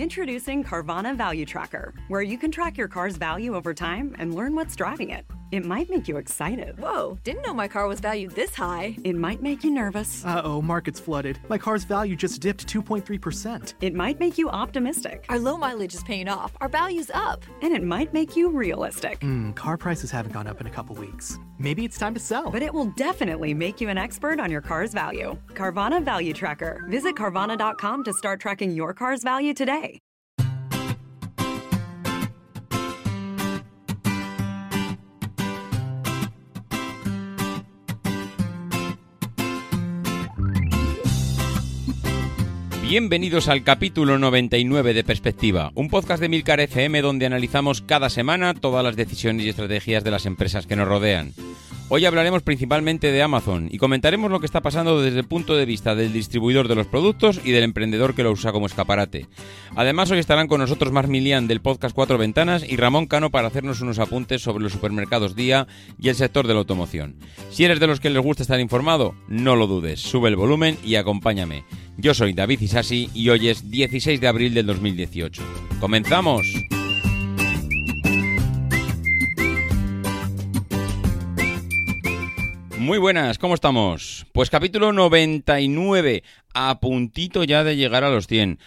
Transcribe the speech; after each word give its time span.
Introducing 0.00 0.64
Carvana 0.64 1.14
Value 1.14 1.44
Tracker, 1.44 1.92
where 2.08 2.22
you 2.22 2.38
can 2.38 2.50
track 2.50 2.78
your 2.78 2.88
car's 2.88 3.18
value 3.18 3.54
over 3.54 3.74
time 3.74 4.16
and 4.18 4.34
learn 4.34 4.54
what's 4.54 4.74
driving 4.74 5.10
it. 5.10 5.26
It 5.52 5.64
might 5.64 5.90
make 5.90 6.06
you 6.06 6.16
excited. 6.16 6.78
Whoa, 6.78 7.18
didn't 7.24 7.42
know 7.42 7.52
my 7.52 7.66
car 7.66 7.88
was 7.88 7.98
valued 7.98 8.32
this 8.32 8.54
high. 8.54 8.96
It 9.02 9.16
might 9.16 9.42
make 9.42 9.64
you 9.64 9.70
nervous. 9.70 10.24
Uh 10.24 10.42
oh, 10.44 10.62
market's 10.62 11.00
flooded. 11.00 11.40
My 11.48 11.58
car's 11.58 11.84
value 11.84 12.14
just 12.14 12.40
dipped 12.40 12.66
2.3%. 12.72 13.74
It 13.80 13.94
might 13.94 14.20
make 14.20 14.38
you 14.38 14.48
optimistic. 14.48 15.26
Our 15.28 15.38
low 15.38 15.56
mileage 15.56 15.94
is 15.94 16.04
paying 16.04 16.28
off. 16.28 16.52
Our 16.60 16.68
value's 16.68 17.10
up. 17.12 17.44
And 17.62 17.72
it 17.72 17.82
might 17.82 18.12
make 18.12 18.36
you 18.36 18.48
realistic. 18.50 19.20
Hmm, 19.22 19.50
car 19.52 19.76
prices 19.76 20.10
haven't 20.10 20.32
gone 20.32 20.46
up 20.46 20.60
in 20.60 20.66
a 20.68 20.70
couple 20.70 20.94
weeks. 20.94 21.38
Maybe 21.58 21.84
it's 21.84 21.98
time 21.98 22.14
to 22.14 22.20
sell. 22.20 22.50
But 22.50 22.62
it 22.62 22.72
will 22.72 22.92
definitely 22.96 23.52
make 23.54 23.80
you 23.80 23.88
an 23.88 23.98
expert 23.98 24.38
on 24.38 24.50
your 24.50 24.62
car's 24.62 24.92
value. 24.92 25.36
Carvana 25.48 26.02
Value 26.02 26.32
Tracker. 26.32 26.84
Visit 26.88 27.16
Carvana.com 27.16 28.04
to 28.04 28.12
start 28.12 28.40
tracking 28.40 28.70
your 28.70 28.94
car's 28.94 29.22
value 29.22 29.52
today. 29.52 30.00
Bienvenidos 42.90 43.46
al 43.46 43.62
capítulo 43.62 44.18
99 44.18 44.94
de 44.94 45.04
Perspectiva, 45.04 45.70
un 45.76 45.88
podcast 45.88 46.20
de 46.20 46.28
Milcar 46.28 46.58
FM 46.58 47.02
donde 47.02 47.24
analizamos 47.24 47.82
cada 47.82 48.10
semana 48.10 48.52
todas 48.52 48.82
las 48.82 48.96
decisiones 48.96 49.46
y 49.46 49.48
estrategias 49.48 50.02
de 50.02 50.10
las 50.10 50.26
empresas 50.26 50.66
que 50.66 50.74
nos 50.74 50.88
rodean. 50.88 51.32
Hoy 51.88 52.04
hablaremos 52.04 52.42
principalmente 52.42 53.12
de 53.12 53.22
Amazon 53.22 53.68
y 53.70 53.78
comentaremos 53.78 54.30
lo 54.30 54.40
que 54.40 54.46
está 54.46 54.60
pasando 54.60 55.00
desde 55.00 55.20
el 55.20 55.24
punto 55.24 55.56
de 55.56 55.66
vista 55.66 55.94
del 55.94 56.12
distribuidor 56.12 56.66
de 56.66 56.76
los 56.76 56.88
productos 56.88 57.40
y 57.44 57.52
del 57.52 57.64
emprendedor 57.64 58.14
que 58.14 58.24
lo 58.24 58.32
usa 58.32 58.50
como 58.52 58.66
escaparate. 58.66 59.26
Además, 59.76 60.10
hoy 60.10 60.18
estarán 60.18 60.48
con 60.48 60.60
nosotros 60.60 60.92
Mar 60.92 61.06
Milian 61.06 61.46
del 61.46 61.60
podcast 61.60 61.94
Cuatro 61.94 62.18
Ventanas 62.18 62.64
y 62.68 62.76
Ramón 62.76 63.06
Cano 63.06 63.30
para 63.30 63.48
hacernos 63.48 63.80
unos 63.80 64.00
apuntes 64.00 64.42
sobre 64.42 64.62
los 64.62 64.72
supermercados 64.72 65.36
día 65.36 65.68
y 66.00 66.08
el 66.08 66.16
sector 66.16 66.46
de 66.46 66.54
la 66.54 66.60
automoción. 66.60 67.16
Si 67.50 67.64
eres 67.64 67.78
de 67.78 67.88
los 67.88 68.00
que 68.00 68.10
les 68.10 68.22
gusta 68.22 68.42
estar 68.42 68.60
informado, 68.60 69.14
no 69.28 69.54
lo 69.54 69.68
dudes, 69.68 70.00
sube 70.00 70.28
el 70.28 70.36
volumen 70.36 70.76
y 70.84 70.94
acompáñame. 70.94 71.64
Yo 72.00 72.14
soy 72.14 72.32
David 72.32 72.62
Isasi 72.62 73.10
y 73.12 73.28
hoy 73.28 73.50
es 73.50 73.70
16 73.70 74.22
de 74.22 74.26
abril 74.26 74.54
del 74.54 74.64
2018. 74.64 75.42
¡Comenzamos! 75.80 76.46
Muy 82.78 82.96
buenas, 82.96 83.36
¿cómo 83.36 83.52
estamos? 83.52 84.24
Pues 84.32 84.48
capítulo 84.48 84.94
99, 84.94 86.22
a 86.54 86.80
puntito 86.80 87.44
ya 87.44 87.64
de 87.64 87.76
llegar 87.76 88.02
a 88.02 88.10
los 88.10 88.26
100. 88.26 88.58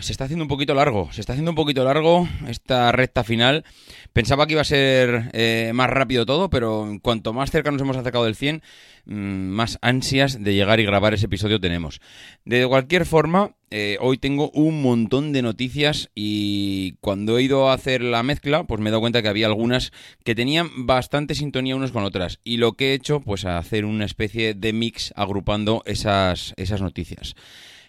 Se 0.00 0.12
está 0.12 0.24
haciendo 0.24 0.44
un 0.44 0.48
poquito 0.48 0.74
largo, 0.74 1.10
se 1.12 1.20
está 1.20 1.32
haciendo 1.32 1.50
un 1.50 1.56
poquito 1.56 1.84
largo 1.84 2.28
esta 2.46 2.92
recta 2.92 3.24
final. 3.24 3.64
Pensaba 4.12 4.46
que 4.46 4.52
iba 4.52 4.60
a 4.60 4.64
ser 4.64 5.30
eh, 5.32 5.72
más 5.74 5.90
rápido 5.90 6.26
todo, 6.26 6.50
pero 6.50 6.98
cuanto 7.02 7.32
más 7.32 7.50
cerca 7.50 7.70
nos 7.70 7.80
hemos 7.80 7.96
acercado 7.96 8.24
del 8.24 8.36
100, 8.36 8.62
mm, 9.06 9.14
más 9.14 9.78
ansias 9.80 10.42
de 10.42 10.54
llegar 10.54 10.80
y 10.80 10.84
grabar 10.84 11.14
ese 11.14 11.26
episodio 11.26 11.60
tenemos. 11.60 12.00
De 12.44 12.66
cualquier 12.66 13.06
forma, 13.06 13.56
eh, 13.70 13.96
hoy 14.00 14.18
tengo 14.18 14.50
un 14.50 14.82
montón 14.82 15.32
de 15.32 15.42
noticias 15.42 16.10
y 16.14 16.92
cuando 17.00 17.38
he 17.38 17.42
ido 17.42 17.68
a 17.68 17.74
hacer 17.74 18.02
la 18.02 18.22
mezcla, 18.22 18.64
pues 18.64 18.80
me 18.80 18.90
he 18.90 18.92
dado 18.92 19.00
cuenta 19.00 19.22
que 19.22 19.28
había 19.28 19.46
algunas 19.46 19.92
que 20.24 20.34
tenían 20.34 20.86
bastante 20.86 21.34
sintonía 21.34 21.74
unas 21.74 21.92
con 21.92 22.04
otras. 22.04 22.38
Y 22.44 22.58
lo 22.58 22.74
que 22.74 22.90
he 22.90 22.94
hecho, 22.94 23.20
pues 23.20 23.44
hacer 23.44 23.84
una 23.86 24.04
especie 24.04 24.54
de 24.54 24.72
mix 24.72 25.12
agrupando 25.16 25.82
esas, 25.86 26.54
esas 26.56 26.80
noticias. 26.80 27.34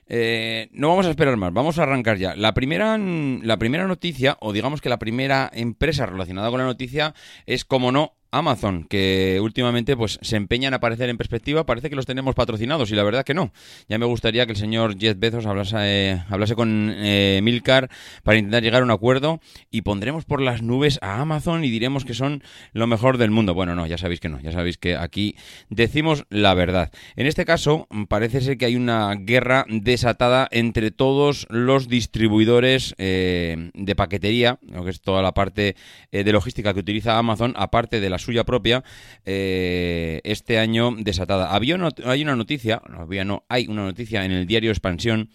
Eh, 0.09 0.69
no 0.73 0.89
vamos 0.89 1.05
a 1.05 1.11
esperar 1.11 1.37
más, 1.37 1.53
vamos 1.53 1.77
a 1.77 1.83
arrancar 1.83 2.17
ya. 2.17 2.35
La 2.35 2.53
primera, 2.53 2.97
la 2.97 3.57
primera 3.57 3.87
noticia, 3.87 4.37
o 4.41 4.51
digamos 4.51 4.81
que 4.81 4.89
la 4.89 4.99
primera 4.99 5.49
empresa 5.53 6.07
relacionada 6.07 6.49
con 6.49 6.59
la 6.59 6.65
noticia, 6.65 7.13
es, 7.45 7.63
como 7.63 7.91
no, 7.91 8.18
Amazon, 8.31 8.85
que 8.87 9.39
últimamente 9.41 9.97
pues 9.97 10.19
se 10.21 10.35
empeñan 10.35 10.73
a 10.73 10.77
aparecer 10.77 11.09
en 11.09 11.17
perspectiva, 11.17 11.65
parece 11.65 11.89
que 11.89 11.95
los 11.95 12.05
tenemos 12.05 12.35
patrocinados 12.35 12.91
y 12.91 12.95
la 12.95 13.03
verdad 13.03 13.23
que 13.23 13.33
no. 13.33 13.51
Ya 13.87 13.97
me 13.97 14.05
gustaría 14.05 14.45
que 14.45 14.51
el 14.51 14.57
señor 14.57 14.97
Jeff 14.99 15.17
Bezos 15.17 15.45
hablase, 15.45 15.77
eh, 15.79 16.23
hablase 16.29 16.55
con 16.55 16.93
eh, 16.95 17.39
Milcar 17.41 17.89
para 18.23 18.37
intentar 18.37 18.61
llegar 18.61 18.81
a 18.81 18.85
un 18.85 18.91
acuerdo 18.91 19.39
y 19.71 19.81
pondremos 19.81 20.25
por 20.25 20.41
las 20.41 20.61
nubes 20.61 20.99
a 21.01 21.19
Amazon 21.21 21.63
y 21.63 21.69
diremos 21.69 22.05
que 22.05 22.13
son 22.13 22.43
lo 22.73 22.85
mejor 22.85 23.17
del 23.17 23.31
mundo. 23.31 23.53
Bueno, 23.53 23.73
no, 23.73 23.87
ya 23.87 23.97
sabéis 23.97 24.19
que 24.19 24.29
no, 24.29 24.39
ya 24.39 24.51
sabéis 24.51 24.77
que 24.77 24.95
aquí 24.95 25.35
decimos 25.69 26.25
la 26.29 26.53
verdad. 26.53 26.91
En 27.15 27.25
este 27.25 27.45
caso 27.45 27.87
parece 28.09 28.41
ser 28.41 28.57
que 28.57 28.65
hay 28.65 28.75
una 28.75 29.15
guerra 29.15 29.65
desatada 29.67 30.47
entre 30.51 30.91
todos 30.91 31.47
los 31.49 31.87
distribuidores 31.87 32.93
eh, 32.99 33.71
de 33.73 33.95
paquetería, 33.95 34.59
lo 34.61 34.83
que 34.83 34.91
es 34.91 35.01
toda 35.01 35.23
la 35.23 35.33
parte 35.33 35.75
de 36.11 36.31
logística 36.31 36.73
que 36.73 36.79
utiliza 36.79 37.17
Amazon, 37.17 37.53
aparte 37.57 37.99
de 37.99 38.09
la 38.09 38.18
suya 38.19 38.43
propia, 38.43 38.83
eh, 39.25 40.21
este 40.23 40.59
año 40.59 40.95
desatada. 40.97 41.53
Había 41.53 41.77
hay 42.05 42.21
una 42.23 42.35
noticia, 42.35 42.81
no 42.89 43.01
había, 43.01 43.25
no, 43.25 43.45
hay 43.49 43.67
una 43.67 43.83
noticia 43.83 44.25
en 44.25 44.31
el 44.31 44.45
diario 44.45 44.71
Expansión 44.71 45.29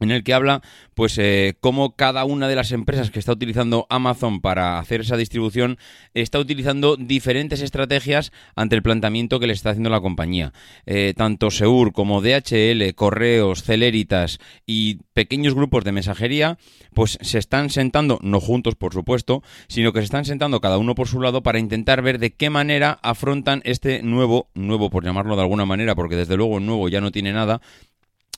en 0.00 0.10
el 0.10 0.24
que 0.24 0.34
habla 0.34 0.62
pues 0.94 1.18
eh, 1.18 1.54
cómo 1.60 1.96
cada 1.96 2.24
una 2.24 2.48
de 2.48 2.56
las 2.56 2.72
empresas 2.72 3.10
que 3.10 3.18
está 3.18 3.32
utilizando 3.32 3.86
Amazon 3.90 4.40
para 4.40 4.78
hacer 4.78 5.00
esa 5.00 5.16
distribución 5.16 5.78
está 6.14 6.38
utilizando 6.38 6.96
diferentes 6.96 7.60
estrategias 7.60 8.32
ante 8.56 8.76
el 8.76 8.82
planteamiento 8.82 9.40
que 9.40 9.46
le 9.46 9.52
está 9.52 9.70
haciendo 9.70 9.90
la 9.90 10.00
compañía. 10.00 10.52
Eh, 10.86 11.14
tanto 11.16 11.50
Seur 11.50 11.92
como 11.92 12.20
DHL, 12.20 12.94
Correos, 12.94 13.62
Celeritas 13.62 14.38
y 14.66 14.96
pequeños 15.12 15.54
grupos 15.54 15.84
de 15.84 15.92
mensajería 15.92 16.58
pues 16.94 17.18
se 17.20 17.38
están 17.38 17.70
sentando, 17.70 18.18
no 18.22 18.40
juntos 18.40 18.74
por 18.74 18.92
supuesto, 18.92 19.42
sino 19.68 19.92
que 19.92 20.00
se 20.00 20.06
están 20.06 20.24
sentando 20.24 20.60
cada 20.60 20.78
uno 20.78 20.94
por 20.94 21.08
su 21.08 21.20
lado 21.20 21.42
para 21.42 21.58
intentar 21.58 22.02
ver 22.02 22.18
de 22.18 22.34
qué 22.34 22.50
manera 22.50 22.98
afrontan 23.02 23.62
este 23.64 24.02
nuevo, 24.02 24.48
nuevo 24.54 24.90
por 24.90 25.04
llamarlo 25.04 25.36
de 25.36 25.42
alguna 25.42 25.64
manera, 25.64 25.94
porque 25.94 26.16
desde 26.16 26.36
luego 26.36 26.60
nuevo 26.60 26.88
ya 26.88 27.00
no 27.00 27.12
tiene 27.12 27.32
nada, 27.32 27.60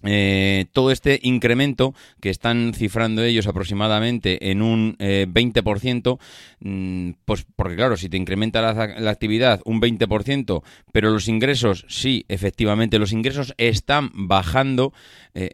eh, 0.02 0.66
todo 0.72 0.90
este 0.90 1.20
incremento 1.22 1.94
que 2.20 2.30
están 2.30 2.72
cifrando 2.74 3.22
ellos 3.22 3.46
aproximadamente 3.46 4.50
en 4.50 4.62
un 4.62 4.96
20%, 4.98 6.18
eh, 6.18 6.68
mm, 6.68 7.12
pues 7.24 7.46
porque 7.56 7.76
claro, 7.76 7.96
si 7.96 8.08
te 8.08 8.16
incrementa 8.16 8.62
la, 8.62 9.10
actividad 9.10 9.60
un 9.64 9.80
20%, 9.80 10.62
pero 10.92 11.10
los 11.10 11.28
ingresos, 11.28 11.84
sí, 11.88 12.24
efectivamente, 12.28 12.98
los 12.98 13.12
ingresos 13.12 13.54
están 13.58 14.10
bajando, 14.14 14.92
eh, 15.34 15.50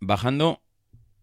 bajando 0.00 0.60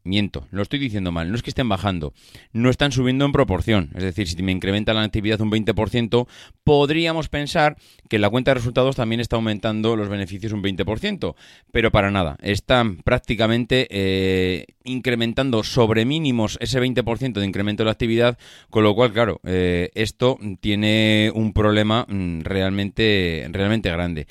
Miento, 0.06 0.48
lo 0.52 0.62
estoy 0.62 0.80
diciendo 0.80 1.14
mal, 1.14 1.30
no 1.30 1.36
es 1.36 1.44
que 1.44 1.50
estén 1.50 1.70
bajando, 1.70 2.14
no 2.52 2.70
están 2.70 2.92
subiendo 2.92 3.24
en 3.24 3.32
proporción. 3.32 3.90
Es 3.96 4.04
decir, 4.04 4.28
si 4.28 4.44
me 4.44 4.52
incrementa 4.52 4.94
la 4.94 5.02
actividad 5.02 5.40
un 5.40 5.50
20%, 5.50 6.28
podríamos 6.66 7.30
pensar 7.30 7.78
que 8.10 8.20
la 8.20 8.30
cuenta 8.30 8.52
de 8.52 8.56
resultados 8.56 8.98
también 8.98 9.22
está 9.22 9.38
aumentando 9.38 9.96
los 9.96 10.10
beneficios 10.10 10.52
un 10.52 10.62
20%, 10.62 11.36
pero 11.72 11.92
para 11.92 12.12
nada, 12.12 12.36
están 12.42 12.98
prácticamente 12.98 13.88
eh, 13.92 14.66
incrementando 14.84 15.64
sobre 15.64 16.04
mínimos 16.04 16.58
ese 16.60 16.82
20% 16.82 17.34
de 17.34 17.46
incremento 17.46 17.84
de 17.84 17.86
la 17.86 17.92
actividad, 17.92 18.38
con 18.70 18.84
lo 18.84 18.96
cual, 18.96 19.14
claro, 19.14 19.40
eh, 19.46 19.90
esto 19.96 20.38
tiene 20.60 21.32
un 21.34 21.54
problema 21.54 22.06
mm, 22.10 22.42
realmente, 22.42 23.48
realmente 23.52 23.90
grande. 23.90 24.28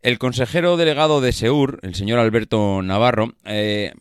El 0.00 0.18
consejero 0.18 0.78
delegado 0.78 1.20
de 1.20 1.32
SEUR, 1.32 1.78
el 1.82 1.94
señor 1.94 2.20
Alberto 2.20 2.80
Navarro, 2.80 3.34
eh, 3.44 3.92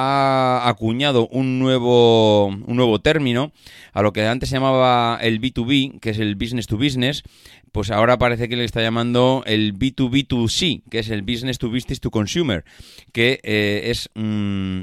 ha 0.00 0.68
acuñado 0.68 1.26
un 1.26 1.58
nuevo, 1.58 2.46
un 2.46 2.76
nuevo 2.76 3.00
término 3.00 3.52
a 3.92 4.00
lo 4.00 4.12
que 4.12 4.24
antes 4.24 4.48
se 4.48 4.54
llamaba 4.54 5.18
el 5.20 5.40
B2B, 5.40 5.98
que 5.98 6.10
es 6.10 6.20
el 6.20 6.36
business 6.36 6.68
to 6.68 6.76
business, 6.76 7.24
pues 7.72 7.90
ahora 7.90 8.16
parece 8.16 8.48
que 8.48 8.54
le 8.54 8.64
está 8.64 8.80
llamando 8.80 9.42
el 9.44 9.76
B2B2C, 9.76 10.84
que 10.88 11.00
es 11.00 11.10
el 11.10 11.22
business 11.22 11.58
to 11.58 11.68
business 11.68 11.98
to 12.00 12.12
consumer, 12.12 12.64
que 13.12 13.40
eh, 13.42 13.90
es... 13.90 14.08
Mm, 14.14 14.82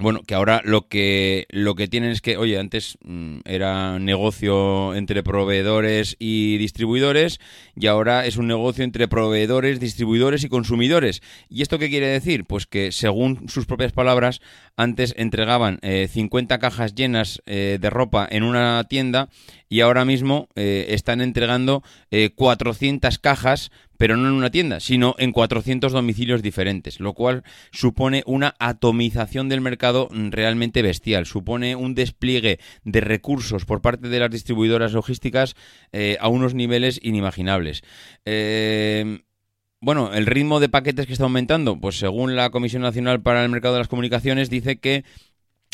bueno, 0.00 0.22
que 0.26 0.34
ahora 0.34 0.62
lo 0.64 0.88
que 0.88 1.46
lo 1.50 1.74
que 1.74 1.86
tienen 1.86 2.10
es 2.10 2.22
que, 2.22 2.38
oye, 2.38 2.58
antes 2.58 2.96
mm, 3.04 3.40
era 3.44 3.98
negocio 3.98 4.94
entre 4.94 5.22
proveedores 5.22 6.16
y 6.18 6.56
distribuidores 6.56 7.38
y 7.76 7.86
ahora 7.86 8.24
es 8.24 8.38
un 8.38 8.46
negocio 8.46 8.82
entre 8.82 9.08
proveedores, 9.08 9.78
distribuidores 9.78 10.42
y 10.42 10.48
consumidores. 10.48 11.22
¿Y 11.50 11.62
esto 11.62 11.78
qué 11.78 11.90
quiere 11.90 12.06
decir? 12.06 12.44
Pues 12.46 12.66
que 12.66 12.92
según 12.92 13.48
sus 13.48 13.66
propias 13.66 13.92
palabras, 13.92 14.40
antes 14.80 15.14
entregaban 15.18 15.78
50 15.82 16.54
eh, 16.54 16.58
cajas 16.58 16.94
llenas 16.94 17.42
eh, 17.44 17.76
de 17.78 17.90
ropa 17.90 18.26
en 18.30 18.44
una 18.44 18.82
tienda 18.84 19.28
y 19.68 19.82
ahora 19.82 20.06
mismo 20.06 20.48
eh, 20.56 20.86
están 20.90 21.20
entregando 21.20 21.82
400 22.34 23.18
cajas 23.18 23.70
pero 23.98 24.16
no 24.16 24.28
en 24.28 24.34
una 24.34 24.50
tienda, 24.50 24.80
sino 24.80 25.14
en 25.18 25.30
400 25.30 25.92
domicilios 25.92 26.40
diferentes, 26.40 27.00
lo 27.00 27.12
cual 27.12 27.42
supone 27.70 28.22
una 28.24 28.54
atomización 28.58 29.50
del 29.50 29.60
mercado 29.60 30.08
realmente 30.10 30.80
bestial, 30.80 31.26
supone 31.26 31.76
un 31.76 31.94
despliegue 31.94 32.60
de 32.82 33.00
recursos 33.02 33.66
por 33.66 33.82
parte 33.82 34.08
de 34.08 34.18
las 34.18 34.30
distribuidoras 34.30 34.94
logísticas 34.94 35.54
a 36.18 36.28
unos 36.28 36.54
niveles 36.54 36.98
inimaginables. 37.02 37.82
Bueno, 39.80 40.12
el 40.12 40.26
ritmo 40.26 40.60
de 40.60 40.68
paquetes 40.68 41.06
que 41.06 41.12
está 41.12 41.24
aumentando, 41.24 41.80
pues 41.80 41.98
según 41.98 42.36
la 42.36 42.50
Comisión 42.50 42.82
Nacional 42.82 43.22
para 43.22 43.42
el 43.42 43.50
Mercado 43.50 43.74
de 43.74 43.80
las 43.80 43.88
Comunicaciones 43.88 44.50
dice 44.50 44.78
que 44.78 45.04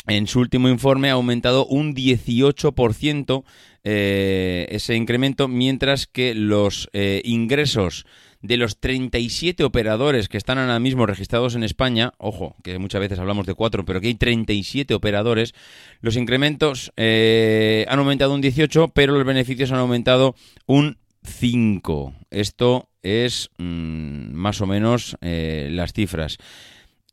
en 0.07 0.27
su 0.27 0.39
último 0.39 0.69
informe 0.69 1.09
ha 1.09 1.13
aumentado 1.13 1.65
un 1.65 1.93
18% 1.93 3.43
eh, 3.83 4.67
ese 4.69 4.95
incremento, 4.95 5.49
mientras 5.49 6.07
que 6.07 6.33
los 6.33 6.89
eh, 6.93 7.21
ingresos 7.25 8.05
de 8.41 8.55
los 8.55 8.79
37 8.79 9.63
operadores 9.65 10.29
que 10.29 10.37
están 10.37 10.57
ahora 10.57 10.79
mismo 10.79 11.05
registrados 11.05 11.55
en 11.55 11.63
España, 11.63 12.13
ojo, 12.17 12.55
que 12.63 12.79
muchas 12.79 13.01
veces 13.01 13.19
hablamos 13.19 13.45
de 13.45 13.55
cuatro, 13.55 13.83
pero 13.83 13.99
que 13.99 14.07
hay 14.07 14.15
37 14.15 14.93
operadores, 14.93 15.53
los 15.99 16.15
incrementos 16.15 16.93
eh, 16.95 17.85
han 17.89 17.99
aumentado 17.99 18.33
un 18.33 18.41
18, 18.41 18.89
pero 18.89 19.13
los 19.13 19.25
beneficios 19.25 19.71
han 19.71 19.79
aumentado 19.79 20.35
un 20.65 20.97
5. 21.27 22.13
Esto 22.31 22.89
es 23.03 23.51
mm, 23.57 24.33
más 24.33 24.61
o 24.61 24.67
menos 24.67 25.17
las 25.21 25.93
cifras 25.93 26.37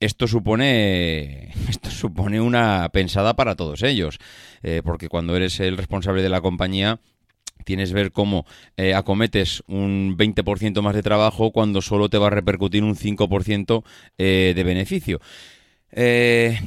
esto 0.01 0.27
supone 0.27 1.53
esto 1.69 1.91
supone 1.91 2.41
una 2.41 2.89
pensada 2.93 3.35
para 3.35 3.57
todos 3.57 3.83
ellos 3.83 4.19
eh, 4.63 4.83
porque 4.85 5.09
cuando 5.09 5.37
eres 5.37 5.61
el 5.61 5.77
responsable 5.77 6.23
de 6.23 6.29
la 6.29 6.41
compañía 6.41 7.01
tienes 7.65 7.91
que 7.91 7.95
ver 7.95 8.13
cómo 8.13 8.47
eh, 8.77 8.95
acometes 8.95 9.63
un 9.67 10.17
20% 10.19 10.83
más 10.83 10.95
de 10.95 11.03
trabajo 11.03 11.51
cuando 11.51 11.81
solo 11.81 12.11
te 12.11 12.19
va 12.19 12.27
a 12.27 12.31
repercutir 12.31 12.83
un 12.83 12.97
5% 12.97 13.85
eh, 14.19 14.53
de 14.55 14.65
beneficio. 14.65 15.21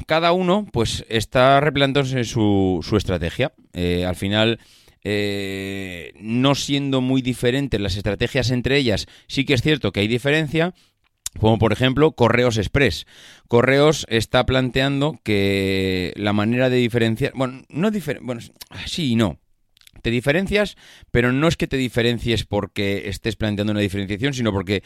cada 0.06 0.32
uno 0.32 0.66
pues 0.72 1.04
está 1.08 1.60
replantándose 1.60 2.24
su, 2.24 2.80
su 2.82 2.96
estrategia. 2.96 3.52
al 3.74 4.16
final... 4.16 4.58
no 5.04 6.54
siendo 6.54 7.00
muy 7.00 7.22
diferentes 7.22 7.80
las 7.80 7.96
estrategias 7.96 8.50
entre 8.50 8.76
ellas, 8.76 9.06
sí 9.26 9.44
que 9.44 9.54
es 9.54 9.62
cierto 9.62 9.92
que 9.92 10.00
hay 10.00 10.08
diferencia, 10.08 10.74
como 11.38 11.58
por 11.58 11.72
ejemplo 11.72 12.12
Correos 12.12 12.56
Express. 12.56 13.06
Correos 13.48 14.06
está 14.08 14.44
planteando 14.46 15.18
que 15.22 16.12
la 16.16 16.32
manera 16.32 16.70
de 16.70 16.76
diferenciar, 16.76 17.32
bueno, 17.34 17.62
no 17.68 17.90
difer 17.90 18.20
bueno, 18.22 18.40
sí 18.86 19.12
y 19.12 19.16
no. 19.16 19.38
Te 20.02 20.10
diferencias, 20.10 20.76
pero 21.10 21.32
no 21.32 21.48
es 21.48 21.56
que 21.56 21.66
te 21.66 21.76
diferencies 21.76 22.44
porque 22.44 23.08
estés 23.08 23.34
planteando 23.36 23.72
una 23.72 23.80
diferenciación, 23.80 24.32
sino 24.32 24.52
porque 24.52 24.82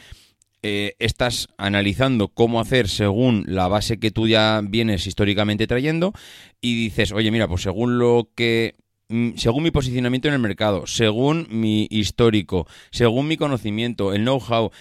eh, 0.63 0.95
estás 0.99 1.49
analizando 1.57 2.29
cómo 2.29 2.59
hacer 2.59 2.87
según 2.87 3.43
la 3.47 3.67
base 3.67 3.99
que 3.99 4.11
tú 4.11 4.27
ya 4.27 4.61
vienes 4.63 5.05
históricamente 5.05 5.67
trayendo 5.67 6.13
y 6.61 6.75
dices, 6.75 7.11
oye, 7.11 7.31
mira, 7.31 7.47
pues 7.47 7.61
según 7.61 7.99
lo 7.99 8.29
que 8.33 8.75
según 9.35 9.63
mi 9.63 9.71
posicionamiento 9.71 10.27
en 10.27 10.33
el 10.33 10.39
mercado, 10.39 10.87
según 10.87 11.47
mi 11.49 11.87
histórico, 11.89 12.67
según 12.91 13.27
mi 13.27 13.37
conocimiento, 13.37 14.13
el 14.13 14.23
know-how, 14.23 14.71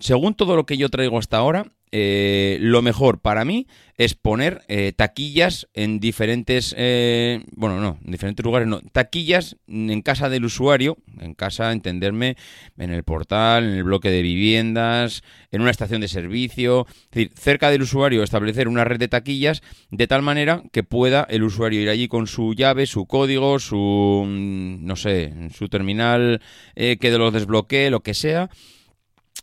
según 0.00 0.34
todo 0.34 0.56
lo 0.56 0.66
que 0.66 0.76
yo 0.76 0.88
traigo 0.88 1.18
hasta 1.18 1.36
ahora, 1.36 1.72
eh, 1.92 2.58
lo 2.60 2.82
mejor 2.82 3.20
para 3.20 3.44
mí 3.44 3.66
es 3.96 4.14
poner 4.14 4.62
eh, 4.68 4.92
taquillas 4.94 5.68
en 5.74 5.98
diferentes, 5.98 6.74
eh, 6.78 7.44
bueno, 7.56 7.80
no, 7.80 7.98
en 8.04 8.12
diferentes 8.12 8.44
lugares, 8.44 8.68
no, 8.68 8.80
taquillas 8.92 9.56
en 9.66 10.02
casa 10.02 10.28
del 10.28 10.44
usuario, 10.44 10.96
en 11.20 11.34
casa, 11.34 11.72
entenderme, 11.72 12.36
en 12.78 12.92
el 12.92 13.02
portal, 13.02 13.64
en 13.64 13.74
el 13.74 13.84
bloque 13.84 14.10
de 14.10 14.22
viviendas, 14.22 15.22
en 15.50 15.62
una 15.62 15.70
estación 15.70 16.00
de 16.00 16.08
servicio, 16.08 16.86
es 16.88 17.10
decir, 17.10 17.32
cerca 17.34 17.70
del 17.70 17.82
usuario 17.82 18.22
establecer 18.22 18.68
una 18.68 18.84
red 18.84 18.98
de 18.98 19.08
taquillas 19.08 19.62
de 19.90 20.06
tal 20.06 20.22
manera 20.22 20.62
que 20.72 20.84
pueda 20.84 21.26
el 21.28 21.42
usuario 21.42 21.80
ir 21.80 21.88
allí 21.88 22.06
con 22.06 22.26
su 22.26 22.54
llave, 22.54 22.86
su 22.86 23.06
código, 23.06 23.58
su, 23.58 24.24
mm, 24.26 24.86
no 24.86 24.94
sé, 24.94 25.32
su 25.54 25.68
terminal 25.68 26.40
que 26.74 27.10
lo 27.10 27.30
desbloquee, 27.30 27.90
lo 27.90 28.00
que 28.00 28.14
sea 28.14 28.48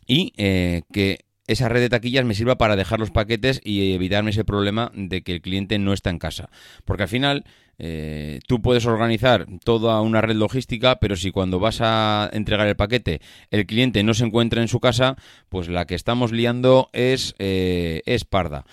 y 0.06 0.32
eh, 0.36 0.82
que 0.92 1.25
esa 1.46 1.68
red 1.68 1.80
de 1.80 1.88
taquillas 1.88 2.24
me 2.24 2.34
sirva 2.34 2.58
para 2.58 2.76
dejar 2.76 3.00
los 3.00 3.10
paquetes 3.10 3.60
y 3.64 3.92
evitarme 3.92 4.30
ese 4.30 4.44
problema 4.44 4.90
de 4.94 5.22
que 5.22 5.32
el 5.32 5.40
cliente 5.40 5.78
no 5.78 5.92
está 5.92 6.10
en 6.10 6.18
casa. 6.18 6.50
Porque 6.84 7.04
al 7.04 7.08
final 7.08 7.44
eh, 7.78 8.40
tú 8.46 8.62
puedes 8.62 8.86
organizar 8.86 9.46
toda 9.62 10.00
una 10.00 10.20
red 10.20 10.36
logística, 10.36 10.98
pero 10.98 11.16
si 11.16 11.30
cuando 11.30 11.58
vas 11.58 11.80
a 11.80 12.30
entregar 12.32 12.66
el 12.66 12.76
paquete 12.76 13.20
el 13.50 13.66
cliente 13.66 14.02
no 14.02 14.14
se 14.14 14.24
encuentra 14.24 14.62
en 14.62 14.68
su 14.68 14.80
casa, 14.80 15.16
pues 15.48 15.68
la 15.68 15.86
que 15.86 15.94
estamos 15.94 16.32
liando 16.32 16.88
es, 16.92 17.34
eh, 17.38 18.02
es 18.06 18.24
parda. 18.24 18.64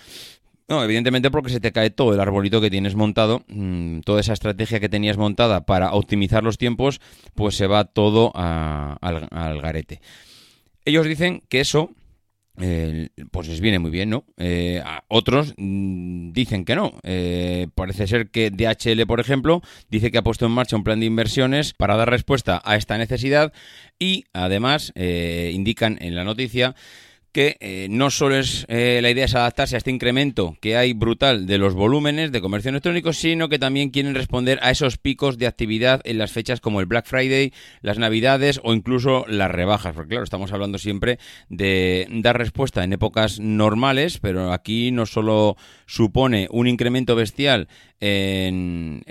No, 0.66 0.82
evidentemente 0.82 1.30
porque 1.30 1.50
se 1.50 1.60
te 1.60 1.72
cae 1.72 1.90
todo 1.90 2.14
el 2.14 2.20
arbolito 2.20 2.62
que 2.62 2.70
tienes 2.70 2.94
montado, 2.94 3.44
mm, 3.48 4.00
toda 4.00 4.20
esa 4.20 4.32
estrategia 4.32 4.80
que 4.80 4.88
tenías 4.88 5.18
montada 5.18 5.66
para 5.66 5.92
optimizar 5.92 6.42
los 6.42 6.56
tiempos, 6.56 7.02
pues 7.34 7.54
se 7.54 7.66
va 7.66 7.84
todo 7.84 8.32
al 8.34 9.60
garete. 9.60 10.00
Ellos 10.86 11.06
dicen 11.06 11.42
que 11.50 11.60
eso 11.60 11.90
eh, 12.60 13.08
pues 13.32 13.48
les 13.48 13.60
viene 13.60 13.80
muy 13.80 13.90
bien, 13.90 14.10
¿no? 14.10 14.24
Eh, 14.36 14.82
otros 15.08 15.54
mm, 15.56 16.32
dicen 16.32 16.64
que 16.64 16.76
no. 16.76 16.92
Eh, 17.02 17.66
parece 17.74 18.06
ser 18.06 18.30
que 18.30 18.50
DHL, 18.50 19.06
por 19.06 19.18
ejemplo, 19.20 19.60
dice 19.90 20.10
que 20.10 20.18
ha 20.18 20.22
puesto 20.22 20.46
en 20.46 20.52
marcha 20.52 20.76
un 20.76 20.84
plan 20.84 21.00
de 21.00 21.06
inversiones 21.06 21.72
para 21.72 21.96
dar 21.96 22.10
respuesta 22.10 22.62
a 22.64 22.76
esta 22.76 22.96
necesidad 22.96 23.52
y 23.98 24.24
además 24.32 24.92
indican 24.96 25.98
en 26.00 26.14
la 26.14 26.24
noticia 26.24 26.74
que 27.34 27.56
eh, 27.58 27.88
no 27.90 28.10
solo 28.10 28.36
es 28.36 28.64
eh, 28.68 29.00
la 29.02 29.10
idea 29.10 29.24
es 29.24 29.34
adaptarse 29.34 29.74
a 29.74 29.78
este 29.78 29.90
incremento 29.90 30.56
que 30.60 30.76
hay 30.76 30.92
brutal 30.92 31.46
de 31.46 31.58
los 31.58 31.74
volúmenes 31.74 32.30
de 32.30 32.40
comercio 32.40 32.70
electrónico, 32.70 33.12
sino 33.12 33.48
que 33.48 33.58
también 33.58 33.90
quieren 33.90 34.14
responder 34.14 34.60
a 34.62 34.70
esos 34.70 34.98
picos 34.98 35.36
de 35.36 35.48
actividad 35.48 36.00
en 36.04 36.18
las 36.18 36.30
fechas 36.30 36.60
como 36.60 36.78
el 36.78 36.86
Black 36.86 37.06
Friday, 37.06 37.52
las 37.82 37.98
Navidades 37.98 38.60
o 38.62 38.72
incluso 38.72 39.24
las 39.26 39.50
rebajas. 39.50 39.94
Porque 39.94 40.10
claro, 40.10 40.22
estamos 40.22 40.52
hablando 40.52 40.78
siempre 40.78 41.18
de 41.48 42.06
dar 42.08 42.38
respuesta 42.38 42.84
en 42.84 42.92
épocas 42.92 43.40
normales, 43.40 44.18
pero 44.20 44.52
aquí 44.52 44.92
no 44.92 45.04
solo 45.04 45.56
supone 45.86 46.46
un 46.52 46.68
incremento 46.68 47.16
bestial 47.16 47.66
en, 48.00 49.02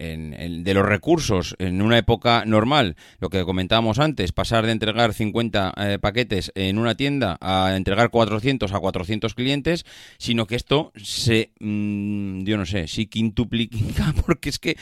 de 0.63 0.73
los 0.73 0.85
recursos 0.85 1.55
en 1.59 1.81
una 1.81 1.97
época 1.97 2.43
normal, 2.45 2.95
lo 3.19 3.29
que 3.29 3.43
comentábamos 3.43 3.99
antes, 3.99 4.31
pasar 4.31 4.65
de 4.65 4.71
entregar 4.71 5.13
50 5.13 5.73
eh, 5.77 5.99
paquetes 5.99 6.51
en 6.55 6.77
una 6.77 6.95
tienda 6.95 7.37
a 7.41 7.75
entregar 7.75 8.09
400 8.09 8.71
a 8.71 8.79
400 8.79 9.33
clientes, 9.33 9.85
sino 10.17 10.45
que 10.45 10.55
esto 10.55 10.91
se, 10.95 11.51
mm, 11.59 12.43
yo 12.43 12.57
no 12.57 12.65
sé, 12.65 12.87
si 12.87 13.07
quintuplica, 13.07 14.13
porque 14.25 14.49
es 14.49 14.59
que, 14.59 14.77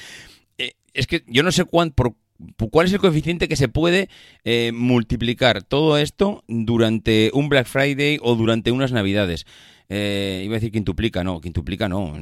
eh, 0.57 0.73
es 0.93 1.07
que 1.07 1.23
yo 1.27 1.43
no 1.43 1.51
sé 1.51 1.65
cuánto, 1.65 1.95
por, 1.95 2.15
¿Cuál 2.71 2.87
es 2.87 2.93
el 2.93 2.99
coeficiente 2.99 3.47
que 3.47 3.55
se 3.55 3.67
puede 3.67 4.09
eh, 4.43 4.71
multiplicar 4.73 5.63
todo 5.63 5.97
esto 5.97 6.43
durante 6.47 7.29
un 7.33 7.49
Black 7.49 7.67
Friday 7.67 8.17
o 8.21 8.35
durante 8.35 8.71
unas 8.71 8.91
Navidades? 8.91 9.45
Eh, 9.93 10.43
iba 10.45 10.53
a 10.53 10.59
decir 10.59 10.71
quintuplica, 10.71 11.21
no, 11.21 11.41
quintuplica 11.41 11.89
no. 11.89 12.15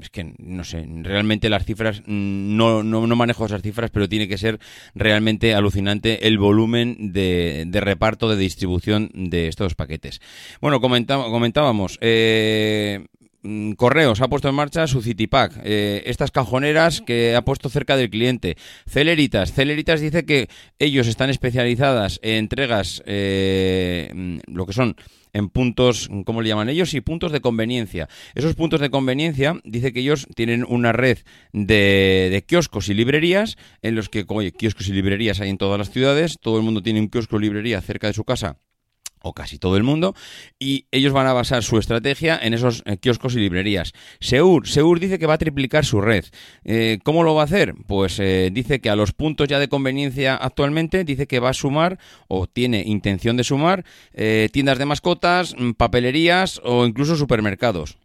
Es 0.00 0.08
que 0.08 0.32
no 0.38 0.64
sé, 0.64 0.88
realmente 1.02 1.50
las 1.50 1.66
cifras, 1.66 2.00
mm, 2.06 2.56
no, 2.56 2.82
no, 2.82 3.06
no 3.06 3.14
manejo 3.14 3.44
esas 3.44 3.60
cifras, 3.60 3.90
pero 3.90 4.08
tiene 4.08 4.26
que 4.26 4.38
ser 4.38 4.58
realmente 4.94 5.54
alucinante 5.54 6.26
el 6.26 6.38
volumen 6.38 7.12
de, 7.12 7.68
reparto, 7.74 8.30
de 8.30 8.36
distribución 8.36 9.10
de 9.12 9.48
estos 9.48 9.74
paquetes. 9.74 10.22
Bueno, 10.62 10.80
comentábamos, 10.80 11.98
eh, 12.00 13.04
Correos 13.76 14.20
ha 14.20 14.28
puesto 14.28 14.48
en 14.48 14.54
marcha 14.54 14.86
su 14.86 15.02
Citipack, 15.02 15.60
eh, 15.64 16.02
estas 16.06 16.30
cajoneras 16.30 17.00
que 17.00 17.34
ha 17.34 17.42
puesto 17.42 17.68
cerca 17.68 17.96
del 17.96 18.10
cliente. 18.10 18.56
Celeritas, 18.86 19.52
Celeritas 19.52 20.00
dice 20.00 20.24
que 20.24 20.48
ellos 20.78 21.06
están 21.06 21.30
especializadas 21.30 22.20
en 22.22 22.40
entregas, 22.40 23.02
mm, 23.06 24.38
lo 24.46 24.66
que 24.66 24.72
son 24.72 24.96
en 25.32 25.48
puntos, 25.48 26.08
¿cómo 26.24 26.42
le 26.42 26.48
llaman 26.48 26.68
ellos? 26.68 26.94
Y 26.94 27.00
puntos 27.00 27.32
de 27.32 27.40
conveniencia. 27.40 28.08
Esos 28.34 28.54
puntos 28.54 28.80
de 28.80 28.90
conveniencia, 28.90 29.60
dice 29.64 29.92
que 29.92 30.00
ellos 30.00 30.26
tienen 30.34 30.64
una 30.68 30.92
red 30.92 31.18
de, 31.52 32.28
de 32.30 32.44
kioscos 32.46 32.88
y 32.88 32.94
librerías, 32.94 33.56
en 33.82 33.94
los 33.94 34.08
que, 34.08 34.24
oye, 34.28 34.52
kioscos 34.52 34.88
y 34.88 34.92
librerías 34.92 35.40
hay 35.40 35.50
en 35.50 35.58
todas 35.58 35.78
las 35.78 35.90
ciudades, 35.90 36.36
todo 36.40 36.58
el 36.58 36.64
mundo 36.64 36.82
tiene 36.82 37.00
un 37.00 37.08
kiosco 37.08 37.36
o 37.36 37.38
librería 37.38 37.80
cerca 37.80 38.06
de 38.06 38.12
su 38.12 38.24
casa 38.24 38.58
o 39.22 39.34
casi 39.34 39.58
todo 39.58 39.76
el 39.76 39.82
mundo, 39.82 40.14
y 40.58 40.86
ellos 40.90 41.12
van 41.12 41.26
a 41.26 41.32
basar 41.32 41.62
su 41.62 41.78
estrategia 41.78 42.38
en 42.40 42.54
esos 42.54 42.82
eh, 42.86 42.96
kioscos 42.96 43.34
y 43.34 43.38
librerías. 43.38 43.92
Seur, 44.20 44.66
Seur 44.66 44.98
dice 45.00 45.18
que 45.18 45.26
va 45.26 45.34
a 45.34 45.38
triplicar 45.38 45.84
su 45.84 46.00
red. 46.00 46.24
Eh, 46.64 46.98
¿Cómo 47.04 47.22
lo 47.22 47.34
va 47.34 47.42
a 47.42 47.44
hacer? 47.44 47.74
Pues 47.86 48.18
eh, 48.18 48.50
dice 48.52 48.80
que 48.80 48.90
a 48.90 48.96
los 48.96 49.12
puntos 49.12 49.48
ya 49.48 49.58
de 49.58 49.68
conveniencia 49.68 50.36
actualmente, 50.36 51.04
dice 51.04 51.26
que 51.26 51.40
va 51.40 51.50
a 51.50 51.54
sumar, 51.54 51.98
o 52.28 52.46
tiene 52.46 52.82
intención 52.86 53.36
de 53.36 53.44
sumar, 53.44 53.84
tiendas 54.52 54.78
de 54.78 54.86
mascotas, 54.86 55.54
mm, 55.56 55.72
papelerías 55.72 56.60
o 56.64 56.86
incluso 56.86 57.16
supermercados. 57.16 57.98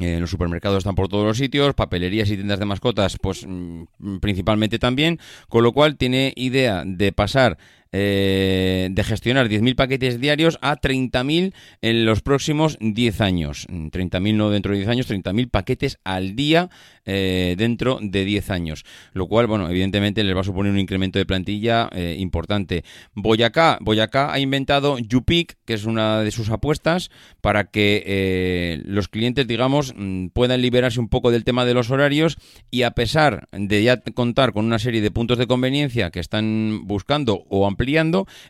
Eh, 0.00 0.20
los 0.20 0.30
supermercados 0.30 0.78
están 0.78 0.94
por 0.94 1.08
todos 1.08 1.24
los 1.24 1.38
sitios, 1.38 1.74
papelerías 1.74 2.30
y 2.30 2.36
tiendas 2.36 2.60
de 2.60 2.64
mascotas, 2.64 3.16
pues 3.20 3.44
mm, 3.46 4.18
principalmente 4.20 4.78
también, 4.78 5.18
con 5.48 5.64
lo 5.64 5.72
cual 5.72 5.96
tiene 5.96 6.32
idea 6.36 6.84
de 6.86 7.10
pasar 7.10 7.58
eh, 7.92 8.88
de 8.90 9.04
gestionar 9.04 9.48
10.000 9.48 9.74
paquetes 9.74 10.20
diarios 10.20 10.58
a 10.60 10.76
30.000 10.76 11.54
en 11.82 12.04
los 12.04 12.22
próximos 12.22 12.76
10 12.80 13.20
años. 13.20 13.66
30.000 13.68 14.34
no 14.34 14.50
dentro 14.50 14.72
de 14.72 14.78
10 14.78 14.88
años, 14.88 15.10
30.000 15.10 15.50
paquetes 15.50 15.98
al 16.04 16.36
día 16.36 16.68
eh, 17.06 17.54
dentro 17.56 17.98
de 18.02 18.24
10 18.24 18.50
años. 18.50 18.84
Lo 19.12 19.26
cual, 19.26 19.46
bueno, 19.46 19.68
evidentemente 19.68 20.24
les 20.24 20.36
va 20.36 20.40
a 20.40 20.44
suponer 20.44 20.72
un 20.72 20.78
incremento 20.78 21.18
de 21.18 21.26
plantilla 21.26 21.88
eh, 21.92 22.16
importante. 22.18 22.84
Boyacá, 23.14 23.78
Boyacá 23.80 24.32
ha 24.32 24.38
inventado 24.38 24.98
Yupik, 24.98 25.56
que 25.64 25.74
es 25.74 25.84
una 25.84 26.20
de 26.20 26.30
sus 26.30 26.50
apuestas, 26.50 27.10
para 27.40 27.64
que 27.64 28.82
los 28.84 29.08
clientes, 29.08 29.46
digamos, 29.46 29.94
mm, 29.96 30.28
puedan 30.28 30.60
liberarse 30.60 31.00
un 31.00 31.08
poco 31.08 31.30
del 31.30 31.44
tema 31.44 31.64
de 31.64 31.74
los 31.74 31.90
horarios 31.90 32.36
y 32.70 32.82
a 32.82 32.92
pesar 32.92 33.48
de 33.52 33.82
ya 33.82 34.00
contar 34.00 34.52
con 34.52 34.64
una 34.64 34.78
serie 34.78 35.00
de 35.00 35.10
puntos 35.10 35.38
de 35.38 35.46
conveniencia 35.46 36.10
que 36.10 36.20
están 36.20 36.82
buscando 36.84 37.44
o 37.48 37.66
ampliando, 37.66 37.77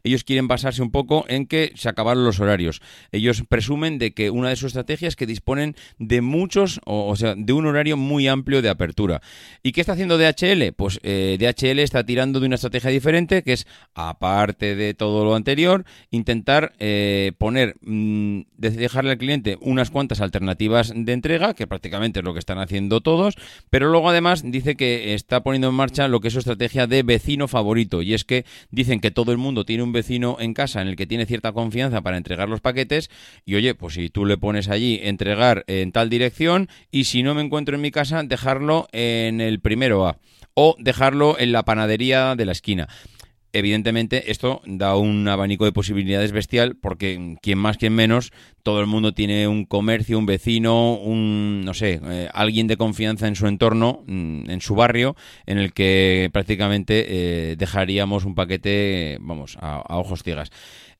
ellos 0.04 0.24
quieren 0.24 0.48
basarse 0.48 0.82
un 0.82 0.90
poco 0.90 1.24
en 1.28 1.46
que 1.46 1.72
se 1.74 1.88
acabaron 1.88 2.24
los 2.24 2.40
horarios. 2.40 2.80
Ellos 3.12 3.42
presumen 3.48 3.98
de 3.98 4.12
que 4.12 4.30
una 4.30 4.50
de 4.50 4.56
sus 4.56 4.68
estrategias 4.68 5.08
es 5.08 5.16
que 5.16 5.26
disponen 5.26 5.74
de 5.98 6.20
muchos, 6.20 6.80
o, 6.84 7.14
sea, 7.16 7.34
de 7.36 7.52
un 7.52 7.66
horario 7.66 7.96
muy 7.96 8.28
amplio 8.28 8.62
de 8.62 8.68
apertura. 8.68 9.20
¿Y 9.62 9.72
qué 9.72 9.80
está 9.80 9.92
haciendo 9.92 10.18
DHL? 10.18 10.72
Pues 10.76 11.00
eh, 11.02 11.36
DHL 11.38 11.78
está 11.80 12.04
tirando 12.04 12.40
de 12.40 12.46
una 12.46 12.56
estrategia 12.56 12.90
diferente, 12.90 13.42
que 13.42 13.54
es, 13.54 13.66
aparte 13.94 14.76
de 14.76 14.94
todo 14.94 15.24
lo 15.24 15.34
anterior, 15.34 15.84
intentar 16.10 16.72
eh, 16.78 17.32
poner, 17.38 17.76
mm, 17.80 18.40
dejarle 18.56 19.12
al 19.12 19.18
cliente 19.18 19.56
unas 19.60 19.90
cuantas 19.90 20.20
alternativas 20.20 20.92
de 20.94 21.12
entrega, 21.12 21.54
que 21.54 21.66
prácticamente 21.66 22.20
es 22.20 22.24
lo 22.24 22.32
que 22.32 22.38
están 22.38 22.58
haciendo 22.58 23.00
todos, 23.00 23.36
pero 23.70 23.90
luego 23.90 24.10
además 24.10 24.42
dice 24.44 24.76
que 24.76 25.14
está 25.14 25.42
poniendo 25.42 25.68
en 25.68 25.74
marcha 25.74 26.08
lo 26.08 26.20
que 26.20 26.28
es 26.28 26.34
su 26.34 26.40
estrategia 26.40 26.86
de 26.86 27.02
vecino 27.02 27.48
favorito, 27.48 28.02
y 28.02 28.14
es 28.14 28.24
que 28.24 28.44
dicen 28.70 29.00
que 29.00 29.10
todo 29.18 29.32
el 29.32 29.38
mundo 29.38 29.64
tiene 29.64 29.82
un 29.82 29.90
vecino 29.90 30.36
en 30.38 30.54
casa 30.54 30.80
en 30.80 30.86
el 30.86 30.94
que 30.94 31.04
tiene 31.04 31.26
cierta 31.26 31.50
confianza 31.50 32.02
para 32.02 32.18
entregar 32.18 32.48
los 32.48 32.60
paquetes, 32.60 33.10
y 33.44 33.56
oye, 33.56 33.74
pues 33.74 33.94
si 33.94 34.10
tú 34.10 34.24
le 34.24 34.38
pones 34.38 34.68
allí 34.68 35.00
entregar 35.02 35.64
en 35.66 35.90
tal 35.90 36.08
dirección, 36.08 36.68
y 36.92 37.02
si 37.02 37.24
no 37.24 37.34
me 37.34 37.42
encuentro 37.42 37.74
en 37.74 37.80
mi 37.80 37.90
casa, 37.90 38.22
dejarlo 38.22 38.86
en 38.92 39.40
el 39.40 39.58
primero 39.58 40.06
A, 40.06 40.18
o 40.54 40.76
dejarlo 40.78 41.36
en 41.36 41.50
la 41.50 41.64
panadería 41.64 42.36
de 42.36 42.44
la 42.44 42.52
esquina. 42.52 42.86
Evidentemente, 43.52 44.30
esto 44.30 44.60
da 44.66 44.96
un 44.96 45.26
abanico 45.26 45.64
de 45.64 45.72
posibilidades 45.72 46.32
bestial 46.32 46.76
porque 46.76 47.36
quien 47.40 47.58
más, 47.58 47.78
quien 47.78 47.94
menos, 47.94 48.30
todo 48.62 48.80
el 48.80 48.86
mundo 48.86 49.14
tiene 49.14 49.48
un 49.48 49.64
comercio, 49.64 50.18
un 50.18 50.26
vecino, 50.26 50.96
un, 50.96 51.62
no 51.64 51.72
sé, 51.72 51.98
eh, 52.04 52.28
alguien 52.34 52.66
de 52.66 52.76
confianza 52.76 53.26
en 53.26 53.36
su 53.36 53.46
entorno, 53.46 54.04
mm, 54.06 54.50
en 54.50 54.60
su 54.60 54.74
barrio, 54.74 55.16
en 55.46 55.56
el 55.56 55.72
que 55.72 56.28
prácticamente 56.30 57.06
eh, 57.08 57.56
dejaríamos 57.56 58.26
un 58.26 58.34
paquete, 58.34 59.16
vamos, 59.22 59.56
a, 59.62 59.82
ojos 59.96 60.22
ciegas. 60.22 60.50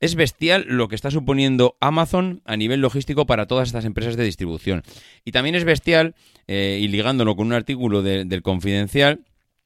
Es 0.01 0.15
bestial 0.15 0.65
lo 0.69 0.89
que 0.89 0.95
está 0.95 1.11
suponiendo 1.11 1.77
Amazon 1.81 2.41
a 2.47 2.57
nivel 2.57 2.81
logístico 2.81 3.27
para 3.27 3.47
todas 3.47 3.69
estas 3.69 3.85
empresas 3.85 4.17
de 4.17 4.25
distribución. 4.25 4.83
Y 5.27 5.33
también 5.33 5.55
es 5.55 5.65
bestial, 5.65 6.15
eh, 6.47 6.79
y 6.81 6.89
ligándolo 6.89 7.37
con 7.37 7.49
un 7.49 7.53
artículo 7.53 8.03
del 8.03 8.43
Confidencial, 8.43 9.21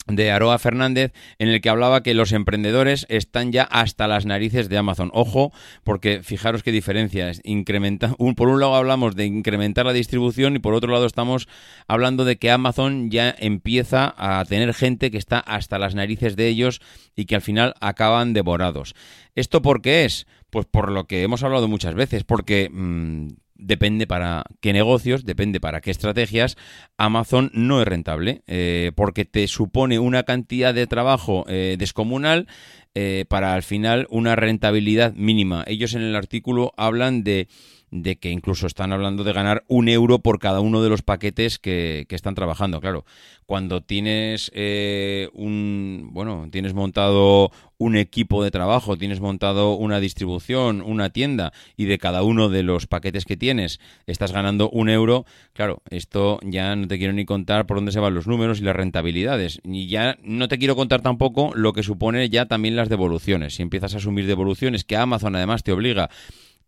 de 0.06 0.30
Aroa 0.30 0.59
Fernández 0.59 1.12
en 1.38 1.49
el 1.49 1.61
que 1.61 1.68
hablaba 1.68 2.02
que 2.02 2.14
los 2.14 2.32
emprendedores 2.32 3.06
están 3.09 3.52
ya 3.52 3.62
hasta 3.62 4.09
las 4.09 4.26
narices 4.26 4.68
de 4.68 4.78
Amazon. 4.78 5.11
Ojo, 5.14 5.52
porque 5.85 6.23
fijaros 6.23 6.62
qué 6.62 6.73
diferencia 6.73 7.30
es. 7.30 7.40
Incrementa, 7.44 8.14
por 8.37 8.49
un 8.49 8.61
lado 8.61 8.75
hablamos 8.75 9.14
de 9.14 9.26
incrementar 9.26 9.87
la 9.87 9.92
distribución 9.92 10.56
y 10.56 10.59
por 10.59 10.75
otro 10.75 10.92
lado 10.92 11.06
estamos 11.06 11.49
hablando 11.87 12.25
de 12.25 12.37
que 12.37 12.50
Amazon 12.50 13.11
ya 13.11 13.35
empieza 13.38 14.14
a 14.16 14.44
tener 14.44 14.75
gente 14.75 15.11
que 15.11 15.18
está 15.18 15.38
hasta 15.38 15.78
las 15.78 15.94
narices 15.94 16.37
de 16.37 16.49
ellos 16.49 16.80
y 17.14 17.26
que 17.26 17.37
al 17.37 17.42
final 17.42 17.75
acaban 17.80 18.32
devorados. 18.32 18.94
¿Esto 19.35 19.62
por 19.62 19.82
qué 19.82 20.04
es? 20.04 20.26
Pues 20.50 20.66
por 20.66 20.90
lo 20.90 21.06
que 21.06 21.23
hemos 21.23 21.42
hablado 21.42 21.68
muchas 21.68 21.94
veces, 21.94 22.25
porque 22.25 22.68
mm, 22.71 23.28
depende 23.62 24.07
para 24.07 24.45
qué 24.61 24.73
negocios, 24.73 25.25
depende 25.25 25.61
para 25.61 25.81
qué 25.81 25.90
estrategias, 25.90 26.57
Amazon 26.97 27.50
no 27.54 27.81
es 27.81 27.88
rentable, 27.88 28.42
eh, 28.47 28.92
porque 28.95 29.25
te 29.25 29.47
supone 29.49 29.99
una 29.99 30.25
cantidad 30.25 30.75
de 30.75 30.87
trabajo 30.87 31.45
eh, 31.49 31.76
descomunal 31.78 32.47
eh, 32.95 33.25
para 33.28 33.54
al 33.54 33.62
final 33.62 34.07
una 34.11 34.37
rentabilidad 34.37 35.14
mínima. 35.14 35.64
Ellos 35.66 35.95
en 35.95 36.02
el 36.02 36.14
artículo 36.16 36.73
hablan 36.76 37.25
de 37.25 37.49
de 37.92 38.16
que 38.16 38.30
incluso 38.30 38.66
están 38.66 38.90
hablando 38.92 39.22
de 39.22 39.34
ganar 39.34 39.64
un 39.68 39.88
euro 39.88 40.18
por 40.18 40.38
cada 40.38 40.61
uno 40.61 40.82
de 40.82 40.88
los 40.88 41.02
paquetes 41.02 41.58
que, 41.58 42.06
están 42.08 42.34
trabajando. 42.34 42.80
Claro, 42.80 43.04
cuando 43.46 43.82
tienes 43.82 44.50
eh, 44.54 45.28
un 45.34 46.11
bueno, 46.12 46.49
tienes 46.50 46.75
montado 46.75 47.52
un 47.76 47.96
equipo 47.96 48.42
de 48.42 48.50
trabajo, 48.50 48.96
tienes 48.96 49.20
montado 49.20 49.75
una 49.75 50.00
distribución, 50.00 50.82
una 50.82 51.11
tienda, 51.11 51.52
y 51.76 51.84
de 51.84 51.99
cada 51.99 52.22
uno 52.22 52.49
de 52.49 52.62
los 52.62 52.87
paquetes 52.87 53.25
que 53.25 53.37
tienes 53.37 53.80
estás 54.06 54.32
ganando 54.32 54.70
un 54.70 54.88
euro, 54.88 55.26
claro, 55.52 55.82
esto 55.90 56.38
ya 56.44 56.76
no 56.76 56.87
te 56.87 56.96
quiero 56.96 57.12
ni 57.12 57.25
contar 57.25 57.66
por 57.66 57.76
dónde 57.76 57.92
se 57.92 58.00
van 58.00 58.14
los 58.14 58.26
números 58.26 58.61
y 58.61 58.64
las 58.64 58.76
rentabilidades. 58.76 59.61
Y 59.64 59.88
ya 59.88 60.16
no 60.22 60.49
te 60.49 60.58
quiero 60.58 60.76
contar 60.76 61.02
tampoco 61.02 61.52
lo 61.54 61.72
que 61.72 61.82
supone 61.82 62.30
ya 62.30 62.46
también 62.46 62.76
las 62.76 62.88
devoluciones. 62.88 63.56
Si 63.56 63.62
empiezas 63.62 63.94
a 63.94 63.99
asumir 63.99 64.26
devoluciones, 64.26 64.84
que 64.84 64.96
Amazon 64.96 65.37
además 65.37 65.62
te 65.62 65.72
obliga 65.72 66.08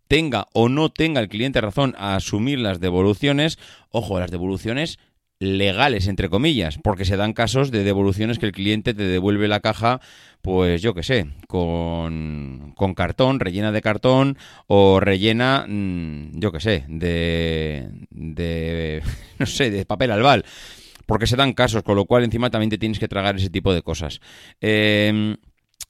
tenga 0.09 0.47
o 0.53 0.69
no 0.69 0.91
tenga 0.91 1.21
el 1.21 1.29
cliente 1.29 1.61
razón 1.61 1.95
a 1.99 2.17
asumir 2.17 2.59
las 2.59 2.81
devoluciones, 2.81 3.59
ojo, 3.91 4.19
las 4.21 4.31
devoluciones 4.31 4.99
legales, 5.41 6.07
entre 6.07 6.29
comillas, 6.29 6.79
porque 6.83 7.05
se 7.05 7.17
dan 7.17 7.33
casos 7.33 7.71
de 7.71 7.85
devoluciones 7.85 8.39
que 8.39 8.47
el 8.47 8.53
cliente 8.53 8.95
te 8.95 9.03
devuelve 9.03 9.49
la 9.49 9.61
caja, 9.61 10.01
pues 10.43 10.81
yo 10.83 10.95
qué 10.95 11.03
sé, 11.03 11.27
con, 11.49 12.73
con 12.77 12.95
cartón, 12.95 13.41
rellena 13.41 13.73
de 13.73 13.83
cartón 13.83 14.39
o 14.67 15.01
rellena, 15.01 15.67
mm, 15.69 16.39
yo 16.39 16.53
qué 16.53 16.61
sé, 16.61 16.85
de, 16.89 17.89
de, 18.11 19.03
no 19.39 19.47
sé, 19.47 19.71
de 19.71 19.85
papel 19.85 20.13
albal, 20.13 20.45
porque 21.07 21.27
se 21.27 21.37
dan 21.37 21.53
casos, 21.53 21.83
con 21.83 21.97
lo 21.97 22.07
cual 22.07 22.25
encima 22.25 22.51
también 22.51 22.71
te 22.71 22.79
tienes 22.79 22.99
que 22.99 23.09
tragar 23.09 23.37
ese 23.37 23.51
tipo 23.51 23.75
de 23.75 23.83
cosas. 23.83 24.21
Em, 24.61 25.37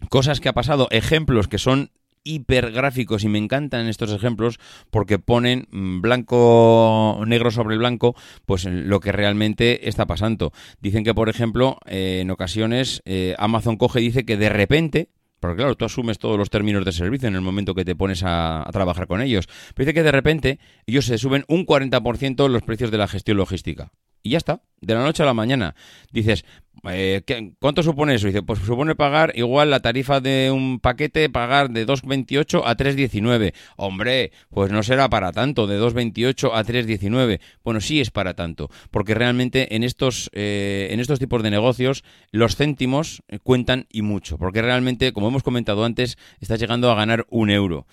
cosas 0.09 0.41
que 0.41 0.49
ha 0.49 0.55
pasado, 0.55 0.89
ejemplos 0.91 1.49
que 1.49 1.59
son 1.59 1.91
hipergráficos 2.25 3.23
y 3.25 3.29
me 3.29 3.39
encantan 3.39 3.87
estos 3.87 4.11
ejemplos 4.13 4.59
porque 4.91 5.19
ponen 5.19 5.69
blanco, 5.71 7.23
negro 7.27 7.51
sobre 7.51 7.77
blanco, 7.77 8.17
pues 8.47 8.65
lo 8.65 9.01
que 9.01 9.13
realmente 9.13 9.89
está 9.89 10.07
pasando. 10.07 10.53
Dicen 10.81 11.05
que, 11.05 11.15
por 11.15 11.29
ejemplo, 11.29 11.79
eh, 11.87 12.21
en 12.23 12.31
ocasiones 12.31 13.03
eh, 13.05 13.35
Amazon 13.39 13.77
coge 13.77 14.01
y 14.01 14.05
dice 14.05 14.25
que 14.25 14.37
de 14.37 14.49
repente, 14.49 15.11
porque 15.39 15.57
claro, 15.57 15.77
tú 15.77 15.85
asumes 15.85 16.19
todos 16.19 16.39
los 16.39 16.51
términos 16.51 16.85
de 16.85 16.93
servicio 16.93 17.29
en 17.29 17.35
el 17.35 17.43
momento 17.43 17.75
que 17.75 17.85
te 17.85 17.95
pones 17.95 18.23
a, 18.23 18.67
a, 18.67 18.73
trabajar 18.73 19.07
con 19.07 19.21
ellos. 19.21 19.47
Pero 19.75 19.87
dice 19.87 19.95
que 19.95 20.03
de 20.03 20.13
repente 20.13 20.59
ellos 20.87 21.05
se 21.05 21.19
suben 21.19 21.45
un 21.49 21.67
40% 21.67 22.49
los 22.49 22.63
precios 22.63 22.91
de 22.91 22.99
la 22.99 23.09
gestión 23.09 23.37
logística. 23.37 23.93
Y 24.23 24.31
ya 24.31 24.39
está, 24.39 24.63
de 24.81 24.95
la 24.95 25.03
noche 25.03 25.23
a 25.23 25.27
la 25.27 25.35
mañana. 25.35 25.75
Dices, 26.11 26.47
eh, 26.91 27.23
¿cuánto 27.61 27.83
supone 27.83 28.15
eso? 28.15 28.27
Dice, 28.27 28.43
pues 28.43 28.59
supone 28.61 28.95
pagar 28.95 29.33
igual 29.37 29.71
la 29.71 29.81
tarifa 29.81 30.21
de 30.21 30.51
un 30.51 30.81
paquete, 30.81 31.31
pagar 31.31 31.71
de 31.71 31.87
2,28 31.87 32.63
a 32.65 32.77
3,19. 32.77 33.55
Hombre, 33.77 34.33
pues 34.51 34.71
no 34.71 34.83
será 34.83 35.09
para 35.09 35.33
tanto, 35.33 35.67
de 35.67 35.81
2,28 35.81 36.51
a 36.53 36.65
3,19. 36.65 37.41
Bueno, 37.63 37.81
sí 37.81 38.01
es 38.01 38.11
para 38.11 38.35
tanto, 38.35 38.71
porque 38.91 39.15
realmente 39.15 39.75
en 39.77 39.85
estos, 39.85 40.31
eh, 40.33 40.89
en 40.91 41.01
estos 41.01 41.19
tipos 41.19 41.43
de 41.43 41.51
negocios 41.51 42.05
los 42.31 42.57
céntimos 42.57 43.23
eh, 43.29 43.39
cuentan 43.43 43.87
y 43.91 44.03
mucho, 44.03 44.39
porque 44.39 44.63
realmente, 44.63 45.13
como 45.13 45.29
hemos 45.29 45.43
comentado 45.43 45.85
antes, 45.85 46.19
estás 46.41 46.61
llegando 46.61 46.91
a 46.91 46.95
ganar 46.95 47.27
un 47.31 47.51
euro 47.51 47.87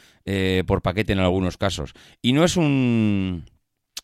por 0.68 0.84
paquete 0.84 1.14
en 1.14 1.20
algunos 1.20 1.58
casos. 1.58 1.94
Y 2.22 2.34
no 2.34 2.46
es 2.46 2.56
un 2.56 3.44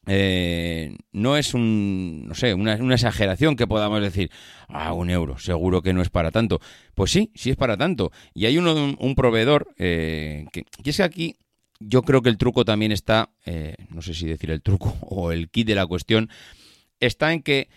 eh, 0.07 0.95
no 1.11 1.35
es 1.35 1.53
un, 1.53 2.27
no 2.27 2.33
sé, 2.33 2.53
una, 2.53 2.75
exageración 2.75 3.57
que 3.57 3.67
podamos 3.67 4.01
decir, 4.01 4.31
ah, 4.69 4.93
un 4.93 5.09
euro, 5.09 5.37
seguro 5.37 5.81
que 5.81 5.93
no 5.93 6.01
es 6.01 6.09
para 6.09 6.31
tanto. 6.31 6.61
Pues 6.95 7.11
sí, 7.11 7.31
sí 7.35 7.49
es 7.49 7.57
para 7.57 7.77
tanto. 7.77 8.11
Y 8.33 8.45
hay 8.45 8.57
uno, 8.57 8.95
un, 8.97 9.15
proveedor 9.15 9.67
eh, 9.77 10.45
que, 10.53 10.65
y 10.83 10.89
es 10.89 10.97
que 10.97 11.03
aquí 11.03 11.35
yo 11.79 12.03
creo 12.03 12.21
que 12.21 12.29
el 12.29 12.37
truco 12.37 12.63
también 12.63 12.93
está, 12.93 13.31
eh, 13.45 13.75
no 13.89 14.01
sé 14.01 14.13
si 14.13 14.25
decir 14.25 14.49
el 14.49 14.61
truco 14.61 14.95
o 15.01 15.31
el 15.31 15.49
kit 15.49 15.67
de 15.67 15.75
la 15.75 15.85
cuestión, 15.85 16.29
está 17.01 17.33
en 17.33 17.43
que 17.43 17.69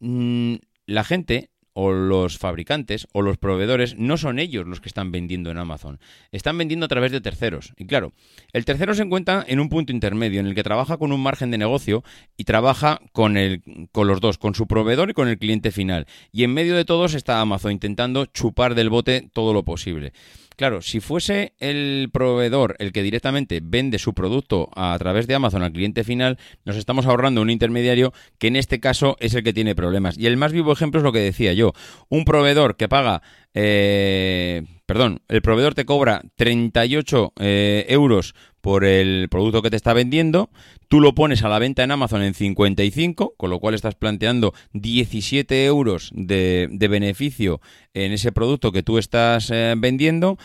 mm, 0.00 0.56
la 0.86 1.04
gente 1.04 1.50
o 1.78 1.92
los 1.92 2.38
fabricantes 2.38 3.06
o 3.12 3.20
los 3.20 3.36
proveedores 3.36 3.98
no 3.98 4.16
son 4.16 4.38
ellos 4.38 4.66
los 4.66 4.80
que 4.80 4.88
están 4.88 5.12
vendiendo 5.12 5.50
en 5.50 5.58
Amazon. 5.58 6.00
Están 6.32 6.56
vendiendo 6.56 6.86
a 6.86 6.88
través 6.88 7.12
de 7.12 7.20
terceros. 7.20 7.74
Y 7.76 7.86
claro, 7.86 8.14
el 8.54 8.64
tercero 8.64 8.94
se 8.94 9.02
encuentra 9.02 9.44
en 9.46 9.60
un 9.60 9.68
punto 9.68 9.92
intermedio 9.92 10.40
en 10.40 10.46
el 10.46 10.54
que 10.54 10.62
trabaja 10.62 10.96
con 10.96 11.12
un 11.12 11.22
margen 11.22 11.50
de 11.50 11.58
negocio 11.58 12.02
y 12.38 12.44
trabaja 12.44 13.02
con, 13.12 13.36
el, 13.36 13.62
con 13.92 14.06
los 14.08 14.22
dos, 14.22 14.38
con 14.38 14.54
su 14.54 14.66
proveedor 14.66 15.10
y 15.10 15.12
con 15.12 15.28
el 15.28 15.38
cliente 15.38 15.70
final. 15.70 16.06
Y 16.32 16.44
en 16.44 16.54
medio 16.54 16.74
de 16.76 16.86
todos 16.86 17.12
está 17.12 17.42
Amazon 17.42 17.72
intentando 17.72 18.24
chupar 18.24 18.74
del 18.74 18.88
bote 18.88 19.28
todo 19.34 19.52
lo 19.52 19.62
posible. 19.62 20.14
Claro, 20.56 20.80
si 20.80 21.00
fuese 21.00 21.52
el 21.58 22.08
proveedor 22.10 22.76
el 22.78 22.92
que 22.92 23.02
directamente 23.02 23.60
vende 23.62 23.98
su 23.98 24.14
producto 24.14 24.70
a 24.74 24.96
través 24.98 25.26
de 25.26 25.34
Amazon 25.34 25.62
al 25.62 25.72
cliente 25.72 26.02
final, 26.02 26.38
nos 26.64 26.76
estamos 26.76 27.04
ahorrando 27.04 27.42
un 27.42 27.50
intermediario 27.50 28.14
que 28.38 28.46
en 28.46 28.56
este 28.56 28.80
caso 28.80 29.16
es 29.20 29.34
el 29.34 29.42
que 29.42 29.52
tiene 29.52 29.74
problemas. 29.74 30.16
Y 30.16 30.26
el 30.26 30.38
más 30.38 30.52
vivo 30.52 30.72
ejemplo 30.72 31.00
es 31.00 31.04
lo 31.04 31.12
que 31.12 31.18
decía 31.18 31.52
yo. 31.52 31.72
Un 32.08 32.24
proveedor 32.24 32.76
que 32.76 32.88
paga 32.88 33.22
eh, 33.52 34.62
perdón, 34.86 35.22
el 35.28 35.42
proveedor 35.42 35.74
te 35.74 35.84
cobra 35.84 36.22
38 36.36 37.32
eh, 37.38 37.86
euros 37.88 38.34
por 38.66 38.84
el 38.84 39.28
producto 39.30 39.62
que 39.62 39.70
te 39.70 39.76
está 39.76 39.92
vendiendo, 39.92 40.50
tú 40.88 41.00
lo 41.00 41.14
pones 41.14 41.44
a 41.44 41.48
la 41.48 41.60
venta 41.60 41.84
en 41.84 41.92
Amazon 41.92 42.22
en 42.22 42.34
55, 42.34 43.34
con 43.36 43.48
lo 43.48 43.60
cual 43.60 43.74
estás 43.74 43.94
planteando 43.94 44.54
17 44.72 45.66
euros 45.66 46.10
de, 46.12 46.68
beneficio 46.90 47.60
en 47.94 48.10
ese 48.10 48.32
producto 48.32 48.72
que 48.72 48.82
tú 48.82 48.98
estás 48.98 49.52
eh, 49.52 49.76
vendiendo. 49.78 50.36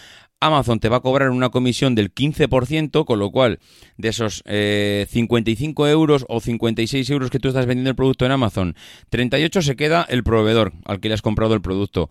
Amazon 0.41 0.79
te 0.79 0.89
va 0.89 0.97
a 0.97 1.01
cobrar 1.01 1.29
una 1.29 1.49
comisión 1.49 1.93
del 1.93 2.13
15%, 2.13 3.05
con 3.05 3.19
lo 3.19 3.29
cual 3.29 3.59
de 3.97 4.09
esos 4.09 4.43
55 4.43 5.87
eh, 5.87 5.91
euros 5.91 6.25
o 6.27 6.41
56 6.41 7.09
euros 7.11 7.29
que 7.29 7.39
tú 7.39 7.47
estás 7.47 7.67
vendiendo 7.67 7.91
el 7.91 7.95
producto 7.95 8.25
en 8.25 8.31
Amazon, 8.31 8.75
38 9.09 9.61
se 9.61 9.75
queda 9.75 10.05
el 10.09 10.23
proveedor 10.23 10.73
al 10.85 10.99
que 10.99 11.09
le 11.09 11.13
has 11.13 11.21
comprado 11.21 11.53
el 11.53 11.61
producto. 11.61 12.09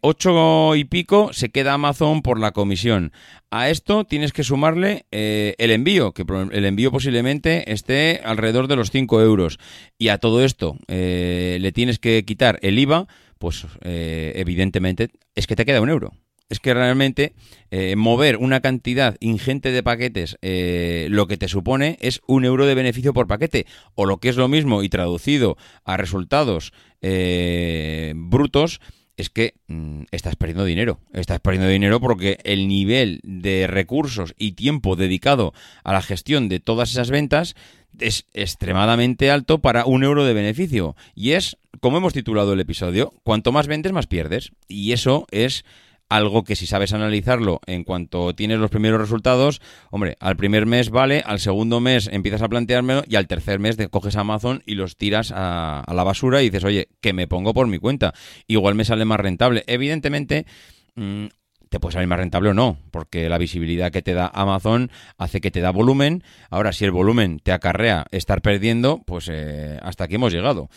8 0.00 0.74
eh, 0.74 0.78
y 0.78 0.84
pico 0.84 1.32
se 1.32 1.48
queda 1.48 1.72
Amazon 1.72 2.20
por 2.20 2.38
la 2.38 2.52
comisión. 2.52 3.12
A 3.50 3.70
esto 3.70 4.04
tienes 4.04 4.34
que 4.34 4.44
sumarle 4.44 5.06
eh, 5.10 5.54
el 5.56 5.70
envío, 5.70 6.12
que 6.12 6.26
el 6.52 6.64
envío 6.66 6.92
posiblemente 6.92 7.72
esté 7.72 8.20
alrededor 8.22 8.68
de 8.68 8.76
los 8.76 8.90
5 8.90 9.22
euros. 9.22 9.58
Y 9.96 10.08
a 10.08 10.18
todo 10.18 10.44
esto 10.44 10.76
le 10.88 11.72
tienes 11.72 11.98
que 11.98 12.22
quitar 12.26 12.58
el 12.60 12.78
IVA, 12.78 13.06
pues 13.38 13.66
evidentemente 13.82 15.08
es 15.34 15.46
que 15.46 15.56
te 15.56 15.64
queda 15.64 15.80
un 15.80 15.88
euro 15.88 16.12
es 16.48 16.60
que 16.60 16.74
realmente 16.74 17.34
eh, 17.70 17.96
mover 17.96 18.36
una 18.36 18.60
cantidad 18.60 19.16
ingente 19.20 19.72
de 19.72 19.82
paquetes 19.82 20.38
eh, 20.42 21.08
lo 21.10 21.26
que 21.26 21.36
te 21.36 21.48
supone 21.48 21.98
es 22.00 22.20
un 22.26 22.44
euro 22.44 22.66
de 22.66 22.74
beneficio 22.74 23.12
por 23.12 23.26
paquete. 23.26 23.66
O 23.94 24.06
lo 24.06 24.18
que 24.18 24.28
es 24.28 24.36
lo 24.36 24.48
mismo 24.48 24.82
y 24.82 24.88
traducido 24.88 25.56
a 25.84 25.96
resultados 25.96 26.72
eh, 27.02 28.12
brutos, 28.16 28.80
es 29.16 29.30
que 29.30 29.54
mm, 29.66 30.02
estás 30.10 30.36
perdiendo 30.36 30.64
dinero. 30.64 31.00
Estás 31.12 31.40
perdiendo 31.40 31.68
dinero 31.68 32.00
porque 32.00 32.38
el 32.44 32.68
nivel 32.68 33.20
de 33.22 33.66
recursos 33.66 34.34
y 34.38 34.52
tiempo 34.52 34.94
dedicado 34.94 35.52
a 35.84 35.92
la 35.92 36.02
gestión 36.02 36.48
de 36.48 36.60
todas 36.60 36.90
esas 36.90 37.10
ventas 37.10 37.56
es 37.98 38.26
extremadamente 38.34 39.30
alto 39.30 39.58
para 39.60 39.86
un 39.86 40.04
euro 40.04 40.24
de 40.24 40.34
beneficio. 40.34 40.96
Y 41.14 41.32
es, 41.32 41.56
como 41.80 41.96
hemos 41.96 42.12
titulado 42.12 42.52
el 42.52 42.60
episodio, 42.60 43.14
cuanto 43.22 43.52
más 43.52 43.66
vendes, 43.66 43.92
más 43.92 44.06
pierdes. 44.06 44.52
Y 44.68 44.92
eso 44.92 45.26
es 45.30 45.64
algo 46.08 46.44
que 46.44 46.56
si 46.56 46.66
sabes 46.66 46.92
analizarlo 46.92 47.60
en 47.66 47.84
cuanto 47.84 48.34
tienes 48.34 48.58
los 48.58 48.70
primeros 48.70 49.00
resultados, 49.00 49.60
hombre, 49.90 50.16
al 50.20 50.36
primer 50.36 50.66
mes 50.66 50.90
vale, 50.90 51.22
al 51.24 51.40
segundo 51.40 51.80
mes 51.80 52.08
empiezas 52.12 52.42
a 52.42 52.48
planteármelo 52.48 53.04
y 53.08 53.16
al 53.16 53.26
tercer 53.26 53.58
mes 53.58 53.76
coges 53.90 54.16
Amazon 54.16 54.62
y 54.66 54.74
los 54.74 54.96
tiras 54.96 55.32
a, 55.34 55.84
la 55.92 56.04
basura 56.04 56.42
y 56.42 56.50
dices, 56.50 56.64
oye, 56.64 56.88
que 57.00 57.12
me 57.12 57.26
pongo 57.26 57.54
por 57.54 57.66
mi 57.66 57.78
cuenta. 57.78 58.14
Igual 58.46 58.74
me 58.74 58.84
sale 58.84 59.04
más 59.04 59.20
rentable. 59.20 59.64
Evidentemente... 59.66 60.46
Mm, 60.94 61.26
te 61.68 61.80
puede 61.80 61.94
salir 61.94 62.06
más 62.06 62.20
rentable 62.20 62.50
o 62.50 62.54
no, 62.54 62.78
porque 62.92 63.28
la 63.28 63.38
visibilidad 63.38 63.90
que 63.90 64.00
te 64.00 64.14
da 64.14 64.30
Amazon 64.32 64.88
hace 65.18 65.40
que 65.40 65.50
te 65.50 65.60
da 65.60 65.70
volumen. 65.70 66.22
Ahora, 66.48 66.72
si 66.72 66.84
el 66.84 66.92
volumen 66.92 67.40
te 67.40 67.50
acarrea 67.50 68.06
estar 68.12 68.40
perdiendo, 68.40 69.02
pues 69.04 69.28
eh, 69.28 69.76
hasta 69.82 70.04
aquí 70.04 70.14
hemos 70.14 70.32
llegado. 70.32 70.70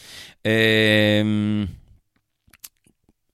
Eh, 0.44 1.68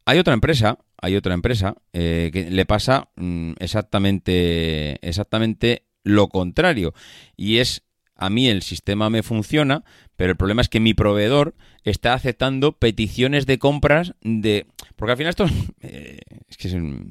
hay 0.05 0.19
otra 0.19 0.35
empresa, 0.35 0.77
hay 1.01 1.15
otra 1.15 1.33
empresa 1.33 1.75
eh, 1.93 2.29
que 2.33 2.49
le 2.49 2.65
pasa 2.65 3.09
mm, 3.15 3.53
exactamente, 3.59 5.07
exactamente 5.07 5.85
lo 6.03 6.27
contrario. 6.29 6.93
Y 7.35 7.57
es 7.57 7.83
a 8.15 8.29
mí 8.29 8.47
el 8.47 8.61
sistema 8.61 9.09
me 9.09 9.23
funciona, 9.23 9.83
pero 10.15 10.31
el 10.31 10.37
problema 10.37 10.61
es 10.61 10.69
que 10.69 10.79
mi 10.79 10.93
proveedor 10.93 11.53
está 11.83 12.13
aceptando 12.13 12.71
peticiones 12.73 13.45
de 13.45 13.59
compras 13.59 14.15
de... 14.21 14.65
Porque 14.95 15.11
al 15.11 15.17
final 15.17 15.29
esto 15.29 15.45
eh, 15.81 16.19
es 16.49 16.57
que 16.57 16.69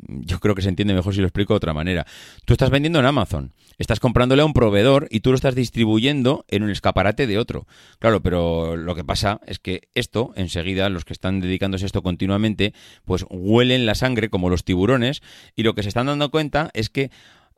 yo 0.08 0.40
creo 0.40 0.54
que 0.54 0.62
se 0.62 0.68
entiende 0.68 0.94
mejor 0.94 1.14
si 1.14 1.20
lo 1.20 1.26
explico 1.26 1.52
de 1.52 1.58
otra 1.58 1.74
manera. 1.74 2.06
Tú 2.44 2.54
estás 2.54 2.70
vendiendo 2.70 2.98
en 2.98 3.06
Amazon, 3.06 3.52
estás 3.78 4.00
comprándole 4.00 4.42
a 4.42 4.46
un 4.46 4.54
proveedor 4.54 5.06
y 5.10 5.20
tú 5.20 5.30
lo 5.30 5.36
estás 5.36 5.54
distribuyendo 5.54 6.44
en 6.48 6.62
un 6.62 6.70
escaparate 6.70 7.26
de 7.26 7.38
otro. 7.38 7.66
Claro, 7.98 8.22
pero 8.22 8.76
lo 8.76 8.94
que 8.94 9.04
pasa 9.04 9.40
es 9.46 9.58
que 9.58 9.88
esto, 9.94 10.32
enseguida, 10.36 10.88
los 10.88 11.04
que 11.04 11.12
están 11.12 11.40
dedicándose 11.40 11.84
a 11.84 11.86
esto 11.86 12.02
continuamente, 12.02 12.72
pues 13.04 13.26
huelen 13.28 13.86
la 13.86 13.94
sangre 13.94 14.30
como 14.30 14.48
los 14.48 14.64
tiburones 14.64 15.22
y 15.54 15.62
lo 15.62 15.74
que 15.74 15.82
se 15.82 15.88
están 15.88 16.06
dando 16.06 16.30
cuenta 16.30 16.70
es 16.72 16.88
que 16.88 17.10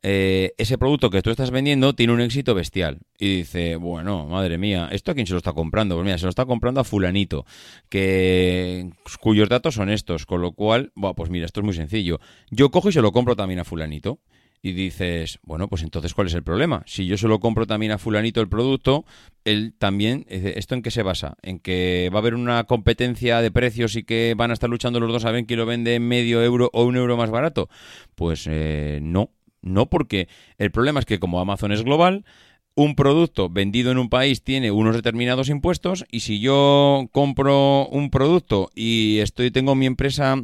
eh, 0.03 0.53
ese 0.59 0.79
producto 0.79 1.11
que 1.11 1.23
tú 1.23 1.31
estás 1.31 1.51
vendiendo 1.51 1.95
tiene 1.95 2.13
un 2.13 2.21
éxito 2.21 2.55
bestial. 2.55 2.99
Y 3.19 3.39
dice, 3.39 3.77
bueno, 3.77 4.27
madre 4.27 4.59
mía, 4.59 4.89
¿esto 4.93 5.11
a 5.11 5.15
quién 5.15 5.27
se 5.27 5.33
lo 5.33 5.39
está 5.39 5.53
comprando? 5.53 5.95
Pues 5.97 6.05
mira, 6.05 6.19
se 6.19 6.25
lo 6.25 6.31
está 6.31 6.45
comprando 6.45 6.81
a 6.81 6.85
fulanito, 6.85 7.45
que 7.89 8.91
cuyos 9.21 9.49
datos 9.49 9.75
son 9.75 9.91
estos, 9.91 10.27
con 10.27 10.43
lo 10.43 10.53
cual, 10.53 10.93
pues 11.17 11.31
mira, 11.31 11.47
esto 11.47 11.61
es 11.61 11.65
muy 11.65 11.75
sencillo. 11.75 12.21
Yo 12.51 12.71
cojo 12.71 12.89
y 12.89 12.93
se 12.93 13.03
lo 13.03 13.13
compro 13.13 13.37
también 13.37 13.61
a 13.61 13.65
fulanito. 13.65 14.21
Y 14.63 14.73
dices, 14.73 15.39
bueno, 15.43 15.69
pues 15.69 15.83
entonces, 15.83 16.13
¿cuál 16.13 16.27
es 16.27 16.35
el 16.35 16.43
problema? 16.43 16.83
Si 16.87 17.07
yo 17.07 17.17
se 17.17 17.29
lo 17.29 17.39
compro 17.39 17.67
también 17.67 17.93
a 17.93 17.99
fulanito 17.99 18.41
el 18.41 18.49
producto, 18.49 19.05
él 19.45 19.75
también, 19.79 20.25
¿esto 20.29 20.75
en 20.75 20.83
qué 20.83 20.91
se 20.91 21.05
basa? 21.05 21.37
¿En 21.43 21.61
que 21.61 22.11
va 22.13 22.19
a 22.19 22.21
haber 22.21 22.35
una 22.35 22.65
competencia 22.65 23.41
de 23.43 23.53
precios 23.53 23.95
y 23.95 24.03
que 24.03 24.35
van 24.37 24.51
a 24.51 24.55
estar 24.55 24.69
luchando 24.69 24.99
los 24.99 25.13
dos 25.13 25.25
a 25.25 25.31
ver 25.31 25.47
quién 25.47 25.61
lo 25.61 25.67
vende 25.67 26.01
medio 26.01 26.43
euro 26.43 26.71
o 26.73 26.85
un 26.85 26.97
euro 26.97 27.17
más 27.17 27.31
barato? 27.31 27.69
Pues 28.17 28.49
eh, 28.51 28.99
no, 29.03 29.31
no, 29.63 29.87
porque 29.87 30.29
el 30.59 30.71
problema 30.71 31.01
es 31.01 31.07
que 31.07 31.19
como 31.19 31.41
Amazon 31.41 31.73
es 31.73 31.83
global, 31.83 32.25
un 32.75 32.95
producto 32.95 33.49
vendido 33.49 33.91
en 33.91 33.99
un 33.99 34.11
país 34.11 34.43
tiene 34.43 34.71
unos 34.71 34.95
determinados 34.95 35.49
impuestos 35.49 36.05
y 36.11 36.21
si 36.21 36.41
yo 36.41 37.09
compro 37.11 37.87
un 37.89 38.11
producto 38.11 38.71
y 38.75 39.19
estoy 39.21 39.51
tengo 39.51 39.75
mi 39.75 39.87
empresa 39.87 40.37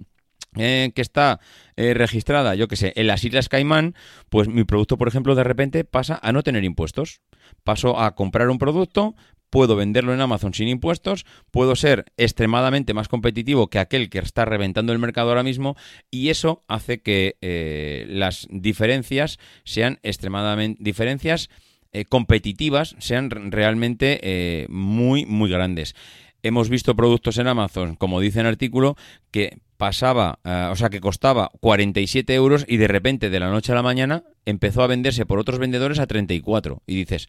eh, 0.57 0.93
que 0.95 1.01
está 1.01 1.41
eh, 1.77 1.95
registrada, 1.95 2.55
yo 2.55 2.69
que 2.69 2.77
sé, 2.77 2.93
en 2.97 3.07
las 3.07 3.25
Islas 3.25 3.49
Caimán, 3.49 3.95
pues 4.29 4.49
mi 4.49 4.65
producto, 4.65 4.99
por 4.99 5.09
ejemplo, 5.09 5.35
de 5.35 5.45
repente 5.45 5.85
pasa 5.85 6.19
a 6.23 6.33
no 6.33 6.43
tener 6.43 6.65
impuestos. 6.65 7.23
Paso 7.65 7.99
a 7.99 8.15
comprar 8.15 8.51
un 8.51 8.59
producto, 8.59 9.15
puedo 9.53 9.77
venderlo 9.77 10.15
en 10.15 10.23
Amazon 10.23 10.55
sin 10.55 10.67
impuestos, 10.67 11.27
puedo 11.51 11.77
ser 11.77 12.07
extremadamente 12.17 12.95
más 12.95 13.09
competitivo 13.09 13.69
que 13.69 13.79
aquel 13.79 14.09
que 14.09 14.19
está 14.19 14.47
reventando 14.47 14.95
el 14.95 14.99
mercado 14.99 15.29
ahora 15.29 15.43
mismo 15.43 15.77
y 16.11 16.31
eso 16.31 16.65
hace 16.69 17.03
que 17.03 17.37
eh, 17.43 18.07
las 18.09 18.49
diferencias 18.51 19.39
sean 19.65 20.01
extremadamente 20.03 20.83
diferencias 20.83 21.51
eh, 21.93 22.07
competitivas 22.07 22.97
sean 22.99 23.29
realmente 23.31 24.21
eh, 24.23 24.67
muy 24.71 25.27
muy 25.27 25.51
grandes. 25.51 25.95
Hemos 26.43 26.71
visto 26.71 26.97
productos 26.97 27.37
en 27.37 27.47
Amazon, 27.47 27.95
como 27.95 28.21
dice 28.21 28.41
el 28.41 28.47
artículo, 28.47 28.97
que 29.31 29.59
pasaba, 29.77 30.39
o 30.71 30.77
sea, 30.77 30.89
que 30.89 31.01
costaba 31.01 31.51
47 31.61 32.35
euros 32.35 32.65
y 32.67 32.79
de 32.79 32.89
repente 32.89 33.31
de 33.31 33.39
la 33.39 33.51
noche 33.51 33.73
a 33.73 33.75
la 33.75 33.83
mañana 33.83 34.25
empezó 34.45 34.83
a 34.83 34.87
venderse 34.87 35.27
por 35.27 35.39
otros 35.39 35.59
vendedores 35.61 36.01
a 36.01 36.07
34. 36.07 36.83
Y 36.87 36.97
dices, 36.97 37.29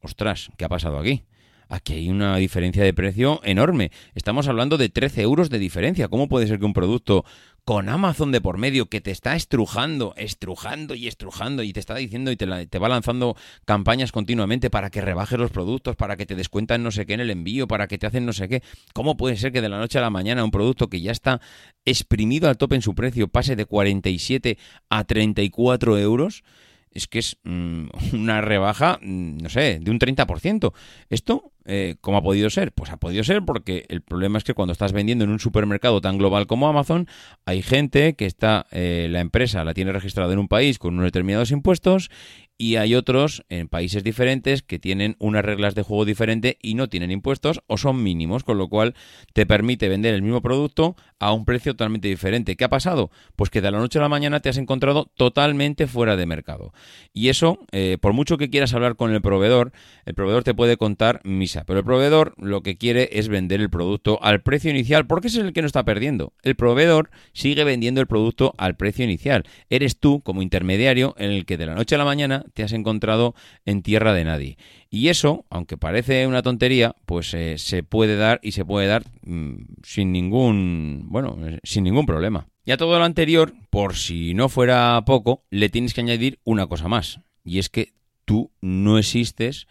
ostras, 0.00 0.50
¿qué 0.56 0.64
ha 0.64 0.68
pasado 0.68 0.98
aquí? 0.98 1.24
Aquí 1.68 1.94
hay 1.94 2.08
una 2.08 2.36
diferencia 2.36 2.82
de 2.82 2.94
precio 2.94 3.40
enorme. 3.44 3.90
Estamos 4.14 4.48
hablando 4.48 4.78
de 4.78 4.88
13 4.88 5.22
euros 5.22 5.50
de 5.50 5.58
diferencia. 5.58 6.08
¿Cómo 6.08 6.28
puede 6.28 6.46
ser 6.46 6.58
que 6.58 6.64
un 6.64 6.72
producto 6.72 7.24
con 7.64 7.90
Amazon 7.90 8.32
de 8.32 8.40
por 8.40 8.56
medio 8.56 8.86
que 8.86 9.02
te 9.02 9.10
está 9.10 9.36
estrujando, 9.36 10.14
estrujando 10.16 10.94
y 10.94 11.06
estrujando 11.06 11.62
y 11.62 11.74
te 11.74 11.80
está 11.80 11.94
diciendo 11.96 12.30
y 12.30 12.36
te, 12.36 12.46
va 12.46 12.88
lanzando 12.88 13.36
campañas 13.66 14.10
continuamente 14.10 14.70
para 14.70 14.88
que 14.88 15.02
rebajes 15.02 15.38
los 15.38 15.50
productos, 15.50 15.94
para 15.94 16.16
que 16.16 16.24
te 16.24 16.34
descuentan 16.34 16.82
no 16.82 16.90
sé 16.90 17.04
qué 17.04 17.12
en 17.12 17.20
el 17.20 17.30
envío, 17.30 17.68
para 17.68 17.86
que 17.86 17.98
te 17.98 18.06
hacen 18.06 18.24
no 18.24 18.32
sé 18.32 18.48
qué. 18.48 18.62
¿Cómo 18.94 19.18
puede 19.18 19.36
ser 19.36 19.52
que 19.52 19.60
de 19.60 19.68
la 19.68 19.78
noche 19.78 19.98
a 19.98 20.00
la 20.00 20.08
mañana 20.08 20.44
un 20.44 20.50
producto 20.50 20.88
que 20.88 21.02
ya 21.02 21.12
está 21.12 21.42
exprimido 21.84 22.48
al 22.48 22.56
tope 22.56 22.74
en 22.74 22.82
su 22.82 22.94
precio 22.94 23.28
pase 23.28 23.54
de 23.54 23.66
47 23.66 24.56
a 24.88 25.04
34 25.04 25.98
euros? 25.98 26.44
es 26.90 27.06
que 27.06 27.18
es 27.18 27.36
mm, 27.44 27.88
una 28.14 28.40
rebaja, 28.40 28.98
mm, 29.02 29.38
no 29.38 29.48
sé, 29.48 29.78
de 29.80 29.90
un 29.90 29.98
30%. 29.98 30.72
Esto 31.10 31.52
eh, 31.70 31.96
¿Cómo 32.00 32.16
ha 32.16 32.22
podido 32.22 32.48
ser? 32.48 32.72
Pues 32.72 32.90
ha 32.90 32.96
podido 32.96 33.22
ser 33.22 33.44
porque 33.44 33.84
el 33.90 34.00
problema 34.00 34.38
es 34.38 34.44
que 34.44 34.54
cuando 34.54 34.72
estás 34.72 34.92
vendiendo 34.92 35.24
en 35.24 35.30
un 35.30 35.38
supermercado 35.38 36.00
tan 36.00 36.16
global 36.16 36.46
como 36.46 36.66
Amazon, 36.66 37.06
hay 37.44 37.60
gente 37.60 38.14
que 38.14 38.24
está, 38.24 38.66
eh, 38.70 39.08
la 39.10 39.20
empresa 39.20 39.62
la 39.64 39.74
tiene 39.74 39.92
registrada 39.92 40.32
en 40.32 40.38
un 40.38 40.48
país 40.48 40.78
con 40.78 40.94
unos 40.94 41.04
determinados 41.04 41.50
impuestos 41.50 42.10
y 42.58 42.74
hay 42.74 42.96
otros 42.96 43.44
en 43.48 43.68
países 43.68 44.02
diferentes 44.02 44.62
que 44.62 44.80
tienen 44.80 45.14
unas 45.20 45.44
reglas 45.44 45.76
de 45.76 45.82
juego 45.82 46.04
diferentes 46.04 46.56
y 46.60 46.74
no 46.74 46.88
tienen 46.88 47.12
impuestos 47.12 47.62
o 47.68 47.78
son 47.78 48.02
mínimos, 48.02 48.42
con 48.42 48.58
lo 48.58 48.68
cual 48.68 48.94
te 49.32 49.46
permite 49.46 49.88
vender 49.88 50.12
el 50.12 50.22
mismo 50.22 50.42
producto 50.42 50.96
a 51.20 51.32
un 51.32 51.44
precio 51.44 51.72
totalmente 51.72 52.08
diferente. 52.08 52.56
¿Qué 52.56 52.64
ha 52.64 52.68
pasado? 52.68 53.10
Pues 53.36 53.50
que 53.50 53.60
de 53.60 53.70
la 53.70 53.78
noche 53.78 54.00
a 54.00 54.02
la 54.02 54.08
mañana 54.08 54.40
te 54.40 54.48
has 54.48 54.56
encontrado 54.56 55.10
totalmente 55.16 55.86
fuera 55.86 56.16
de 56.16 56.26
mercado. 56.26 56.72
Y 57.12 57.28
eso, 57.28 57.60
eh, 57.70 57.96
por 58.00 58.12
mucho 58.12 58.38
que 58.38 58.50
quieras 58.50 58.74
hablar 58.74 58.96
con 58.96 59.12
el 59.12 59.22
proveedor, 59.22 59.72
el 60.04 60.14
proveedor 60.14 60.42
te 60.42 60.54
puede 60.54 60.76
contar 60.76 61.20
misa. 61.22 61.64
Pero 61.64 61.78
el 61.78 61.84
proveedor 61.84 62.34
lo 62.38 62.62
que 62.62 62.76
quiere 62.76 63.08
es 63.12 63.28
vender 63.28 63.60
el 63.60 63.70
producto 63.70 64.18
al 64.20 64.42
precio 64.42 64.70
inicial, 64.70 65.06
porque 65.06 65.28
ese 65.28 65.40
es 65.40 65.46
el 65.46 65.52
que 65.52 65.62
no 65.62 65.66
está 65.66 65.84
perdiendo. 65.84 66.32
El 66.42 66.56
proveedor 66.56 67.10
sigue 67.32 67.62
vendiendo 67.62 68.00
el 68.00 68.08
producto 68.08 68.54
al 68.58 68.76
precio 68.76 69.04
inicial. 69.04 69.44
Eres 69.70 69.98
tú, 70.00 70.22
como 70.22 70.42
intermediario, 70.42 71.14
en 71.18 71.30
el 71.30 71.46
que 71.46 71.56
de 71.56 71.66
la 71.66 71.74
noche 71.76 71.94
a 71.94 71.98
la 71.98 72.04
mañana 72.04 72.44
te 72.52 72.62
has 72.62 72.72
encontrado 72.72 73.34
en 73.64 73.82
tierra 73.82 74.14
de 74.14 74.24
nadie. 74.24 74.58
Y 74.90 75.08
eso, 75.08 75.44
aunque 75.50 75.76
parece 75.76 76.26
una 76.26 76.42
tontería, 76.42 76.96
pues 77.06 77.34
eh, 77.34 77.58
se 77.58 77.82
puede 77.82 78.16
dar 78.16 78.40
y 78.42 78.52
se 78.52 78.64
puede 78.64 78.86
dar 78.86 79.04
mm, 79.22 79.56
sin 79.82 80.12
ningún, 80.12 81.06
bueno, 81.08 81.38
eh, 81.46 81.58
sin 81.62 81.84
ningún 81.84 82.06
problema. 82.06 82.48
Y 82.64 82.72
a 82.72 82.76
todo 82.76 82.98
lo 82.98 83.04
anterior, 83.04 83.54
por 83.70 83.94
si 83.94 84.34
no 84.34 84.48
fuera 84.48 85.02
poco, 85.06 85.44
le 85.50 85.68
tienes 85.68 85.94
que 85.94 86.02
añadir 86.02 86.38
una 86.44 86.66
cosa 86.66 86.88
más. 86.88 87.20
Y 87.44 87.58
es 87.58 87.68
que 87.68 87.94
tú 88.24 88.50
no 88.60 88.98
existes 88.98 89.66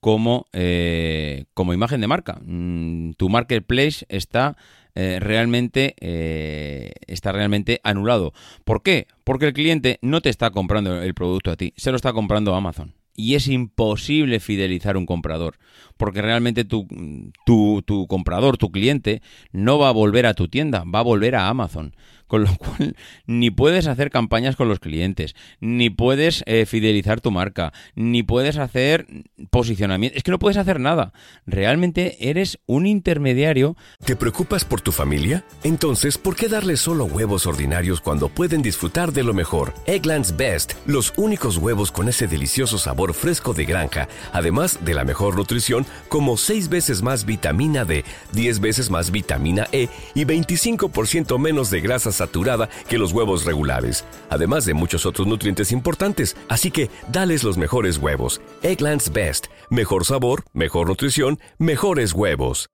como, 0.00 0.46
eh, 0.52 1.44
como 1.54 1.74
imagen 1.74 2.00
de 2.00 2.06
marca. 2.06 2.40
Mm, 2.44 3.12
tu 3.12 3.28
marketplace 3.28 4.06
está 4.08 4.56
realmente 5.20 5.94
está 7.06 7.32
realmente 7.32 7.80
anulado. 7.84 8.32
¿Por 8.64 8.82
qué? 8.82 9.06
Porque 9.24 9.46
el 9.46 9.52
cliente 9.52 9.98
no 10.02 10.20
te 10.20 10.30
está 10.30 10.50
comprando 10.50 11.02
el 11.02 11.14
producto 11.14 11.50
a 11.50 11.56
ti, 11.56 11.72
se 11.76 11.90
lo 11.90 11.96
está 11.96 12.12
comprando 12.12 12.54
a 12.54 12.58
Amazon 12.58 12.94
y 13.18 13.34
es 13.34 13.48
imposible 13.48 14.38
fidelizar 14.38 14.96
un 14.96 15.04
comprador, 15.04 15.58
porque 15.96 16.22
realmente 16.22 16.64
tu, 16.64 16.86
tu, 17.44 17.82
tu, 17.82 18.06
comprador, 18.06 18.56
tu 18.58 18.70
cliente, 18.70 19.22
no 19.50 19.76
va 19.76 19.88
a 19.88 19.92
volver 19.92 20.24
a 20.24 20.34
tu 20.34 20.46
tienda, 20.46 20.84
va 20.86 21.00
a 21.00 21.02
volver 21.02 21.34
a 21.34 21.48
Amazon. 21.48 21.96
Con 22.28 22.44
lo 22.44 22.54
cual, 22.56 22.94
ni 23.26 23.50
puedes 23.50 23.86
hacer 23.86 24.10
campañas 24.10 24.54
con 24.54 24.68
los 24.68 24.78
clientes, 24.78 25.34
ni 25.60 25.90
puedes 25.90 26.44
eh, 26.46 26.66
fidelizar 26.66 27.20
tu 27.20 27.30
marca, 27.30 27.72
ni 27.94 28.22
puedes 28.22 28.58
hacer 28.58 29.06
posicionamiento. 29.50 30.16
Es 30.16 30.22
que 30.22 30.30
no 30.30 30.38
puedes 30.38 30.58
hacer 30.58 30.78
nada. 30.78 31.12
Realmente 31.46 32.28
eres 32.30 32.58
un 32.66 32.86
intermediario. 32.86 33.76
¿Te 34.04 34.14
preocupas 34.14 34.64
por 34.64 34.80
tu 34.80 34.92
familia? 34.92 35.44
Entonces, 35.64 36.18
¿por 36.18 36.36
qué 36.36 36.48
darles 36.48 36.80
solo 36.80 37.06
huevos 37.06 37.46
ordinarios 37.46 38.00
cuando 38.00 38.28
pueden 38.28 38.62
disfrutar 38.62 39.12
de 39.12 39.24
lo 39.24 39.34
mejor? 39.34 39.72
Eggland's 39.86 40.36
Best, 40.36 40.74
los 40.86 41.14
únicos 41.16 41.56
huevos 41.56 41.90
con 41.90 42.08
ese 42.08 42.28
delicioso 42.28 42.78
sabor 42.78 43.14
fresco 43.14 43.54
de 43.54 43.64
granja, 43.64 44.08
además 44.32 44.84
de 44.84 44.94
la 44.94 45.04
mejor 45.04 45.36
nutrición, 45.36 45.86
como 46.08 46.36
6 46.36 46.68
veces 46.68 47.02
más 47.02 47.24
vitamina 47.24 47.84
D, 47.84 48.04
10 48.32 48.60
veces 48.60 48.90
más 48.90 49.10
vitamina 49.10 49.66
E 49.72 49.88
y 50.14 50.24
25% 50.24 51.38
menos 51.38 51.70
de 51.70 51.80
grasas 51.80 52.17
saturada 52.18 52.68
que 52.88 52.98
los 52.98 53.12
huevos 53.12 53.44
regulares, 53.44 54.04
además 54.30 54.64
de 54.64 54.74
muchos 54.74 55.06
otros 55.06 55.26
nutrientes 55.26 55.72
importantes. 55.72 56.36
Así 56.48 56.70
que 56.70 56.90
dales 57.10 57.44
los 57.44 57.56
mejores 57.56 57.98
huevos. 57.98 58.40
Egglands 58.62 59.12
Best. 59.12 59.46
Mejor 59.70 60.04
sabor, 60.04 60.44
mejor 60.52 60.88
nutrición, 60.88 61.38
mejores 61.58 62.12
huevos 62.12 62.68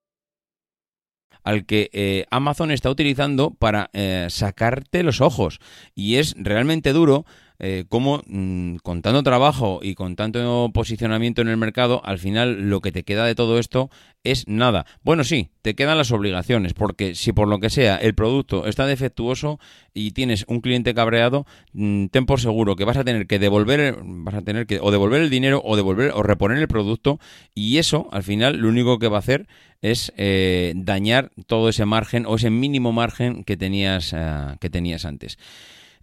al 1.45 1.67
que 1.67 1.91
eh, 1.93 2.25
Amazon 2.31 2.71
está 2.71 2.91
utilizando 2.91 3.51
para 3.51 3.91
eh, 3.93 4.27
sacarte 4.31 5.03
los 5.03 5.21
ojos. 5.21 5.61
Y 5.95 6.17
es 6.17 6.35
realmente 6.39 6.93
duro 6.93 7.27
eh, 7.59 7.85
cómo 7.89 8.23
mm, 8.27 8.77
con 8.77 9.03
tanto 9.03 9.23
trabajo 9.23 9.81
y 9.83 9.95
con 9.95 10.17
tanto 10.17 10.71
posicionamiento 10.75 11.43
en 11.43 11.49
el 11.49 11.57
mercado, 11.57 12.01
al 12.05 12.19
final 12.19 12.69
lo 12.69 12.81
que 12.81 12.93
te 12.93 13.05
queda 13.05 13.25
de 13.27 13.35
todo 13.35 13.59
esto 13.59 13.91
es 14.25 14.49
nada. 14.49 14.87
Bueno, 15.03 15.23
sí, 15.23 15.51
te 15.63 15.75
quedan 15.75 15.99
las 15.99 16.11
obligaciones, 16.11 16.75
porque 16.75 17.15
si 17.15 17.33
por 17.33 17.47
lo 17.47 17.61
que 17.61 17.71
sea 17.71 17.97
el 17.97 18.15
producto 18.15 18.67
está 18.67 18.87
defectuoso 18.87 19.61
y 19.93 20.13
tienes 20.13 20.45
un 20.49 20.61
cliente 20.61 20.95
cabreado, 20.95 21.47
mm, 21.73 22.07
ten 22.07 22.27
por 22.27 22.41
seguro 22.41 22.77
que 22.77 22.85
vas 22.85 22.97
a 22.97 23.05
tener 23.05 23.27
que 23.27 23.39
devolver, 23.39 23.97
vas 24.03 24.35
a 24.35 24.43
tener 24.43 24.67
que 24.67 24.81
o 24.81 24.91
devolver 24.91 25.23
el 25.23 25.31
dinero 25.31 25.63
o 25.65 25.77
devolver 25.77 26.13
o 26.15 26.23
reponer 26.23 26.59
el 26.59 26.69
producto 26.69 27.21
y 27.55 27.79
eso 27.79 28.09
al 28.13 28.23
final 28.23 28.57
lo 28.57 28.69
único 28.69 28.99
que 28.99 29.09
va 29.09 29.19
a 29.19 29.21
hacer 29.21 29.47
es 29.83 30.13
eh, 30.17 30.73
dañar 30.77 31.31
todo 31.47 31.69
ese 31.69 31.85
margen 31.85 32.25
o 32.27 32.37
ese 32.37 32.49
mínimo 32.49 32.93
margen 32.93 33.45
que 33.45 33.57
tenías, 33.59 34.15
eh, 34.15 34.57
que 34.59 34.71
tenías 34.71 35.05
antes. 35.05 35.39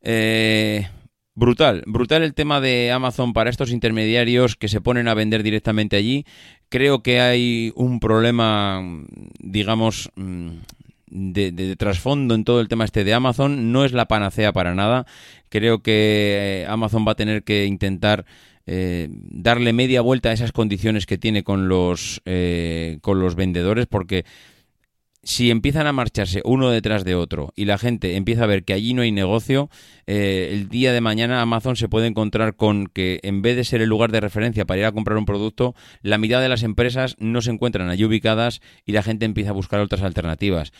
Eh, 0.04 0.88
Brutal, 1.42 1.82
brutal 1.88 2.22
el 2.22 2.36
tema 2.36 2.62
de 2.62 2.92
Amazon 2.92 3.34
para 3.34 3.50
estos 3.50 3.72
intermediarios 3.72 4.56
que 4.56 4.68
se 4.68 4.80
ponen 4.80 5.08
a 5.08 5.16
vender 5.16 5.42
directamente 5.42 5.96
allí. 5.96 6.24
Creo 6.70 7.02
que 7.02 7.20
hay 7.20 7.74
un 7.76 8.00
problema, 8.00 8.80
digamos, 9.40 10.12
mm, 10.16 10.50
de, 11.08 11.76
trasfondo 11.78 12.36
en 12.36 12.44
todo 12.44 12.62
el 12.62 12.68
tema 12.68 12.86
este 12.86 13.04
de 13.04 13.16
Amazon. 13.16 13.72
No 13.72 13.86
es 13.86 13.92
la 13.92 14.08
panacea 14.08 14.54
para 14.54 14.76
nada. 14.76 15.08
Creo 15.50 15.82
que 15.82 16.62
eh, 16.62 16.66
Amazon 16.70 17.08
va 17.08 17.14
a 17.14 17.16
tener 17.16 17.42
que 17.42 17.66
intentar 17.66 18.24
eh, 18.68 19.08
darle 19.12 19.74
media 19.74 20.02
vuelta 20.02 20.30
a 20.30 20.34
esas 20.34 20.52
condiciones 20.52 21.08
que 21.08 21.18
tiene 21.18 21.44
con 21.44 21.68
los, 21.68 22.22
eh, 22.26 23.00
con 23.02 23.20
los 23.20 23.34
vendedores 23.34 23.88
porque 23.88 24.26
si 25.24 25.52
empiezan 25.52 25.88
a 25.88 25.94
marcharse 25.94 26.42
uno 26.46 26.70
detrás 26.70 27.04
de 27.04 27.16
otro 27.16 27.54
y 27.56 27.66
la 27.66 27.78
gente 27.78 28.16
empieza 28.16 28.44
a 28.44 28.48
ver 28.48 28.64
que 28.64 28.74
allí 28.74 28.94
no 28.94 29.04
hay 29.04 29.12
negocio, 29.12 29.70
eh, 30.08 30.50
el 30.52 30.68
día 30.70 30.94
de 30.94 31.02
mañana 31.02 31.42
Amazon 31.42 31.76
se 31.76 31.90
puede 31.90 32.08
encontrar 32.08 32.56
con 32.56 32.88
que 32.88 33.20
en 33.24 33.42
vez 33.42 33.56
de 33.56 33.64
ser 33.64 33.82
el 33.82 33.90
lugar 33.90 34.12
de 34.12 34.20
referencia 34.20 34.66
para 34.66 34.80
ir 34.80 34.86
a 34.86 34.92
comprar 34.92 35.18
un 35.18 35.26
producto, 35.26 35.76
la 36.02 36.18
mitad 36.18 36.42
de 36.42 36.50
las 36.50 36.64
empresas 36.64 37.16
no 37.20 37.42
se 37.42 37.52
encuentran 37.52 37.90
allí 37.90 38.04
ubicadas 38.04 38.62
y 38.86 38.94
la 38.94 39.04
gente 39.04 39.26
empieza 39.26 39.52
a 39.52 39.54
buscar 39.54 39.80
otras 39.80 40.02
alternativas. 40.02 40.72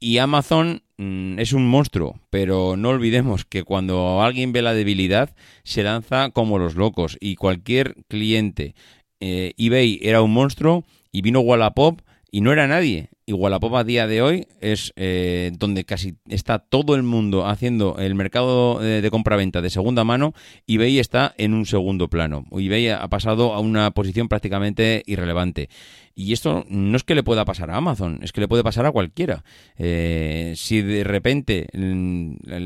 Y 0.00 0.18
Amazon 0.18 0.82
mm, 0.96 1.40
es 1.40 1.52
un 1.52 1.68
monstruo, 1.68 2.20
pero 2.30 2.76
no 2.76 2.90
olvidemos 2.90 3.44
que 3.44 3.64
cuando 3.64 4.22
alguien 4.22 4.52
ve 4.52 4.62
la 4.62 4.74
debilidad 4.74 5.34
se 5.64 5.82
lanza 5.82 6.30
como 6.30 6.58
los 6.58 6.76
locos 6.76 7.16
y 7.20 7.34
cualquier 7.34 7.96
cliente 8.06 8.76
eh, 9.20 9.54
eBay 9.56 9.98
era 10.02 10.22
un 10.22 10.32
monstruo 10.32 10.84
y 11.10 11.22
vino 11.22 11.40
Wallapop 11.40 12.00
y 12.30 12.42
no 12.42 12.52
era 12.52 12.68
nadie. 12.68 13.10
Y 13.28 13.34
Wallapop 13.34 13.74
a 13.74 13.84
día 13.84 14.06
de 14.06 14.22
hoy 14.22 14.46
es 14.62 14.94
eh, 14.96 15.52
donde 15.58 15.84
casi 15.84 16.14
está 16.30 16.60
todo 16.60 16.94
el 16.94 17.02
mundo 17.02 17.46
haciendo 17.46 17.98
el 17.98 18.14
mercado 18.14 18.78
de, 18.78 19.02
de 19.02 19.10
compra-venta 19.10 19.60
de 19.60 19.68
segunda 19.68 20.02
mano. 20.02 20.32
eBay 20.66 20.98
está 20.98 21.34
en 21.36 21.52
un 21.52 21.66
segundo 21.66 22.08
plano. 22.08 22.46
eBay 22.50 22.88
ha 22.88 23.06
pasado 23.08 23.52
a 23.52 23.60
una 23.60 23.90
posición 23.90 24.28
prácticamente 24.28 25.02
irrelevante. 25.04 25.68
Y 26.14 26.32
esto 26.32 26.64
no 26.68 26.96
es 26.96 27.04
que 27.04 27.14
le 27.14 27.22
pueda 27.22 27.44
pasar 27.44 27.70
a 27.70 27.76
Amazon, 27.76 28.18
es 28.22 28.32
que 28.32 28.40
le 28.40 28.48
puede 28.48 28.64
pasar 28.64 28.86
a 28.86 28.90
cualquiera. 28.90 29.44
Eh, 29.76 30.54
si 30.56 30.82
de 30.82 31.04
repente 31.04 31.68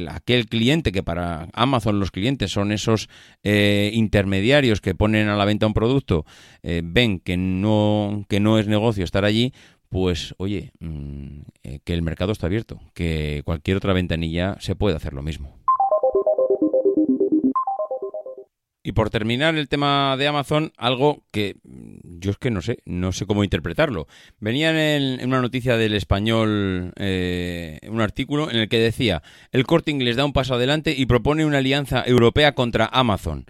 aquel 0.08 0.46
cliente, 0.46 0.90
que 0.90 1.02
para 1.02 1.48
Amazon 1.52 2.00
los 2.00 2.10
clientes 2.10 2.50
son 2.50 2.72
esos 2.72 3.10
eh, 3.42 3.90
intermediarios 3.92 4.80
que 4.80 4.94
ponen 4.94 5.28
a 5.28 5.36
la 5.36 5.44
venta 5.44 5.66
un 5.66 5.74
producto, 5.74 6.24
eh, 6.62 6.80
ven 6.82 7.18
que 7.18 7.36
no, 7.36 8.24
que 8.28 8.40
no 8.40 8.58
es 8.58 8.68
negocio 8.68 9.04
estar 9.04 9.26
allí, 9.26 9.52
pues 9.92 10.34
oye, 10.38 10.72
mm, 10.80 11.42
que 11.84 11.92
el 11.92 12.00
mercado 12.00 12.32
está 12.32 12.46
abierto, 12.46 12.80
que 12.94 13.42
cualquier 13.44 13.76
otra 13.76 13.92
ventanilla 13.92 14.56
se 14.58 14.74
puede 14.74 14.96
hacer 14.96 15.12
lo 15.12 15.22
mismo. 15.22 15.62
Y 18.82 18.92
por 18.92 19.10
terminar 19.10 19.54
el 19.54 19.68
tema 19.68 20.16
de 20.16 20.26
Amazon, 20.26 20.72
algo 20.76 21.22
que 21.30 21.56
yo 21.62 22.32
es 22.32 22.38
que 22.38 22.50
no 22.50 22.62
sé, 22.62 22.78
no 22.84 23.12
sé 23.12 23.26
cómo 23.26 23.44
interpretarlo. 23.44 24.08
Venía 24.40 24.96
en, 24.96 25.24
una 25.24 25.40
noticia 25.40 25.76
del 25.76 25.94
español 25.94 26.92
eh, 26.96 27.78
un 27.88 28.00
artículo 28.00 28.50
en 28.50 28.56
el 28.56 28.68
que 28.68 28.78
decía, 28.80 29.22
el 29.52 29.66
corte 29.66 29.92
inglés 29.92 30.16
da 30.16 30.24
un 30.24 30.32
paso 30.32 30.54
adelante 30.54 30.94
y 30.96 31.06
propone 31.06 31.44
una 31.44 31.58
alianza 31.58 32.02
europea 32.04 32.54
contra 32.54 32.86
Amazon. 32.86 33.44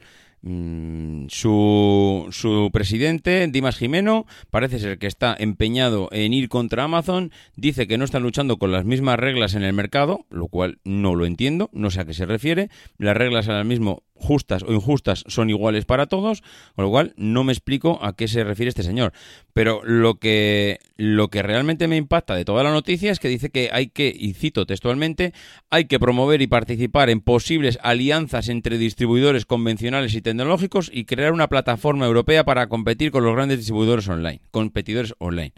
Mm, 0.45 1.27
su, 1.29 2.27
su, 2.33 2.71
presidente, 2.73 3.47
Dimas 3.47 3.77
Jimeno, 3.77 4.27
parece 4.51 4.81
ser 4.81 4.99
que 4.99 5.07
está 5.07 5.37
empeñado 5.39 6.09
en 6.11 6.33
ir 6.33 6.49
contra 6.49 6.85
Amazon. 6.85 7.31
Dice 7.55 7.87
que 7.87 7.97
no 7.97 8.05
están 8.05 8.25
luchando 8.25 8.57
con 8.57 8.73
las 8.73 8.85
mismas 8.85 9.21
reglas 9.21 9.55
en 9.55 9.63
el 9.63 9.73
mercado, 9.73 10.27
lo 10.31 10.49
cual 10.49 10.81
no 10.85 11.15
lo 11.15 11.27
entiendo, 11.27 11.71
no 11.73 11.93
sé 11.93 12.01
a 12.01 12.05
qué 12.07 12.15
se 12.15 12.27
refiere. 12.27 12.71
Las 12.99 13.17
reglas 13.17 13.49
ahora 13.49 13.63
mismo 13.63 14.03
justas 14.15 14.63
o 14.63 14.73
injustas 14.73 15.25
son 15.27 15.51
iguales 15.51 15.85
para 15.85 16.07
todos, 16.07 16.43
con 16.75 16.85
lo 16.85 16.91
cual 16.91 17.13
no 17.17 17.45
me 17.45 17.53
explico 17.53 17.99
a 18.03 18.15
qué 18.15 18.27
se 18.27 18.45
refiere 18.45 18.69
este 18.69 18.83
señor. 18.83 19.13
Pero 19.53 19.83
lo 19.85 20.17
que, 20.17 20.79
lo 21.03 21.31
que 21.31 21.43
realmente 21.43 21.89
me 21.89 21.97
impacta 21.97 22.37
de 22.37 22.45
toda 22.45 22.63
la 22.63 22.71
noticia 22.71 23.11
es 23.11 23.19
que 23.19 23.27
dice 23.27 23.51
que 23.51 23.71
hay 23.73 23.89
que, 23.89 24.15
y 24.17 24.35
cito 24.35 24.67
textualmente, 24.67 25.33
hay 25.69 25.87
que 25.87 25.99
promover 25.99 26.43
y 26.43 26.47
participar 26.47 27.11
en 27.11 27.21
posibles 27.21 27.81
alianzas 27.83 28.49
entre 28.49 28.79
distribuidores 28.79 29.45
convencionales 29.45 30.15
y 30.15 30.23
tecnológicos 30.23 30.93
y 30.95 31.05
crear 31.05 31.33
una 31.33 31.49
plataforma 31.49 32.07
europea 32.07 32.45
para 32.45 32.69
competir 32.69 33.11
con 33.11 33.25
los 33.25 33.35
grandes 33.35 33.59
distribuidores 33.59 34.07
online, 34.07 34.43
competidores 34.53 35.13
online. 35.19 35.55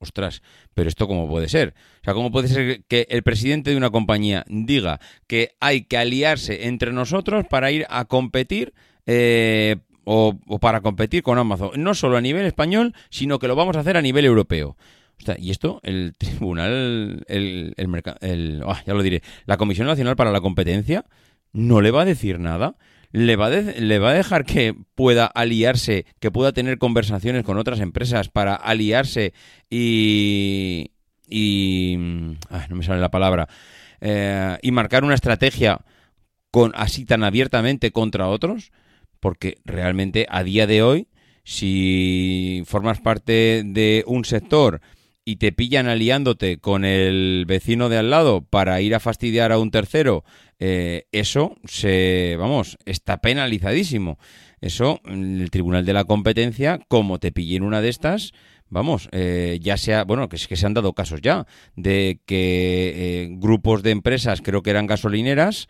Ostras, 0.00 0.42
pero 0.74 0.90
esto 0.90 1.08
cómo 1.08 1.30
puede 1.30 1.48
ser? 1.48 1.72
O 2.02 2.04
sea, 2.04 2.12
¿cómo 2.12 2.30
puede 2.30 2.48
ser 2.48 2.84
que 2.84 3.06
el 3.08 3.22
presidente 3.22 3.70
de 3.70 3.78
una 3.78 3.88
compañía 3.88 4.44
diga 4.48 5.00
que 5.26 5.56
hay 5.60 5.84
que 5.84 5.96
aliarse 5.96 6.66
entre 6.66 6.92
nosotros 6.92 7.46
para 7.48 7.72
ir 7.72 7.86
a 7.88 8.04
competir 8.04 8.74
eh, 9.06 9.76
o, 10.04 10.38
para 10.60 10.80
competir 10.80 11.22
con 11.22 11.38
Amazon? 11.38 11.70
No 11.76 11.94
solo 11.94 12.16
a 12.16 12.20
nivel 12.20 12.46
español, 12.46 12.94
sino 13.10 13.38
que 13.38 13.48
lo 13.48 13.56
vamos 13.56 13.76
a 13.76 13.80
hacer 13.80 13.96
a 13.96 14.02
nivel 14.02 14.24
europeo. 14.24 14.76
y 15.38 15.50
esto, 15.50 15.80
el 15.82 16.14
tribunal, 16.18 17.24
el, 17.28 17.74
el, 17.76 18.02
el 18.20 18.62
ah, 18.66 18.82
ya 18.86 18.94
lo 18.94 19.02
diré, 19.02 19.22
la 19.46 19.56
Comisión 19.56 19.86
Nacional 19.86 20.16
para 20.16 20.32
la 20.32 20.40
Competencia, 20.40 21.04
no 21.52 21.80
le 21.80 21.90
va 21.90 22.02
a 22.02 22.06
decir 22.06 22.40
nada 22.40 22.76
le 23.14 23.36
va, 23.36 23.46
a 23.46 24.12
dejar 24.12 24.44
que 24.44 24.74
pueda 24.96 25.26
aliarse, 25.26 26.04
que 26.18 26.32
pueda 26.32 26.50
tener 26.50 26.78
conversaciones 26.78 27.44
con 27.44 27.58
otras 27.58 27.78
empresas 27.78 28.28
para 28.28 28.56
aliarse 28.56 29.32
y... 29.70 30.90
y 31.28 31.94
no 31.96 32.76
me 32.76 32.82
sale 32.82 33.00
la 33.00 33.12
palabra. 33.12 33.48
Eh, 34.00 34.58
y 34.62 34.72
marcar 34.72 35.04
una 35.04 35.14
estrategia 35.14 35.82
con 36.50 36.72
así 36.74 37.04
tan 37.04 37.22
abiertamente 37.22 37.92
contra 37.92 38.26
otros, 38.26 38.72
porque 39.24 39.56
realmente 39.64 40.26
a 40.28 40.42
día 40.42 40.66
de 40.66 40.82
hoy 40.82 41.08
si 41.44 42.62
formas 42.66 43.00
parte 43.00 43.62
de 43.64 44.04
un 44.06 44.26
sector 44.26 44.82
y 45.24 45.36
te 45.36 45.50
pillan 45.50 45.88
aliándote 45.88 46.58
con 46.58 46.84
el 46.84 47.46
vecino 47.48 47.88
de 47.88 47.96
al 47.96 48.10
lado 48.10 48.42
para 48.42 48.82
ir 48.82 48.94
a 48.94 49.00
fastidiar 49.00 49.50
a 49.50 49.58
un 49.58 49.70
tercero, 49.70 50.24
eh, 50.58 51.06
eso 51.10 51.56
se, 51.64 52.36
vamos, 52.38 52.76
está 52.84 53.22
penalizadísimo. 53.22 54.18
Eso, 54.60 55.00
el 55.06 55.48
Tribunal 55.50 55.86
de 55.86 55.94
la 55.94 56.04
Competencia, 56.04 56.78
como 56.88 57.18
te 57.18 57.32
pille 57.32 57.56
en 57.56 57.62
una 57.62 57.80
de 57.80 57.88
estas, 57.88 58.32
vamos, 58.68 59.08
eh, 59.12 59.58
ya 59.62 59.78
sea, 59.78 60.04
bueno, 60.04 60.28
que, 60.28 60.36
que 60.36 60.56
se 60.56 60.66
han 60.66 60.74
dado 60.74 60.92
casos 60.92 61.22
ya, 61.22 61.46
de 61.76 62.20
que 62.26 62.92
eh, 62.94 63.28
grupos 63.30 63.82
de 63.82 63.90
empresas, 63.92 64.42
creo 64.42 64.62
que 64.62 64.68
eran 64.68 64.86
gasolineras, 64.86 65.66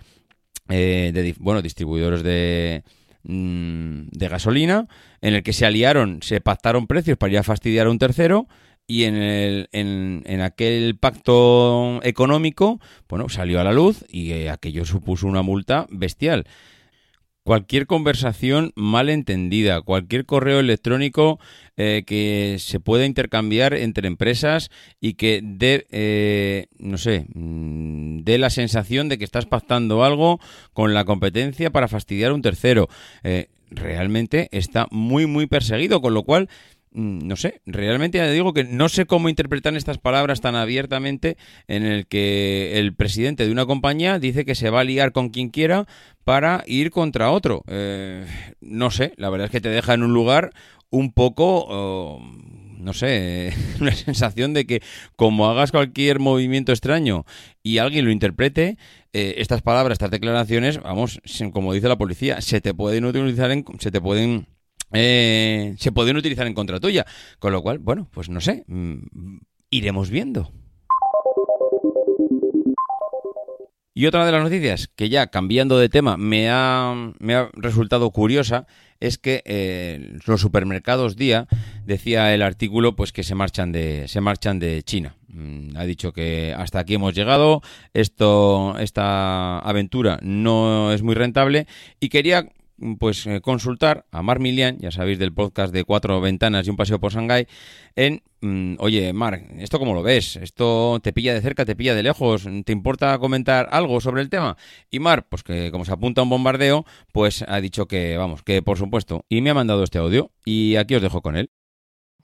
de, 0.67 1.35
bueno, 1.39 1.63
distribuidores 1.63 2.25
de, 2.25 2.83
mm, 3.25 4.09
de 4.11 4.29
gasolina, 4.29 4.87
en 5.21 5.35
el 5.35 5.43
que 5.43 5.53
se 5.53 5.67
aliaron, 5.67 6.21
se 6.23 6.41
pactaron 6.41 6.87
precios 6.87 7.19
para 7.19 7.33
ir 7.33 7.43
fastidiar 7.43 7.87
a 7.87 7.91
un 7.91 7.99
tercero, 7.99 8.47
y 8.87 9.05
en, 9.05 9.17
el, 9.17 9.69
en, 9.73 10.23
en, 10.27 10.41
aquel 10.43 10.97
pacto 10.97 12.01
económico, 12.03 12.81
bueno, 13.09 13.29
salió 13.31 13.61
a 13.61 13.65
la 13.65 13.73
luz 13.73 14.05
y 14.11 14.47
aquello 14.49 14.85
supuso 14.85 15.27
una 15.27 15.41
multa 15.41 15.87
bestial. 15.91 16.45
Cualquier 17.45 17.87
conversación 17.87 18.73
mal 18.75 19.11
entendida, 19.11 19.83
cualquier 19.83 20.25
correo 20.25 20.61
electrónico 20.61 21.39
eh, 21.77 22.03
que 22.07 22.57
se 22.59 22.81
pueda 22.81 23.05
intercambiar 23.05 23.75
entre 23.75 24.09
empresas 24.09 24.71
y 24.99 25.15
que 25.15 25.41
dé, 25.45 25.87
eh, 25.91 26.69
no 26.79 26.97
sé, 26.97 27.27
mm, 27.35 28.21
dé 28.21 28.39
la 28.39 28.49
sensación 28.49 29.11
de 29.11 29.19
que 29.19 29.25
estás 29.25 29.45
pactando 29.45 30.05
algo 30.05 30.41
con 30.73 30.95
la 30.95 31.05
competencia 31.05 31.71
para 31.71 31.87
fastidiar 31.87 32.31
a 32.31 32.35
un 32.35 32.43
tercero. 32.43 32.89
realmente 33.71 34.49
está 34.53 34.87
muy, 34.93 35.27
muy 35.27 35.47
perseguido, 35.47 36.01
con 36.01 36.15
lo 36.15 36.23
cual 36.23 36.49
no 36.95 37.35
sé, 37.35 37.61
realmente 37.67 38.19
ya 38.19 38.31
digo 38.31 38.55
que 38.55 38.63
no 38.63 38.89
sé 38.89 39.05
cómo 39.05 39.29
interpretar 39.29 39.75
estas 39.75 39.99
palabras 39.99 40.41
tan 40.41 40.55
abiertamente 40.55 41.37
en 41.67 41.85
el 41.85 42.07
que 42.07 42.79
el 42.79 42.95
presidente 42.95 43.45
de 43.45 43.53
una 43.53 43.67
compañía 43.67 44.21
dice 44.21 44.45
que 44.45 44.55
se 44.55 44.71
va 44.71 44.81
a 44.81 44.85
liar 44.85 45.11
con 45.11 45.31
quien 45.31 45.49
quiera 45.49 45.87
para 46.23 46.63
ir 46.67 46.91
contra 46.91 47.33
otro. 47.33 47.65
Eh, 47.67 48.25
no 48.61 48.93
sé, 48.93 49.13
la 49.17 49.29
verdad 49.29 49.47
es 49.47 49.51
que 49.51 49.61
te 49.61 49.71
deja 49.71 49.95
en 49.95 50.05
un 50.05 50.15
lugar 50.15 50.53
un 50.91 51.13
poco... 51.13 51.67
Oh, 51.69 52.23
no 52.79 52.93
sé, 52.93 53.53
una 53.81 53.93
sensación 53.93 54.53
de 54.53 54.67
que 54.67 54.83
como 55.17 55.49
hagas 55.49 55.73
cualquier 55.73 56.21
movimiento 56.21 56.71
extraño 56.71 57.25
y 57.63 57.79
alguien 57.79 58.05
lo 58.05 58.11
interprete, 58.11 58.77
eh, 59.13 59.37
estas 59.39 59.63
palabras, 59.63 59.97
estas 59.97 60.11
declaraciones, 60.11 60.81
vamos, 60.81 61.21
como 61.53 61.73
dice 61.73 61.89
la 61.89 61.97
policía, 61.97 62.41
se 62.41 62.61
te 62.61 62.75
pueden 62.75 63.05
utilizar 63.05 63.51
en, 63.51 63.65
se 63.79 63.91
te 63.91 64.01
pueden 64.01 64.47
eh, 64.95 65.75
se 65.79 65.93
pueden 65.93 66.17
utilizar 66.17 66.47
en 66.47 66.55
contra 66.55 66.81
tuya. 66.81 67.05
Con 67.39 67.53
lo 67.53 67.63
cual, 67.63 67.79
bueno, 67.79 68.09
pues 68.13 68.29
no 68.29 68.41
sé, 68.41 68.65
mm, 68.67 69.39
iremos 69.71 70.11
viendo. 70.11 70.51
Y 73.97 74.07
otra 74.07 74.27
de 74.27 74.33
las 74.33 74.43
noticias 74.43 74.89
que 74.89 75.09
ya 75.09 75.29
cambiando 75.29 75.79
de 75.79 75.89
tema 75.89 76.17
me 76.17 76.51
ha, 76.51 77.13
me 77.21 77.37
ha 77.37 77.49
resultado 77.55 78.11
curiosa 78.11 78.67
es 78.99 79.19
que 79.19 79.43
eh, 79.45 80.19
los 80.27 80.41
supermercados 80.41 81.15
día 81.15 81.47
decía 81.85 82.35
el 82.35 82.43
artículo 82.43 82.97
pues 82.97 83.13
que 83.13 83.23
se 83.23 83.37
marchan 83.37 83.71
de 83.71 84.09
se 84.09 84.21
marchan 84.21 84.59
de 84.59 84.83
China. 84.83 85.15
Mm, 85.29 85.77
ha 85.77 85.85
dicho 85.85 86.13
que 86.13 86.53
hasta 86.57 86.81
aquí 86.81 86.95
hemos 86.95 87.15
llegado, 87.15 87.63
esto 87.93 88.77
esta 88.81 89.61
aventura 89.61 90.19
no 90.23 90.93
es 90.93 91.03
muy 91.03 91.15
rentable 91.15 91.69
y 92.01 92.09
quería 92.09 92.49
pues 92.99 93.27
eh, 93.27 93.41
consultar 93.41 94.07
a 94.11 94.23
Mar 94.23 94.41
Milian, 94.41 94.79
ya 94.79 94.91
sabéis 94.91 95.19
del 95.19 95.33
podcast 95.33 95.73
de 95.73 95.85
Cuatro 95.85 96.21
Ventanas 96.21 96.67
y 96.67 96.71
un 96.71 96.77
Paseo 96.77 96.99
por 96.99 97.13
Shanghái, 97.13 97.47
en, 97.97 98.23
mm, 98.41 98.77
oye, 98.79 99.13
Mar, 99.13 99.41
¿esto 99.59 99.79
cómo 99.79 99.95
lo 99.95 100.03
ves? 100.03 100.37
¿Esto 100.37 100.99
te 101.03 101.13
pilla 101.13 101.35
de 101.35 101.41
cerca, 101.41 101.65
te 101.65 101.77
pilla 101.77 101.95
de 101.95 102.03
lejos? 102.03 102.47
¿Te 102.65 102.73
importa 102.73 103.19
comentar 103.19 103.69
algo 103.71 104.01
sobre 104.01 104.23
el 104.23 104.31
tema? 104.31 104.57
Y 104.91 104.99
Mar, 104.99 105.27
pues 105.29 105.43
que 105.43 105.71
como 105.71 105.85
se 105.85 105.93
apunta 105.93 106.21
a 106.21 106.25
un 106.25 106.31
bombardeo, 106.31 106.85
pues 107.13 107.45
ha 107.47 107.61
dicho 107.61 107.87
que, 107.87 108.17
vamos, 108.17 108.43
que 108.43 108.63
por 108.63 108.79
supuesto, 108.79 109.25
y 109.29 109.41
me 109.41 109.51
ha 109.51 109.55
mandado 109.55 109.85
este 109.85 109.99
audio, 109.99 110.31
y 110.45 110.77
aquí 110.77 110.95
os 110.95 111.03
dejo 111.03 111.23
con 111.23 111.37
él. 111.37 111.51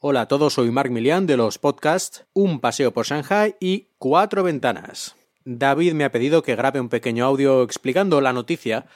Hola 0.01 0.23
a 0.23 0.29
todos, 0.29 0.55
soy 0.55 0.71
Mark 0.71 0.91
Milian 0.91 1.27
de 1.27 1.37
los 1.37 1.59
podcasts 1.59 2.25
Un 2.33 2.61
Paseo 2.61 2.93
por 2.93 3.07
Shanghai 3.07 3.57
y 3.61 3.89
Cuatro 3.99 4.43
Ventanas. 4.43 5.15
David 5.45 5.93
me 5.93 6.05
ha 6.05 6.13
pedido 6.13 6.43
que 6.43 6.57
grabe 6.57 6.81
un 6.81 6.89
pequeño 6.89 7.25
audio 7.25 7.63
explicando 7.63 8.21
la 8.21 8.33
noticia 8.33 8.87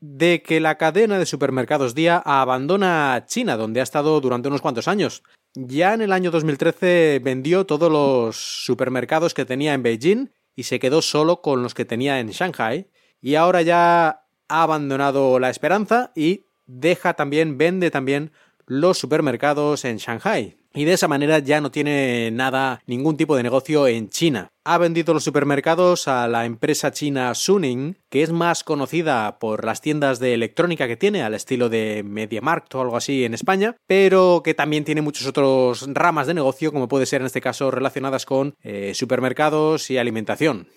de 0.00 0.42
que 0.42 0.60
la 0.60 0.76
cadena 0.76 1.18
de 1.18 1.26
supermercados 1.26 1.94
Día 1.94 2.22
abandona 2.24 3.24
China, 3.26 3.56
donde 3.56 3.80
ha 3.80 3.82
estado 3.82 4.20
durante 4.20 4.48
unos 4.48 4.60
cuantos 4.60 4.88
años. 4.88 5.22
Ya 5.54 5.94
en 5.94 6.02
el 6.02 6.12
año 6.12 6.30
2013 6.30 7.20
vendió 7.22 7.66
todos 7.66 7.90
los 7.90 8.36
supermercados 8.36 9.34
que 9.34 9.44
tenía 9.44 9.74
en 9.74 9.82
Beijing 9.82 10.30
y 10.54 10.64
se 10.64 10.78
quedó 10.78 11.02
solo 11.02 11.40
con 11.40 11.62
los 11.62 11.74
que 11.74 11.84
tenía 11.84 12.20
en 12.20 12.28
Shanghai. 12.28 12.90
Y 13.20 13.34
ahora 13.34 13.62
ya 13.62 14.24
ha 14.48 14.62
abandonado 14.62 15.38
la 15.38 15.50
esperanza 15.50 16.12
y 16.14 16.46
deja 16.66 17.14
también, 17.14 17.58
vende 17.58 17.90
también 17.90 18.32
los 18.66 18.98
supermercados 18.98 19.84
en 19.84 19.96
Shanghai 19.96 20.58
y 20.78 20.84
de 20.84 20.92
esa 20.92 21.08
manera 21.08 21.40
ya 21.40 21.60
no 21.60 21.72
tiene 21.72 22.30
nada, 22.30 22.80
ningún 22.86 23.16
tipo 23.16 23.34
de 23.36 23.42
negocio 23.42 23.88
en 23.88 24.10
China. 24.10 24.52
Ha 24.64 24.78
vendido 24.78 25.12
los 25.12 25.24
supermercados 25.24 26.06
a 26.06 26.28
la 26.28 26.44
empresa 26.44 26.92
china 26.92 27.34
Suning, 27.34 27.96
que 28.08 28.22
es 28.22 28.30
más 28.30 28.62
conocida 28.62 29.40
por 29.40 29.64
las 29.64 29.80
tiendas 29.80 30.20
de 30.20 30.34
electrónica 30.34 30.86
que 30.86 30.96
tiene, 30.96 31.22
al 31.22 31.34
estilo 31.34 31.68
de 31.68 32.04
MediaMarkt 32.04 32.76
o 32.76 32.80
algo 32.80 32.96
así 32.96 33.24
en 33.24 33.34
España, 33.34 33.74
pero 33.88 34.42
que 34.44 34.54
también 34.54 34.84
tiene 34.84 35.02
muchos 35.02 35.26
otros 35.26 35.84
ramas 35.92 36.28
de 36.28 36.34
negocio, 36.34 36.72
como 36.72 36.86
puede 36.86 37.06
ser 37.06 37.22
en 37.22 37.26
este 37.26 37.40
caso 37.40 37.72
relacionadas 37.72 38.24
con 38.24 38.54
eh, 38.62 38.92
supermercados 38.94 39.90
y 39.90 39.98
alimentación. 39.98 40.68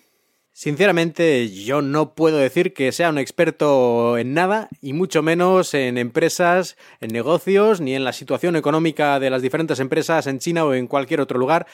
Sinceramente, 0.54 1.48
yo 1.48 1.80
no 1.80 2.14
puedo 2.14 2.36
decir 2.36 2.74
que 2.74 2.92
sea 2.92 3.08
un 3.08 3.16
experto 3.16 4.18
en 4.18 4.34
nada, 4.34 4.68
y 4.82 4.92
mucho 4.92 5.22
menos 5.22 5.72
en 5.72 5.96
empresas, 5.96 6.76
en 7.00 7.10
negocios, 7.10 7.80
ni 7.80 7.94
en 7.94 8.04
la 8.04 8.12
situación 8.12 8.54
económica 8.56 9.18
de 9.18 9.30
las 9.30 9.40
diferentes 9.40 9.80
empresas 9.80 10.26
en 10.26 10.38
China 10.38 10.66
o 10.66 10.74
en 10.74 10.88
cualquier 10.88 11.22
otro 11.22 11.38
lugar. 11.38 11.66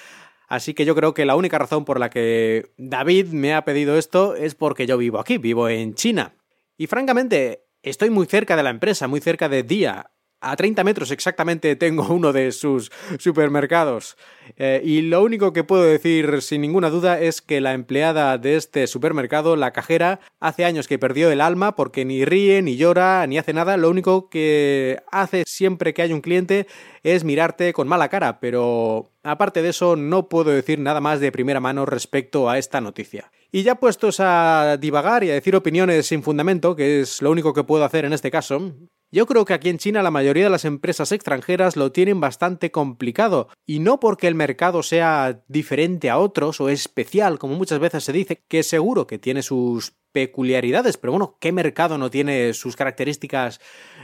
Así 0.46 0.74
que 0.74 0.84
yo 0.84 0.94
creo 0.94 1.12
que 1.12 1.26
la 1.26 1.34
única 1.34 1.58
razón 1.58 1.84
por 1.84 1.98
la 1.98 2.08
que 2.08 2.70
David 2.78 3.26
me 3.32 3.52
ha 3.52 3.64
pedido 3.64 3.98
esto 3.98 4.36
es 4.36 4.54
porque 4.54 4.86
yo 4.86 4.96
vivo 4.96 5.18
aquí, 5.18 5.38
vivo 5.38 5.68
en 5.68 5.94
China. 5.94 6.36
Y 6.76 6.86
francamente, 6.86 7.64
estoy 7.82 8.10
muy 8.10 8.26
cerca 8.26 8.56
de 8.56 8.62
la 8.62 8.70
empresa, 8.70 9.08
muy 9.08 9.20
cerca 9.20 9.48
de 9.48 9.64
Dia. 9.64 10.12
A 10.40 10.54
30 10.54 10.84
metros 10.84 11.10
exactamente 11.10 11.74
tengo 11.74 12.06
uno 12.08 12.32
de 12.32 12.52
sus 12.52 12.92
supermercados. 13.18 14.16
Eh, 14.56 14.80
y 14.84 15.02
lo 15.02 15.22
único 15.22 15.52
que 15.52 15.64
puedo 15.64 15.82
decir 15.82 16.42
sin 16.42 16.60
ninguna 16.60 16.90
duda 16.90 17.20
es 17.20 17.42
que 17.42 17.60
la 17.60 17.74
empleada 17.74 18.38
de 18.38 18.56
este 18.56 18.86
supermercado, 18.86 19.56
la 19.56 19.72
cajera, 19.72 20.20
hace 20.38 20.64
años 20.64 20.86
que 20.86 20.98
perdió 20.98 21.30
el 21.30 21.40
alma 21.40 21.74
porque 21.74 22.04
ni 22.04 22.24
ríe, 22.24 22.62
ni 22.62 22.76
llora, 22.76 23.26
ni 23.26 23.36
hace 23.36 23.52
nada. 23.52 23.76
Lo 23.76 23.90
único 23.90 24.30
que 24.30 24.98
hace 25.10 25.42
siempre 25.46 25.92
que 25.92 26.02
hay 26.02 26.12
un 26.12 26.20
cliente 26.20 26.66
es 27.02 27.24
mirarte 27.24 27.72
con 27.72 27.88
mala 27.88 28.08
cara. 28.08 28.38
Pero 28.38 29.10
aparte 29.24 29.60
de 29.60 29.70
eso, 29.70 29.96
no 29.96 30.28
puedo 30.28 30.50
decir 30.50 30.78
nada 30.78 31.00
más 31.00 31.18
de 31.20 31.32
primera 31.32 31.60
mano 31.60 31.84
respecto 31.84 32.48
a 32.48 32.58
esta 32.58 32.80
noticia. 32.80 33.30
Y 33.50 33.62
ya 33.62 33.76
puestos 33.76 34.20
a 34.20 34.76
divagar 34.78 35.24
y 35.24 35.30
a 35.30 35.34
decir 35.34 35.56
opiniones 35.56 36.06
sin 36.06 36.22
fundamento, 36.22 36.76
que 36.76 37.00
es 37.00 37.22
lo 37.22 37.30
único 37.30 37.54
que 37.54 37.64
puedo 37.64 37.82
hacer 37.82 38.04
en 38.04 38.12
este 38.12 38.30
caso, 38.30 38.74
yo 39.10 39.24
creo 39.24 39.46
que 39.46 39.54
aquí 39.54 39.70
en 39.70 39.78
China 39.78 40.02
la 40.02 40.10
mayoría 40.10 40.44
de 40.44 40.50
las 40.50 40.66
empresas 40.66 41.12
extranjeras 41.12 41.74
lo 41.74 41.90
tienen 41.90 42.20
bastante 42.20 42.70
complicado, 42.70 43.48
y 43.64 43.78
no 43.78 44.00
porque 44.00 44.28
el 44.28 44.34
mercado 44.34 44.82
sea 44.82 45.44
diferente 45.48 46.10
a 46.10 46.18
otros 46.18 46.60
o 46.60 46.68
especial, 46.68 47.38
como 47.38 47.54
muchas 47.54 47.78
veces 47.78 48.04
se 48.04 48.12
dice, 48.12 48.44
que 48.48 48.62
seguro 48.62 49.06
que 49.06 49.18
tiene 49.18 49.40
sus 49.40 49.94
peculiaridades, 50.12 50.98
pero 50.98 51.12
bueno, 51.12 51.38
¿qué 51.40 51.50
mercado 51.50 51.96
no 51.96 52.10
tiene 52.10 52.52
sus 52.52 52.76
características 52.76 53.60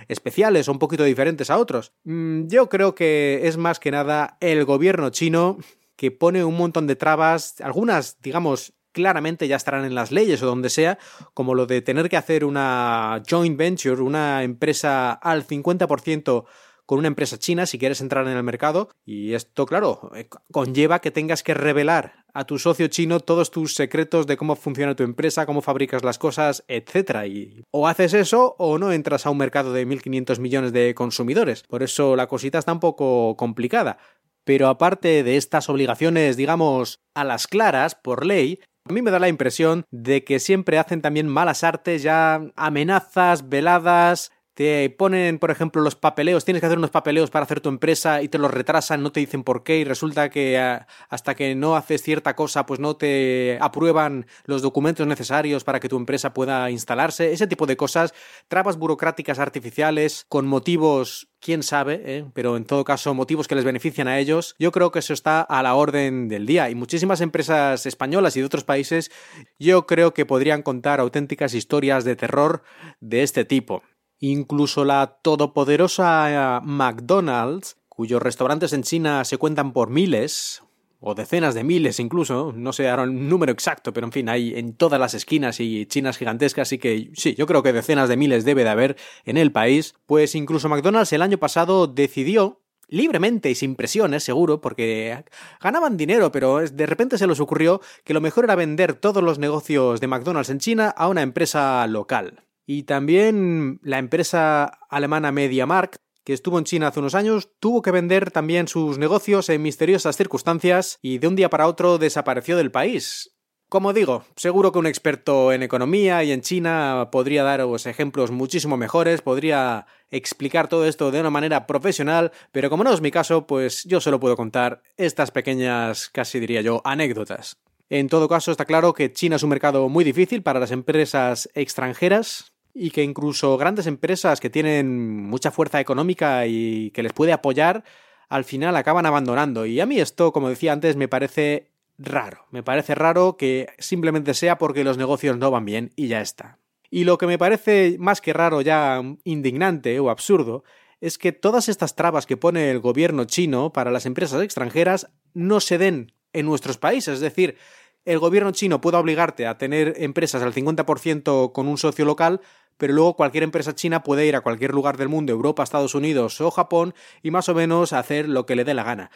especiales 0.08 0.68
o 0.68 0.72
un 0.72 0.78
poquito 0.78 1.04
diferentes 1.04 1.50
a 1.50 1.58
otros? 1.58 1.92
Mm, 2.04 2.46
yo 2.46 2.70
creo 2.70 2.94
que 2.94 3.42
es 3.44 3.58
más 3.58 3.78
que 3.80 3.90
nada 3.90 4.38
el 4.40 4.64
gobierno 4.64 5.10
chino 5.10 5.58
que 5.96 6.10
pone 6.10 6.44
un 6.44 6.56
montón 6.56 6.86
de 6.86 6.96
trabas, 6.96 7.60
algunas, 7.60 8.20
digamos, 8.22 8.72
claramente 8.94 9.48
ya 9.48 9.56
estarán 9.56 9.84
en 9.84 9.94
las 9.94 10.12
leyes 10.12 10.42
o 10.42 10.46
donde 10.46 10.70
sea, 10.70 10.98
como 11.34 11.54
lo 11.54 11.66
de 11.66 11.82
tener 11.82 12.08
que 12.08 12.16
hacer 12.16 12.46
una 12.46 13.22
joint 13.28 13.58
venture, 13.58 14.00
una 14.00 14.42
empresa 14.42 15.12
al 15.12 15.46
50% 15.46 16.46
con 16.86 16.98
una 16.98 17.08
empresa 17.08 17.38
china 17.38 17.66
si 17.66 17.78
quieres 17.78 18.00
entrar 18.00 18.26
en 18.26 18.36
el 18.36 18.42
mercado. 18.42 18.90
Y 19.04 19.34
esto, 19.34 19.66
claro, 19.66 20.10
eh, 20.14 20.28
conlleva 20.52 21.00
que 21.00 21.10
tengas 21.10 21.42
que 21.42 21.54
revelar 21.54 22.24
a 22.34 22.44
tu 22.44 22.58
socio 22.58 22.88
chino 22.88 23.20
todos 23.20 23.50
tus 23.50 23.74
secretos 23.74 24.26
de 24.26 24.36
cómo 24.36 24.56
funciona 24.56 24.96
tu 24.96 25.02
empresa, 25.02 25.46
cómo 25.46 25.62
fabricas 25.62 26.02
las 26.02 26.18
cosas, 26.18 26.64
etc. 26.68 27.26
Y 27.26 27.64
o 27.70 27.86
haces 27.88 28.12
eso 28.14 28.56
o 28.58 28.78
no 28.78 28.92
entras 28.92 29.26
a 29.26 29.30
un 29.30 29.38
mercado 29.38 29.72
de 29.72 29.86
1.500 29.86 30.38
millones 30.40 30.72
de 30.72 30.94
consumidores. 30.94 31.62
Por 31.62 31.82
eso 31.82 32.16
la 32.16 32.26
cosita 32.26 32.58
está 32.58 32.72
un 32.72 32.80
poco 32.80 33.36
complicada. 33.36 33.98
Pero 34.44 34.68
aparte 34.68 35.22
de 35.22 35.38
estas 35.38 35.70
obligaciones, 35.70 36.36
digamos, 36.36 37.00
a 37.14 37.24
las 37.24 37.46
claras, 37.46 37.94
por 37.94 38.26
ley, 38.26 38.60
a 38.86 38.92
mí 38.92 39.00
me 39.00 39.10
da 39.10 39.18
la 39.18 39.28
impresión 39.28 39.86
de 39.90 40.24
que 40.24 40.38
siempre 40.38 40.78
hacen 40.78 41.00
también 41.00 41.26
malas 41.26 41.64
artes, 41.64 42.02
ya 42.02 42.42
amenazas, 42.54 43.48
veladas, 43.48 44.30
te 44.54 44.88
ponen, 44.90 45.38
por 45.38 45.50
ejemplo, 45.50 45.82
los 45.82 45.96
papeleos, 45.96 46.44
tienes 46.44 46.60
que 46.60 46.66
hacer 46.66 46.78
unos 46.78 46.90
papeleos 46.90 47.30
para 47.30 47.44
hacer 47.44 47.60
tu 47.60 47.68
empresa 47.68 48.22
y 48.22 48.28
te 48.28 48.38
los 48.38 48.50
retrasan, 48.50 49.02
no 49.02 49.10
te 49.10 49.20
dicen 49.20 49.42
por 49.42 49.64
qué 49.64 49.78
y 49.78 49.84
resulta 49.84 50.30
que 50.30 50.58
ah, 50.58 50.86
hasta 51.08 51.34
que 51.34 51.54
no 51.56 51.76
haces 51.76 52.02
cierta 52.02 52.36
cosa, 52.36 52.64
pues 52.64 52.78
no 52.78 52.96
te 52.96 53.58
aprueban 53.60 54.26
los 54.44 54.62
documentos 54.62 55.06
necesarios 55.06 55.64
para 55.64 55.80
que 55.80 55.88
tu 55.88 55.96
empresa 55.96 56.32
pueda 56.32 56.70
instalarse, 56.70 57.32
ese 57.32 57.48
tipo 57.48 57.66
de 57.66 57.76
cosas, 57.76 58.14
trabas 58.46 58.78
burocráticas 58.78 59.40
artificiales 59.40 60.24
con 60.28 60.46
motivos 60.46 61.28
quién 61.40 61.62
sabe, 61.62 62.00
¿eh? 62.06 62.24
pero 62.32 62.56
en 62.56 62.64
todo 62.64 62.84
caso 62.84 63.12
motivos 63.12 63.48
que 63.48 63.54
les 63.54 63.64
benefician 63.64 64.08
a 64.08 64.18
ellos, 64.18 64.54
yo 64.58 64.72
creo 64.72 64.90
que 64.90 65.00
eso 65.00 65.12
está 65.12 65.42
a 65.42 65.62
la 65.62 65.74
orden 65.74 66.28
del 66.28 66.46
día 66.46 66.70
y 66.70 66.74
muchísimas 66.74 67.20
empresas 67.20 67.84
españolas 67.84 68.36
y 68.36 68.40
de 68.40 68.46
otros 68.46 68.64
países 68.64 69.10
yo 69.58 69.84
creo 69.86 70.14
que 70.14 70.24
podrían 70.24 70.62
contar 70.62 71.00
auténticas 71.00 71.52
historias 71.52 72.04
de 72.04 72.16
terror 72.16 72.62
de 73.00 73.22
este 73.22 73.44
tipo. 73.44 73.82
Incluso 74.26 74.86
la 74.86 75.18
todopoderosa 75.20 76.62
McDonald's, 76.64 77.76
cuyos 77.90 78.22
restaurantes 78.22 78.72
en 78.72 78.82
China 78.82 79.22
se 79.26 79.36
cuentan 79.36 79.74
por 79.74 79.90
miles, 79.90 80.62
o 80.98 81.14
decenas 81.14 81.54
de 81.54 81.62
miles 81.62 82.00
incluso, 82.00 82.54
no 82.56 82.72
sé 82.72 82.88
ahora 82.88 83.02
el 83.02 83.28
número 83.28 83.52
exacto, 83.52 83.92
pero 83.92 84.06
en 84.06 84.12
fin, 84.12 84.30
hay 84.30 84.54
en 84.54 84.72
todas 84.72 84.98
las 84.98 85.12
esquinas 85.12 85.60
y 85.60 85.84
chinas 85.84 86.16
gigantescas, 86.16 86.68
así 86.68 86.78
que 86.78 87.10
sí, 87.12 87.34
yo 87.34 87.46
creo 87.46 87.62
que 87.62 87.74
decenas 87.74 88.08
de 88.08 88.16
miles 88.16 88.46
debe 88.46 88.64
de 88.64 88.70
haber 88.70 88.96
en 89.26 89.36
el 89.36 89.52
país, 89.52 89.94
pues 90.06 90.34
incluso 90.34 90.70
McDonald's 90.70 91.12
el 91.12 91.20
año 91.20 91.36
pasado 91.36 91.86
decidió 91.86 92.62
libremente 92.88 93.50
y 93.50 93.54
sin 93.54 93.76
presiones, 93.76 94.24
seguro, 94.24 94.62
porque 94.62 95.22
ganaban 95.60 95.98
dinero, 95.98 96.32
pero 96.32 96.60
de 96.60 96.86
repente 96.86 97.18
se 97.18 97.26
les 97.26 97.40
ocurrió 97.40 97.82
que 98.04 98.14
lo 98.14 98.22
mejor 98.22 98.44
era 98.44 98.54
vender 98.54 98.94
todos 98.94 99.22
los 99.22 99.38
negocios 99.38 100.00
de 100.00 100.06
McDonald's 100.06 100.48
en 100.48 100.60
China 100.60 100.88
a 100.88 101.08
una 101.08 101.20
empresa 101.20 101.86
local. 101.86 102.43
Y 102.66 102.84
también 102.84 103.78
la 103.82 103.98
empresa 103.98 104.78
alemana 104.88 105.32
MediaMarkt, 105.32 105.96
que 106.24 106.32
estuvo 106.32 106.58
en 106.58 106.64
China 106.64 106.88
hace 106.88 107.00
unos 107.00 107.14
años, 107.14 107.50
tuvo 107.60 107.82
que 107.82 107.90
vender 107.90 108.30
también 108.30 108.68
sus 108.68 108.96
negocios 108.98 109.48
en 109.50 109.62
misteriosas 109.62 110.16
circunstancias 110.16 110.98
y 111.02 111.18
de 111.18 111.28
un 111.28 111.36
día 111.36 111.50
para 111.50 111.68
otro 111.68 111.98
desapareció 111.98 112.56
del 112.56 112.70
país. 112.70 113.34
Como 113.68 113.92
digo, 113.92 114.24
seguro 114.36 114.72
que 114.72 114.78
un 114.78 114.86
experto 114.86 115.52
en 115.52 115.62
economía 115.62 116.22
y 116.22 116.32
en 116.32 116.42
China 116.42 117.08
podría 117.10 117.42
daros 117.42 117.86
ejemplos 117.86 118.30
muchísimo 118.30 118.76
mejores, 118.76 119.20
podría 119.20 119.86
explicar 120.10 120.68
todo 120.68 120.86
esto 120.86 121.10
de 121.10 121.20
una 121.20 121.30
manera 121.30 121.66
profesional, 121.66 122.30
pero 122.52 122.70
como 122.70 122.84
no 122.84 122.92
es 122.92 123.00
mi 123.00 123.10
caso, 123.10 123.46
pues 123.46 123.82
yo 123.84 124.00
solo 124.00 124.20
puedo 124.20 124.36
contar 124.36 124.82
estas 124.96 125.30
pequeñas, 125.30 126.08
casi 126.08 126.40
diría 126.40 126.60
yo, 126.60 126.82
anécdotas. 126.84 127.56
En 127.90 128.08
todo 128.08 128.28
caso, 128.28 128.50
está 128.50 128.64
claro 128.64 128.94
que 128.94 129.12
China 129.12 129.36
es 129.36 129.42
un 129.42 129.50
mercado 129.50 129.88
muy 129.88 130.04
difícil 130.04 130.42
para 130.42 130.60
las 130.60 130.70
empresas 130.70 131.50
extranjeras, 131.54 132.53
y 132.74 132.90
que 132.90 133.04
incluso 133.04 133.56
grandes 133.56 133.86
empresas 133.86 134.40
que 134.40 134.50
tienen 134.50 135.22
mucha 135.22 135.52
fuerza 135.52 135.80
económica 135.80 136.46
y 136.46 136.90
que 136.90 137.04
les 137.04 137.12
puede 137.12 137.32
apoyar, 137.32 137.84
al 138.28 138.44
final 138.44 138.76
acaban 138.76 139.06
abandonando. 139.06 139.64
Y 139.64 139.80
a 139.80 139.86
mí 139.86 140.00
esto, 140.00 140.32
como 140.32 140.48
decía 140.48 140.72
antes, 140.72 140.96
me 140.96 141.08
parece 141.08 141.70
raro. 141.98 142.46
Me 142.50 142.64
parece 142.64 142.96
raro 142.96 143.36
que 143.36 143.68
simplemente 143.78 144.34
sea 144.34 144.58
porque 144.58 144.82
los 144.82 144.98
negocios 144.98 145.38
no 145.38 145.52
van 145.52 145.64
bien 145.64 145.92
y 145.94 146.08
ya 146.08 146.20
está. 146.20 146.58
Y 146.90 147.04
lo 147.04 147.16
que 147.16 147.26
me 147.26 147.38
parece 147.38 147.96
más 147.98 148.20
que 148.20 148.32
raro, 148.32 148.60
ya 148.60 149.00
indignante 149.24 149.98
o 150.00 150.10
absurdo, 150.10 150.64
es 151.00 151.18
que 151.18 151.32
todas 151.32 151.68
estas 151.68 151.96
trabas 151.96 152.26
que 152.26 152.36
pone 152.36 152.70
el 152.70 152.80
gobierno 152.80 153.24
chino 153.24 153.72
para 153.72 153.90
las 153.90 154.06
empresas 154.06 154.42
extranjeras 154.42 155.10
no 155.32 155.60
se 155.60 155.78
den 155.78 156.12
en 156.32 156.46
nuestros 156.46 156.78
países. 156.78 157.14
Es 157.14 157.20
decir, 157.20 157.56
el 158.04 158.18
gobierno 158.18 158.50
chino 158.52 158.80
puede 158.80 158.98
obligarte 158.98 159.46
a 159.46 159.58
tener 159.58 159.94
empresas 159.98 160.42
al 160.42 160.52
50% 160.52 161.52
con 161.52 161.68
un 161.68 161.78
socio 161.78 162.04
local, 162.04 162.40
pero 162.76 162.92
luego 162.92 163.16
cualquier 163.16 163.44
empresa 163.44 163.74
china 163.74 164.02
puede 164.02 164.26
ir 164.26 164.36
a 164.36 164.40
cualquier 164.40 164.72
lugar 164.72 164.96
del 164.96 165.08
mundo, 165.08 165.32
Europa, 165.32 165.62
Estados 165.62 165.94
Unidos 165.94 166.40
o 166.40 166.50
Japón, 166.50 166.94
y 167.22 167.30
más 167.30 167.48
o 167.48 167.54
menos 167.54 167.92
hacer 167.92 168.28
lo 168.28 168.46
que 168.46 168.56
le 168.56 168.64
dé 168.64 168.74
la 168.74 168.84
gana. 168.84 169.10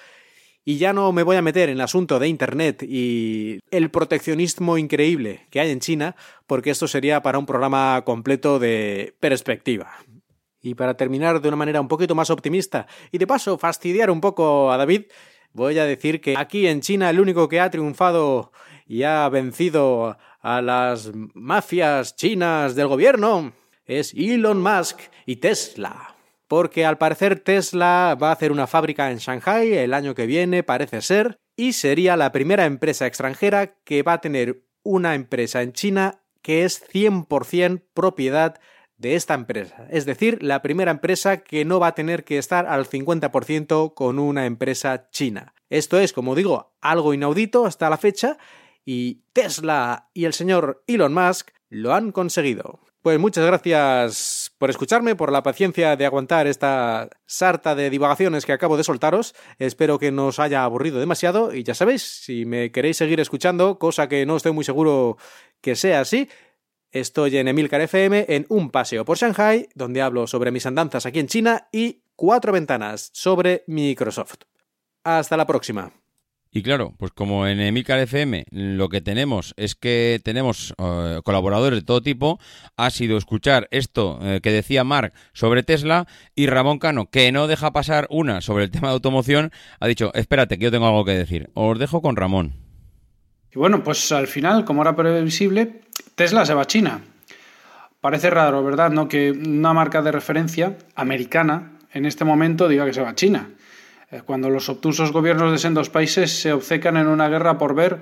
Y 0.65 0.77
ya 0.77 0.93
no 0.93 1.13
me 1.13 1.23
voy 1.23 1.37
a 1.37 1.43
meter 1.43 1.71
en 1.71 1.77
el 1.77 1.81
asunto 1.81 2.19
de 2.19 2.29
Internet 2.29 2.83
y 2.83 3.61
el 3.71 3.91
proteccionismo 3.91 4.77
increíble 4.77 5.47
que 5.51 5.61
hay 5.61 5.71
en 5.71 5.81
China, 5.81 6.15
porque 6.47 6.71
esto 6.71 6.87
sería 6.87 7.23
para 7.23 7.39
un 7.39 7.47
programa 7.47 8.03
completo 8.05 8.59
de 8.59 9.17
perspectiva. 9.19 9.93
Y 10.61 10.75
para 10.75 10.97
terminar 10.97 11.41
de 11.41 11.49
una 11.49 11.57
manera 11.57 11.81
un 11.81 11.89
poquito 11.89 12.15
más 12.15 12.31
optimista 12.31 12.87
y 13.13 13.19
de 13.19 13.27
paso 13.27 13.57
fastidiar 13.57 14.11
un 14.11 14.21
poco 14.21 14.71
a 14.71 14.77
David, 14.77 15.05
voy 15.53 15.79
a 15.79 15.85
decir 15.85 16.21
que 16.21 16.37
aquí 16.37 16.67
en 16.67 16.81
China 16.81 17.09
el 17.09 17.21
único 17.21 17.49
que 17.49 17.61
ha 17.61 17.71
triunfado 17.71 18.53
y 18.89 19.03
ha 19.03 19.29
vencido 19.29 20.17
a 20.41 20.63
las 20.63 21.13
mafias 21.35 22.17
chinas 22.17 22.75
del 22.75 22.89
gobierno 22.89 23.53
es 23.85 24.15
Elon 24.15 24.63
Musk 24.63 24.99
y 25.27 25.37
Tesla. 25.37 26.15
Porque 26.47 26.87
al 26.87 26.97
parecer 26.97 27.41
Tesla 27.41 28.17
va 28.21 28.31
a 28.31 28.33
hacer 28.33 28.51
una 28.51 28.67
fábrica 28.67 29.11
en 29.11 29.19
Shanghai 29.19 29.75
el 29.75 29.93
año 29.93 30.15
que 30.15 30.27
viene, 30.27 30.63
parece 30.63 31.03
ser, 31.03 31.39
y 31.57 31.75
sería 31.75 32.17
la 32.17 32.33
primera 32.33 32.65
empresa 32.65 33.07
extranjera 33.07 33.75
que 33.85 34.03
va 34.03 34.15
a 34.15 34.21
tener 34.21 34.63
una 34.83 35.15
empresa 35.15 35.61
en 35.63 35.73
China 35.73 36.23
que 36.41 36.65
es 36.65 36.83
100% 36.89 37.83
propiedad 37.93 38.59
de 38.97 39.15
esta 39.15 39.35
empresa. 39.35 39.87
Es 39.91 40.07
decir, 40.07 40.43
la 40.43 40.63
primera 40.63 40.91
empresa 40.91 41.39
que 41.39 41.65
no 41.65 41.79
va 41.79 41.89
a 41.89 41.95
tener 41.95 42.25
que 42.25 42.39
estar 42.39 42.67
al 42.67 42.89
50% 42.89 43.93
con 43.95 44.19
una 44.19 44.47
empresa 44.47 45.11
china. 45.11 45.55
Esto 45.71 46.01
es, 46.01 46.13
como 46.13 46.35
digo, 46.35 46.73
algo 46.81 47.13
inaudito 47.13 47.67
hasta 47.67 47.91
la 47.91 47.99
fecha 47.99 48.39
y 48.91 49.21
Tesla 49.35 50.09
y 50.15 50.25
el 50.25 50.33
señor 50.33 50.83
Elon 50.87 51.13
Musk 51.13 51.51
lo 51.69 51.93
han 51.93 52.11
conseguido. 52.11 52.81
Pues 53.03 53.19
muchas 53.19 53.45
gracias 53.45 54.51
por 54.57 54.71
escucharme, 54.71 55.15
por 55.15 55.31
la 55.31 55.43
paciencia 55.43 55.95
de 55.95 56.07
aguantar 56.07 56.47
esta 56.47 57.11
sarta 57.27 57.75
de 57.75 57.91
divagaciones 57.91 58.47
que 58.47 58.55
acabo 58.55 58.79
de 58.79 58.85
soltaros. 58.85 59.35
Espero 59.59 59.99
que 59.99 60.11
no 60.11 60.29
os 60.29 60.39
haya 60.39 60.65
aburrido 60.65 61.01
demasiado 61.01 61.55
y 61.55 61.65
ya 61.65 61.75
sabéis, 61.75 62.03
si 62.03 62.47
me 62.47 62.73
queréis 62.73 62.97
seguir 62.97 63.21
escuchando, 63.21 63.79
cosa 63.79 64.09
que 64.09 64.25
no 64.25 64.39
estoy 64.39 64.53
muy 64.53 64.65
seguro 64.65 65.19
que 65.61 65.77
sea 65.77 66.01
así, 66.01 66.31
estoy 66.91 67.37
en 67.37 67.49
Emilcar 67.49 67.83
FM 67.83 68.25
en 68.31 68.47
Un 68.49 68.71
Paseo 68.71 69.05
por 69.05 69.19
Shanghai, 69.19 69.69
donde 69.75 70.01
hablo 70.01 70.27
sobre 70.27 70.51
mis 70.51 70.65
andanzas 70.65 71.05
aquí 71.05 71.19
en 71.19 71.27
China 71.27 71.69
y 71.73 72.05
Cuatro 72.17 72.53
Ventanas 72.53 73.11
sobre 73.13 73.65
Microsoft. 73.67 74.45
Hasta 75.05 75.37
la 75.37 75.47
próxima. 75.47 75.93
Y 76.51 76.63
claro, 76.63 76.95
pues 76.97 77.13
como 77.13 77.47
en 77.47 77.61
Emilcar 77.61 77.99
FM 77.99 78.47
lo 78.51 78.89
que 78.89 79.03
tenemos 79.03 79.53
es 79.57 79.75
que 79.75 80.19
tenemos 80.25 80.75
eh, 80.79 81.21
colaboradores 81.23 81.81
de 81.81 81.85
todo 81.85 82.01
tipo, 82.01 82.41
ha 82.77 82.91
sido 82.91 83.19
escuchar 83.19 83.69
esto 83.71 84.19
eh, 84.23 84.41
que 84.43 84.51
decía 84.51 84.83
Mark 84.83 85.13
sobre 85.35 85.63
Tesla 85.63 86.07
y 86.35 86.47
Ramón 86.47 86.79
Cano, 86.79 87.11
que 87.11 87.31
no 87.33 87.49
deja 87.49 87.73
pasar 87.73 88.07
una 88.11 88.41
sobre 88.41 88.65
el 88.65 88.71
tema 88.73 88.89
de 88.89 88.95
automoción, 88.95 89.53
ha 89.79 89.87
dicho, 89.87 90.11
espérate, 90.15 90.59
que 90.59 90.65
yo 90.65 90.71
tengo 90.71 90.87
algo 90.87 91.05
que 91.05 91.13
decir. 91.13 91.51
Os 91.55 91.79
dejo 91.79 92.01
con 92.01 92.17
Ramón. 92.17 92.55
Y 93.53 93.59
bueno, 93.59 93.83
pues 93.83 94.11
al 94.13 94.27
final, 94.27 94.65
como 94.65 94.83
era 94.83 94.97
previsible, 94.97 95.83
Tesla 96.15 96.47
se 96.47 96.55
va 96.55 96.63
a 96.63 96.67
China. 96.67 97.03
Parece 98.01 98.31
raro, 98.31 98.63
¿verdad? 98.63 98.91
¿No? 98.91 99.09
Que 99.09 99.33
una 99.33 99.73
marca 99.75 100.03
de 100.03 100.13
referencia 100.13 100.79
americana 100.95 101.73
en 101.93 102.07
este 102.07 102.25
momento 102.25 102.69
diga 102.69 102.87
que 102.87 102.93
se 102.95 103.03
va 103.03 103.11
a 103.11 103.15
China. 103.15 103.51
Eh, 104.11 104.23
cuando 104.25 104.49
los 104.49 104.69
obtusos 104.69 105.13
gobiernos 105.13 105.53
de 105.53 105.59
sendos 105.59 105.91
países 105.91 106.41
se 106.41 106.53
obcecan 106.53 106.97
en 106.97 107.09
una 107.09 107.29
guerra 107.29 107.59
por 107.59 107.75
ver 107.75 108.01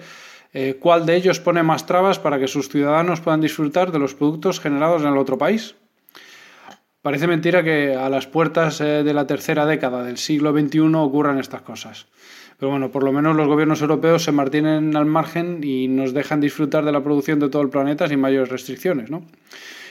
eh, 0.53 0.77
cuál 0.79 1.05
de 1.05 1.16
ellos 1.16 1.40
pone 1.40 1.62
más 1.62 1.87
trabas 1.87 2.19
para 2.19 2.38
que 2.38 2.47
sus 2.47 2.69
ciudadanos 2.69 3.21
puedan 3.21 3.40
disfrutar 3.40 3.90
de 3.90 3.99
los 3.99 4.14
productos 4.14 4.61
generados 4.61 5.03
en 5.03 5.09
el 5.09 5.19
otro 5.19 5.37
país. 5.37 5.75
Parece 7.03 7.27
mentira 7.27 7.62
que 7.62 7.95
a 7.95 8.09
las 8.09 8.27
puertas 8.27 8.81
eh, 8.81 9.03
de 9.05 9.14
la 9.14 9.27
tercera 9.27 9.66
década 9.66 10.03
del 10.03 10.16
siglo 10.16 10.53
XXI 10.53 10.95
ocurran 10.95 11.38
estas 11.38 11.62
cosas. 11.62 12.07
Pero 12.59 12.71
bueno, 12.71 12.90
por 12.90 13.03
lo 13.03 13.12
menos 13.12 13.37
los 13.37 13.49
gobiernos 13.49 13.83
europeos 13.83 14.25
se 14.25 14.33
mantienen 14.33 14.97
al 14.97 15.07
margen 15.07 15.61
y 15.62 15.88
nos 15.88 16.14
dejan 16.14 16.40
disfrutar 16.40 16.85
de 16.85 16.92
la 16.92 17.03
producción 17.03 17.38
de 17.38 17.49
todo 17.49 17.62
el 17.62 17.69
planeta 17.69 18.09
sin 18.09 18.21
mayores 18.21 18.49
restricciones, 18.49 19.11
¿no? 19.11 19.27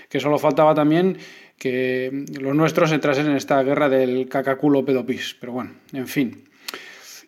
Que 0.09 0.19
solo 0.19 0.39
faltaba 0.39 0.73
también 0.73 1.17
que 1.57 2.25
los 2.39 2.55
nuestros 2.55 2.91
entrasen 2.91 3.27
en 3.27 3.35
esta 3.35 3.61
guerra 3.63 3.89
del 3.89 4.27
cacaculo 4.27 4.85
pedopis. 4.85 5.35
Pero 5.39 5.53
bueno, 5.53 5.71
en 5.93 6.07
fin. 6.07 6.49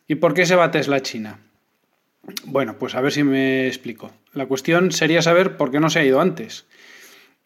¿Y 0.07 0.15
por 0.15 0.33
qué 0.33 0.45
se 0.45 0.55
va 0.55 0.71
Tesla 0.71 0.97
a 0.97 1.01
China? 1.01 1.39
Bueno, 2.45 2.77
pues 2.77 2.95
a 2.95 3.01
ver 3.01 3.11
si 3.11 3.23
me 3.23 3.67
explico. 3.67 4.11
La 4.33 4.45
cuestión 4.45 4.91
sería 4.91 5.21
saber 5.21 5.57
por 5.57 5.71
qué 5.71 5.79
no 5.79 5.89
se 5.89 5.99
ha 5.99 6.05
ido 6.05 6.19
antes. 6.19 6.65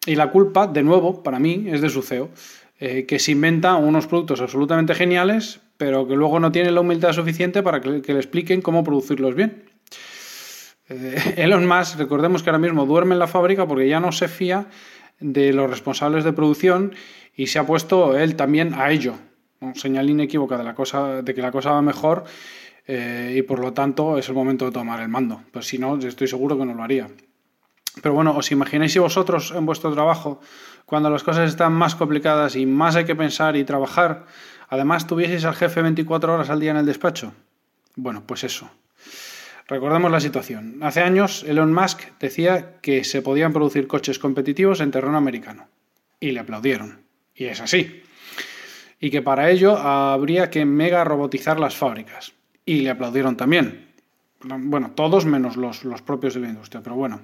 Y 0.06 0.16
la 0.16 0.30
culpa, 0.30 0.66
de 0.66 0.82
nuevo, 0.82 1.22
para 1.22 1.38
mí, 1.38 1.66
es 1.68 1.80
de 1.80 1.88
su 1.88 2.02
CEO, 2.02 2.30
eh, 2.80 3.06
que 3.06 3.20
se 3.20 3.32
inventa 3.32 3.76
unos 3.76 4.08
productos 4.08 4.40
absolutamente 4.40 4.94
geniales, 4.94 5.60
pero 5.76 6.08
que 6.08 6.16
luego 6.16 6.40
no 6.40 6.50
tiene 6.50 6.72
la 6.72 6.80
humildad 6.80 7.12
suficiente 7.12 7.62
para 7.62 7.80
que, 7.80 7.88
le 7.88 8.18
expliquen 8.18 8.60
cómo 8.60 8.82
producirlos 8.82 9.36
bien. 9.36 9.70
Eh, 10.88 11.34
Elon 11.36 11.66
Musk, 11.66 11.98
recordemos 11.98 12.42
que 12.42 12.50
ahora 12.50 12.58
mismo 12.58 12.84
duerme 12.84 13.14
en 13.14 13.20
la 13.20 13.28
fábrica 13.28 13.66
porque 13.66 13.88
ya 13.88 14.00
no 14.00 14.10
se 14.10 14.26
fía 14.26 14.66
de 15.22 15.52
los 15.52 15.70
responsables 15.70 16.24
de 16.24 16.32
producción 16.32 16.94
y 17.34 17.46
se 17.46 17.58
ha 17.58 17.66
puesto 17.66 18.18
él 18.18 18.36
también 18.36 18.74
a 18.74 18.90
ello. 18.90 19.14
Señal 19.74 20.10
inequívoca 20.10 20.58
de, 20.58 20.64
la 20.64 20.74
cosa, 20.74 21.22
de 21.22 21.34
que 21.34 21.40
la 21.40 21.52
cosa 21.52 21.70
va 21.70 21.82
mejor 21.82 22.24
eh, 22.86 23.34
y 23.36 23.42
por 23.42 23.60
lo 23.60 23.72
tanto 23.72 24.18
es 24.18 24.28
el 24.28 24.34
momento 24.34 24.64
de 24.64 24.72
tomar 24.72 25.00
el 25.00 25.08
mando. 25.08 25.42
Pues 25.52 25.66
si 25.66 25.78
no, 25.78 25.96
estoy 25.96 26.26
seguro 26.26 26.58
que 26.58 26.66
no 26.66 26.74
lo 26.74 26.82
haría. 26.82 27.08
Pero 28.02 28.14
bueno, 28.14 28.36
os 28.36 28.50
imagináis 28.50 28.92
si 28.92 28.98
vosotros 28.98 29.52
en 29.54 29.66
vuestro 29.66 29.92
trabajo, 29.92 30.40
cuando 30.86 31.10
las 31.10 31.22
cosas 31.22 31.48
están 31.48 31.72
más 31.72 31.94
complicadas 31.94 32.56
y 32.56 32.66
más 32.66 32.96
hay 32.96 33.04
que 33.04 33.14
pensar 33.14 33.56
y 33.56 33.64
trabajar, 33.64 34.26
además 34.68 35.06
tuvieseis 35.06 35.44
al 35.44 35.54
jefe 35.54 35.82
24 35.82 36.34
horas 36.34 36.50
al 36.50 36.58
día 36.58 36.72
en 36.72 36.78
el 36.78 36.86
despacho. 36.86 37.32
Bueno, 37.94 38.24
pues 38.26 38.44
eso. 38.44 38.70
Recordemos 39.68 40.10
la 40.10 40.20
situación. 40.20 40.78
Hace 40.82 41.00
años 41.00 41.44
Elon 41.46 41.72
Musk 41.72 42.00
decía 42.18 42.80
que 42.80 43.04
se 43.04 43.22
podían 43.22 43.52
producir 43.52 43.86
coches 43.86 44.18
competitivos 44.18 44.80
en 44.80 44.90
terreno 44.90 45.16
americano. 45.16 45.68
Y 46.20 46.32
le 46.32 46.40
aplaudieron. 46.40 47.02
Y 47.34 47.46
es 47.46 47.60
así. 47.60 48.02
Y 49.00 49.10
que 49.10 49.22
para 49.22 49.50
ello 49.50 49.76
habría 49.76 50.50
que 50.50 50.64
mega 50.64 51.04
robotizar 51.04 51.58
las 51.58 51.76
fábricas. 51.76 52.32
Y 52.64 52.82
le 52.82 52.90
aplaudieron 52.90 53.36
también. 53.36 53.88
Bueno, 54.44 54.92
todos 54.94 55.24
menos 55.24 55.56
los, 55.56 55.84
los 55.84 56.02
propios 56.02 56.34
de 56.34 56.40
la 56.40 56.48
industria, 56.48 56.82
pero 56.82 56.96
bueno. 56.96 57.20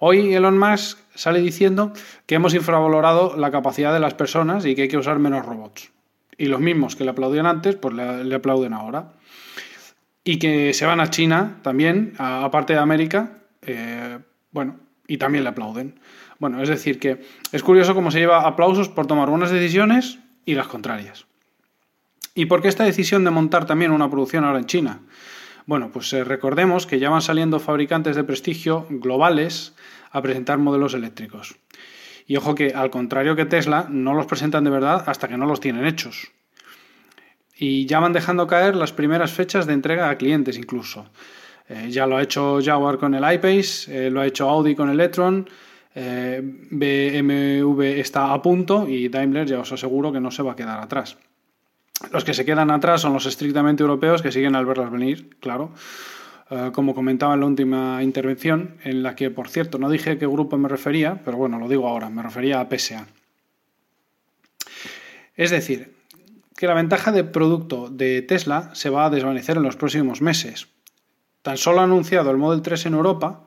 Hoy 0.00 0.32
Elon 0.32 0.58
Musk 0.58 0.98
sale 1.14 1.40
diciendo 1.40 1.92
que 2.26 2.36
hemos 2.36 2.54
infravalorado 2.54 3.36
la 3.36 3.50
capacidad 3.50 3.92
de 3.92 3.98
las 3.98 4.14
personas 4.14 4.64
y 4.64 4.76
que 4.76 4.82
hay 4.82 4.88
que 4.88 4.96
usar 4.96 5.18
menos 5.18 5.44
robots. 5.44 5.90
Y 6.36 6.46
los 6.46 6.60
mismos 6.60 6.94
que 6.94 7.02
le 7.02 7.10
aplaudían 7.10 7.46
antes, 7.46 7.74
pues 7.74 7.94
le, 7.94 8.34
aplauden 8.34 8.72
ahora. 8.72 9.14
Y 10.28 10.38
que 10.38 10.74
se 10.74 10.84
van 10.84 11.00
a 11.00 11.08
China 11.08 11.56
también, 11.62 12.12
aparte 12.18 12.74
de 12.74 12.78
América, 12.78 13.38
eh, 13.62 14.18
bueno, 14.50 14.78
y 15.06 15.16
también 15.16 15.42
le 15.42 15.48
aplauden. 15.48 16.00
Bueno, 16.38 16.62
es 16.62 16.68
decir, 16.68 16.98
que 16.98 17.22
es 17.50 17.62
curioso 17.62 17.94
cómo 17.94 18.10
se 18.10 18.18
lleva 18.18 18.46
aplausos 18.46 18.90
por 18.90 19.06
tomar 19.06 19.30
buenas 19.30 19.50
decisiones 19.50 20.18
y 20.44 20.54
las 20.54 20.66
contrarias. 20.66 21.24
¿Y 22.34 22.44
por 22.44 22.60
qué 22.60 22.68
esta 22.68 22.84
decisión 22.84 23.24
de 23.24 23.30
montar 23.30 23.64
también 23.64 23.90
una 23.90 24.10
producción 24.10 24.44
ahora 24.44 24.58
en 24.58 24.66
China? 24.66 25.00
Bueno, 25.64 25.90
pues 25.90 26.12
eh, 26.12 26.24
recordemos 26.24 26.86
que 26.86 26.98
ya 26.98 27.08
van 27.08 27.22
saliendo 27.22 27.58
fabricantes 27.58 28.14
de 28.14 28.24
prestigio 28.24 28.86
globales 28.90 29.74
a 30.10 30.20
presentar 30.20 30.58
modelos 30.58 30.92
eléctricos. 30.92 31.56
Y 32.26 32.36
ojo 32.36 32.54
que, 32.54 32.74
al 32.74 32.90
contrario 32.90 33.34
que 33.34 33.46
Tesla, 33.46 33.86
no 33.88 34.12
los 34.12 34.26
presentan 34.26 34.64
de 34.64 34.68
verdad 34.68 35.04
hasta 35.06 35.26
que 35.26 35.38
no 35.38 35.46
los 35.46 35.60
tienen 35.60 35.86
hechos. 35.86 36.32
Y 37.58 37.86
ya 37.86 38.00
van 38.00 38.12
dejando 38.12 38.46
caer 38.46 38.76
las 38.76 38.92
primeras 38.92 39.32
fechas 39.32 39.66
de 39.66 39.72
entrega 39.72 40.08
a 40.08 40.16
clientes 40.16 40.56
incluso. 40.56 41.06
Eh, 41.68 41.88
ya 41.90 42.06
lo 42.06 42.16
ha 42.16 42.22
hecho 42.22 42.60
Jaguar 42.64 42.98
con 42.98 43.14
el 43.14 43.32
iPace, 43.32 44.06
eh, 44.06 44.10
lo 44.10 44.20
ha 44.20 44.26
hecho 44.26 44.48
Audi 44.48 44.74
con 44.74 44.88
el 44.88 45.00
e-tron, 45.00 45.48
BMW 46.70 47.82
está 47.82 48.32
a 48.32 48.40
punto 48.40 48.86
y 48.88 49.08
Daimler 49.08 49.46
ya 49.46 49.58
os 49.58 49.72
aseguro 49.72 50.12
que 50.12 50.20
no 50.20 50.30
se 50.30 50.44
va 50.44 50.52
a 50.52 50.56
quedar 50.56 50.78
atrás. 50.78 51.16
Los 52.12 52.24
que 52.24 52.34
se 52.34 52.44
quedan 52.44 52.70
atrás 52.70 53.00
son 53.00 53.12
los 53.12 53.26
estrictamente 53.26 53.82
europeos 53.82 54.22
que 54.22 54.30
siguen 54.30 54.54
al 54.54 54.64
verlas 54.64 54.90
venir, 54.90 55.36
claro. 55.40 55.72
Eh, 56.50 56.70
como 56.72 56.94
comentaba 56.94 57.34
en 57.34 57.40
la 57.40 57.46
última 57.46 58.02
intervención, 58.02 58.76
en 58.84 59.02
la 59.02 59.14
que, 59.14 59.30
por 59.30 59.48
cierto, 59.48 59.78
no 59.78 59.90
dije 59.90 60.16
qué 60.16 60.26
grupo 60.26 60.56
me 60.56 60.68
refería, 60.68 61.20
pero 61.24 61.36
bueno, 61.36 61.58
lo 61.58 61.68
digo 61.68 61.88
ahora, 61.88 62.08
me 62.08 62.22
refería 62.22 62.60
a 62.60 62.68
PSA. 62.68 63.06
Es 65.36 65.50
decir, 65.50 65.94
que 66.58 66.66
la 66.66 66.74
ventaja 66.74 67.12
de 67.12 67.22
producto 67.22 67.88
de 67.88 68.20
Tesla 68.20 68.70
se 68.74 68.90
va 68.90 69.06
a 69.06 69.10
desvanecer 69.10 69.58
en 69.58 69.62
los 69.62 69.76
próximos 69.76 70.20
meses. 70.20 70.66
Tan 71.42 71.56
solo 71.56 71.78
ha 71.78 71.84
anunciado 71.84 72.32
el 72.32 72.36
Model 72.36 72.62
3 72.62 72.86
en 72.86 72.94
Europa, 72.94 73.46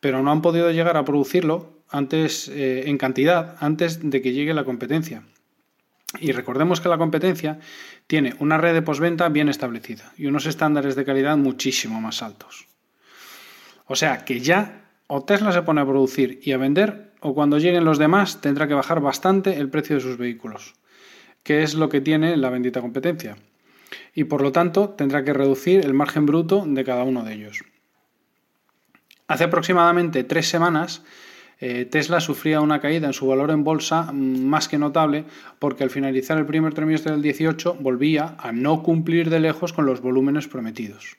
pero 0.00 0.22
no 0.22 0.30
han 0.30 0.40
podido 0.40 0.70
llegar 0.70 0.96
a 0.96 1.04
producirlo 1.04 1.82
antes 1.90 2.48
eh, 2.48 2.84
en 2.86 2.96
cantidad 2.96 3.56
antes 3.60 4.00
de 4.08 4.22
que 4.22 4.32
llegue 4.32 4.54
la 4.54 4.64
competencia. 4.64 5.24
Y 6.18 6.32
recordemos 6.32 6.80
que 6.80 6.88
la 6.88 6.96
competencia 6.96 7.60
tiene 8.06 8.34
una 8.38 8.56
red 8.56 8.72
de 8.72 8.80
postventa 8.80 9.28
bien 9.28 9.50
establecida 9.50 10.14
y 10.16 10.24
unos 10.24 10.46
estándares 10.46 10.96
de 10.96 11.04
calidad 11.04 11.36
muchísimo 11.36 12.00
más 12.00 12.22
altos. 12.22 12.68
O 13.84 13.96
sea 13.96 14.24
que 14.24 14.40
ya 14.40 14.92
o 15.08 15.24
Tesla 15.24 15.52
se 15.52 15.60
pone 15.60 15.82
a 15.82 15.86
producir 15.86 16.40
y 16.42 16.52
a 16.52 16.56
vender, 16.56 17.12
o 17.20 17.34
cuando 17.34 17.58
lleguen 17.58 17.84
los 17.84 17.98
demás 17.98 18.40
tendrá 18.40 18.66
que 18.66 18.72
bajar 18.72 19.00
bastante 19.00 19.58
el 19.58 19.68
precio 19.68 19.96
de 19.96 20.02
sus 20.02 20.16
vehículos, 20.16 20.74
que 21.46 21.62
es 21.62 21.74
lo 21.74 21.88
que 21.88 22.00
tiene 22.00 22.36
la 22.36 22.50
bendita 22.50 22.80
competencia. 22.80 23.36
Y 24.16 24.24
por 24.24 24.42
lo 24.42 24.50
tanto 24.50 24.88
tendrá 24.90 25.22
que 25.22 25.32
reducir 25.32 25.84
el 25.84 25.94
margen 25.94 26.26
bruto 26.26 26.64
de 26.66 26.82
cada 26.82 27.04
uno 27.04 27.22
de 27.22 27.34
ellos. 27.34 27.62
Hace 29.28 29.44
aproximadamente 29.44 30.24
tres 30.24 30.48
semanas 30.48 31.04
eh, 31.60 31.84
Tesla 31.84 32.18
sufría 32.18 32.60
una 32.60 32.80
caída 32.80 33.06
en 33.06 33.12
su 33.12 33.28
valor 33.28 33.52
en 33.52 33.62
bolsa 33.62 34.10
mm, 34.12 34.44
más 34.44 34.66
que 34.66 34.76
notable 34.76 35.24
porque 35.60 35.84
al 35.84 35.90
finalizar 35.90 36.36
el 36.36 36.46
primer 36.46 36.74
trimestre 36.74 37.12
del 37.12 37.22
18 37.22 37.76
volvía 37.78 38.34
a 38.38 38.50
no 38.50 38.82
cumplir 38.82 39.30
de 39.30 39.38
lejos 39.38 39.72
con 39.72 39.86
los 39.86 40.00
volúmenes 40.00 40.48
prometidos. 40.48 41.16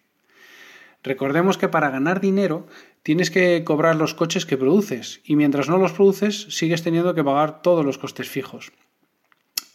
Recordemos 1.03 1.57
que 1.57 1.69
para 1.69 1.89
ganar 1.89 2.19
dinero 2.19 2.67
tienes 3.01 3.31
que 3.31 3.63
cobrar 3.63 3.95
los 3.95 4.13
coches 4.13 4.45
que 4.45 4.57
produces 4.57 5.21
y 5.23 5.37
mientras 5.37 5.69
no 5.69 5.77
los 5.77 5.93
produces 5.93 6.47
sigues 6.49 6.83
teniendo 6.83 7.15
que 7.15 7.23
pagar 7.23 7.61
todos 7.61 7.85
los 7.85 7.97
costes 7.97 8.27
fijos. 8.27 8.73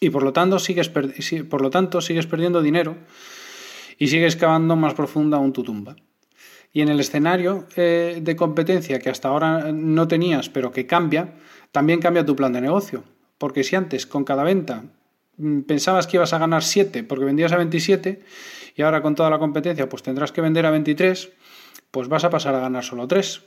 Y 0.03 0.11
por 0.11 0.25
lo 0.25 0.33
tanto 0.33 0.59
sigues, 0.59 0.89
por 0.89 1.63
lo 1.63 1.71
tanto, 1.71 2.01
sigues 2.01 2.27
perdiendo 2.27 2.61
dinero 2.61 2.97
y 3.99 4.09
sigues 4.09 4.35
cavando 4.35 4.75
más 4.75 4.95
profunda 4.95 5.37
aún 5.37 5.53
tu 5.53 5.63
tumba. 5.63 5.95
Y 6.73 6.81
en 6.81 6.89
el 6.89 6.99
escenario 6.99 7.69
eh, 7.77 8.19
de 8.21 8.35
competencia 8.35 8.99
que 8.99 9.11
hasta 9.11 9.29
ahora 9.29 9.71
no 9.71 10.09
tenías, 10.09 10.49
pero 10.49 10.73
que 10.73 10.89
cambia, 10.89 11.35
también 11.71 12.01
cambia 12.01 12.27
tu 12.27 12.35
plan 12.35 12.53
de 12.53 12.61
negocio. 12.61 13.05
Porque 13.39 13.63
si 13.63 13.77
antes 13.77 14.05
con 14.05 14.25
cada 14.25 14.43
venta 14.43 14.87
mm, 15.37 15.61
pensabas 15.61 16.09
que 16.09 16.17
ibas 16.17 16.33
a 16.33 16.39
ganar 16.39 16.65
7 16.65 17.05
porque 17.05 17.25
vendías 17.25 17.53
a 17.53 17.57
27 17.57 18.25
y 18.75 18.83
ahora 18.83 19.03
con 19.03 19.15
toda 19.15 19.31
la 19.31 19.39
competencia 19.39 19.89
pues 19.89 20.03
tendrás 20.03 20.33
que 20.33 20.41
vender 20.41 20.67
a 20.67 20.73
23, 20.73 21.31
pues 21.93 22.09
vas 22.09 22.25
a 22.25 22.31
pasar 22.31 22.57
a 22.57 22.61
ganar 22.61 22.83
solo 22.83 23.07
3. 23.07 23.41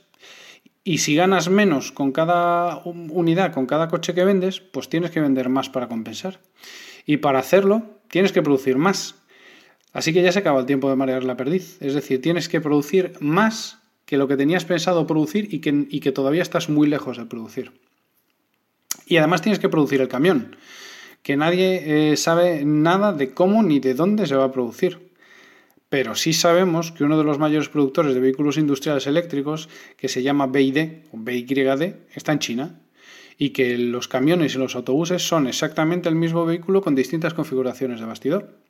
Y 0.84 0.98
si 0.98 1.16
ganas 1.16 1.48
menos 1.50 1.90
con 1.90 2.12
cada 2.12 2.80
unidad, 2.84 3.52
con 3.52 3.66
cada 3.66 3.88
coche 3.88 4.14
que 4.14 4.24
vendes, 4.24 4.60
pues 4.60 4.88
tienes 4.88 5.10
que 5.10 5.20
vender 5.20 5.48
más 5.48 5.68
para 5.68 5.88
compensar. 5.88 6.40
Y 7.06 7.16
para 7.18 7.40
hacerlo, 7.40 8.00
tienes 8.08 8.32
que 8.32 8.42
producir 8.42 8.76
más. 8.78 9.16
Así 9.92 10.12
que 10.12 10.22
ya 10.22 10.30
se 10.30 10.38
acaba 10.40 10.60
el 10.60 10.66
tiempo 10.66 10.88
de 10.88 10.96
marear 10.96 11.24
la 11.24 11.36
perdiz. 11.36 11.80
Es 11.80 11.94
decir, 11.94 12.20
tienes 12.20 12.48
que 12.48 12.60
producir 12.60 13.14
más 13.18 13.78
que 14.04 14.16
lo 14.16 14.28
que 14.28 14.36
tenías 14.36 14.64
pensado 14.64 15.06
producir 15.06 15.48
y 15.52 15.60
que, 15.60 16.12
todavía 16.12 16.42
estás 16.42 16.68
muy 16.68 16.86
lejos 16.86 17.18
de 17.18 17.26
producir. 17.26 17.72
Y 19.06 19.16
además 19.16 19.42
tienes 19.42 19.58
que 19.58 19.68
producir 19.68 20.00
el 20.00 20.08
camión, 20.08 20.56
que 21.22 21.36
nadie 21.36 22.12
eh, 22.12 22.16
sabe 22.16 22.64
nada 22.64 23.12
de 23.12 23.34
cómo 23.34 23.62
ni 23.62 23.80
de 23.80 23.94
dónde 23.94 24.26
se 24.26 24.36
va 24.36 24.44
a 24.44 24.52
producir. 24.52 25.05
Pero 25.88 26.14
sí 26.14 26.32
sabemos 26.32 26.92
que 26.92 27.04
uno 27.04 27.16
de 27.16 27.24
los 27.24 27.38
mayores 27.38 27.68
productores 27.68 28.14
de 28.14 28.20
vehículos 28.20 28.58
industriales 28.58 29.06
eléctricos, 29.06 29.68
que 29.96 30.08
se 30.08 30.22
llama 30.22 30.46
BID 30.46 31.06
o 31.12 31.18
BYD, 31.18 31.94
está 32.14 32.32
en 32.32 32.38
China. 32.38 32.80
Y 33.38 33.50
que 33.50 33.76
los 33.76 34.08
camiones 34.08 34.54
y 34.54 34.58
los 34.58 34.74
autobuses 34.76 35.26
son 35.26 35.46
exactamente 35.46 36.08
el 36.08 36.14
mismo 36.14 36.46
vehículo 36.46 36.80
con 36.80 36.94
distintas 36.94 37.34
configuraciones 37.34 38.00
de 38.00 38.06
bastidor 38.06 38.66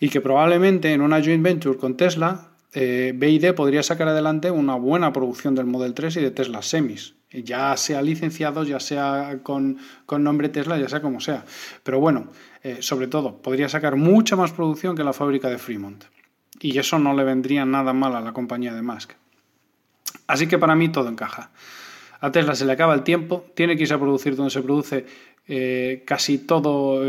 y 0.00 0.08
que 0.08 0.20
probablemente 0.20 0.92
en 0.92 1.00
una 1.00 1.22
joint 1.22 1.42
venture 1.42 1.78
con 1.78 1.96
Tesla, 1.96 2.50
eh, 2.72 3.12
BID 3.14 3.54
podría 3.54 3.82
sacar 3.82 4.08
adelante 4.08 4.50
una 4.50 4.74
buena 4.74 5.12
producción 5.12 5.54
del 5.54 5.66
Model 5.66 5.94
3 5.94 6.16
y 6.16 6.20
de 6.20 6.30
Tesla 6.30 6.62
Semis, 6.62 7.14
ya 7.42 7.76
sea 7.76 8.02
licenciado, 8.02 8.64
ya 8.64 8.80
sea 8.80 9.38
con, 9.42 9.78
nombre 10.18 10.48
Tesla, 10.48 10.78
ya 10.78 10.88
sea 10.88 11.00
como 11.00 11.20
sea. 11.20 11.44
Pero 11.82 12.00
bueno, 12.00 12.28
eh, 12.62 12.78
sobre 12.80 13.06
todo, 13.08 13.38
podría 13.38 13.68
sacar 13.68 13.96
mucha 13.96 14.36
más 14.36 14.52
producción 14.52 14.96
que 14.96 15.04
la 15.04 15.12
fábrica 15.12 15.48
de 15.48 15.58
Fremont. 15.58 16.04
Y 16.60 16.78
eso 16.78 16.98
no 16.98 17.14
le 17.14 17.24
vendría 17.24 17.64
nada 17.64 17.92
mal 17.92 18.14
a 18.14 18.20
la 18.20 18.32
compañía 18.32 18.74
de 18.74 18.82
Musk. 18.82 19.12
Así 20.26 20.46
que 20.46 20.58
para 20.58 20.74
mí 20.74 20.88
todo 20.88 21.08
encaja. 21.08 21.50
A 22.20 22.30
Tesla 22.30 22.54
se 22.54 22.64
le 22.64 22.72
acaba 22.72 22.94
el 22.94 23.02
tiempo, 23.02 23.44
tiene 23.54 23.76
que 23.76 23.82
irse 23.82 23.94
a 23.94 23.98
producir 23.98 24.36
donde 24.36 24.50
se 24.50 24.62
produce 24.62 25.04
eh, 25.46 26.04
casi 26.06 26.38
todo, 26.38 27.04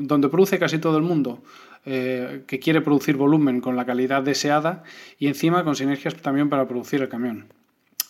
donde 0.00 0.28
produce 0.28 0.58
casi 0.58 0.78
todo 0.78 0.96
el 0.96 1.04
mundo 1.04 1.42
eh, 1.88 2.42
que 2.48 2.58
quiere 2.58 2.80
producir 2.80 3.16
volumen 3.16 3.60
con 3.60 3.76
la 3.76 3.86
calidad 3.86 4.20
deseada 4.20 4.82
y 5.20 5.28
encima 5.28 5.62
con 5.62 5.76
sinergias 5.76 6.16
también 6.16 6.48
para 6.48 6.66
producir 6.66 7.00
el 7.00 7.08
camión. 7.08 7.46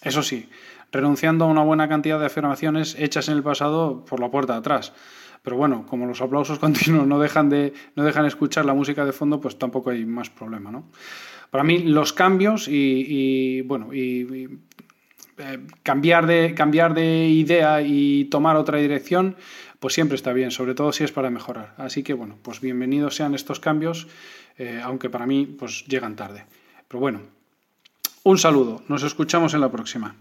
Eso 0.01 0.23
sí, 0.23 0.49
renunciando 0.93 1.45
a 1.45 1.49
una 1.49 1.63
buena 1.63 1.89
cantidad 1.89 2.19
de 2.19 2.27
afirmaciones 2.27 2.97
hechas 2.99 3.29
en 3.29 3.37
el 3.37 3.43
pasado 3.43 4.05
por 4.05 4.21
la 4.21 4.31
puerta 4.31 4.55
de 4.55 4.59
atrás. 4.61 4.93
Pero 5.43 5.57
bueno, 5.57 5.87
como 5.87 6.07
los 6.07 6.21
aplausos 6.21 6.59
continuos 6.67 7.07
no 7.07 7.19
dejan 7.19 7.49
de 7.49 7.73
no 7.95 8.05
dejan 8.05 8.27
escuchar 8.27 8.65
la 8.65 8.75
música 8.75 9.05
de 9.05 9.13
fondo, 9.13 9.41
pues 9.41 9.59
tampoco 9.59 9.91
hay 9.91 10.05
más 10.05 10.31
problema, 10.31 10.71
¿no? 10.71 10.89
Para 11.51 11.65
mí 11.65 11.79
los 11.79 12.13
cambios 12.13 12.67
y, 12.69 13.63
bueno 13.63 13.95
y, 13.95 14.59
eh, 15.39 15.59
cambiar 15.83 16.27
de 16.27 16.55
cambiar 16.55 16.95
de 16.95 17.29
idea 17.29 17.83
y 17.83 18.25
tomar 18.25 18.57
otra 18.57 18.79
dirección 18.79 19.37
pues 19.79 19.95
siempre 19.95 20.17
está 20.17 20.33
bien, 20.33 20.51
sobre 20.51 20.75
todo 20.75 20.93
si 20.93 21.05
es 21.05 21.13
para 21.13 21.31
mejorar. 21.31 21.75
Así 21.77 22.03
que 22.03 22.15
bueno, 22.15 22.39
pues 22.43 22.61
bienvenidos 22.61 23.15
sean 23.15 23.35
estos 23.35 23.61
cambios, 23.61 24.09
eh, 24.59 24.81
aunque 24.83 25.11
para 25.11 25.27
mí 25.27 25.47
pues 25.47 25.85
llegan 25.87 26.17
tarde. 26.17 26.45
Pero 26.89 26.99
bueno, 26.99 27.21
un 28.25 28.39
saludo, 28.39 28.83
nos 28.89 29.05
escuchamos 29.05 29.55
en 29.55 29.61
la 29.61 29.71
próxima. 29.71 30.17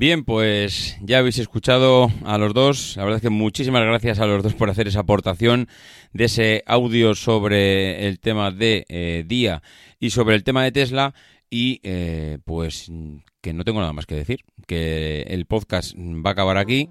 Bien, 0.00 0.24
pues 0.24 0.96
ya 1.02 1.18
habéis 1.18 1.36
escuchado 1.36 2.10
a 2.24 2.38
los 2.38 2.54
dos. 2.54 2.96
La 2.96 3.04
verdad 3.04 3.16
es 3.16 3.22
que 3.22 3.28
muchísimas 3.28 3.84
gracias 3.84 4.18
a 4.18 4.24
los 4.24 4.42
dos 4.42 4.54
por 4.54 4.70
hacer 4.70 4.88
esa 4.88 5.00
aportación 5.00 5.68
de 6.14 6.24
ese 6.24 6.64
audio 6.64 7.14
sobre 7.14 8.08
el 8.08 8.18
tema 8.18 8.50
de 8.50 8.86
eh, 8.88 9.24
Día 9.26 9.62
y 9.98 10.08
sobre 10.08 10.36
el 10.36 10.42
tema 10.42 10.64
de 10.64 10.72
Tesla. 10.72 11.12
Y 11.50 11.80
eh, 11.82 12.38
pues 12.46 12.90
que 13.40 13.52
no 13.54 13.64
tengo 13.64 13.80
nada 13.80 13.92
más 13.92 14.06
que 14.06 14.14
decir, 14.14 14.44
que 14.66 15.22
el 15.22 15.46
podcast 15.46 15.94
va 15.96 16.30
a 16.30 16.32
acabar 16.32 16.58
aquí 16.58 16.88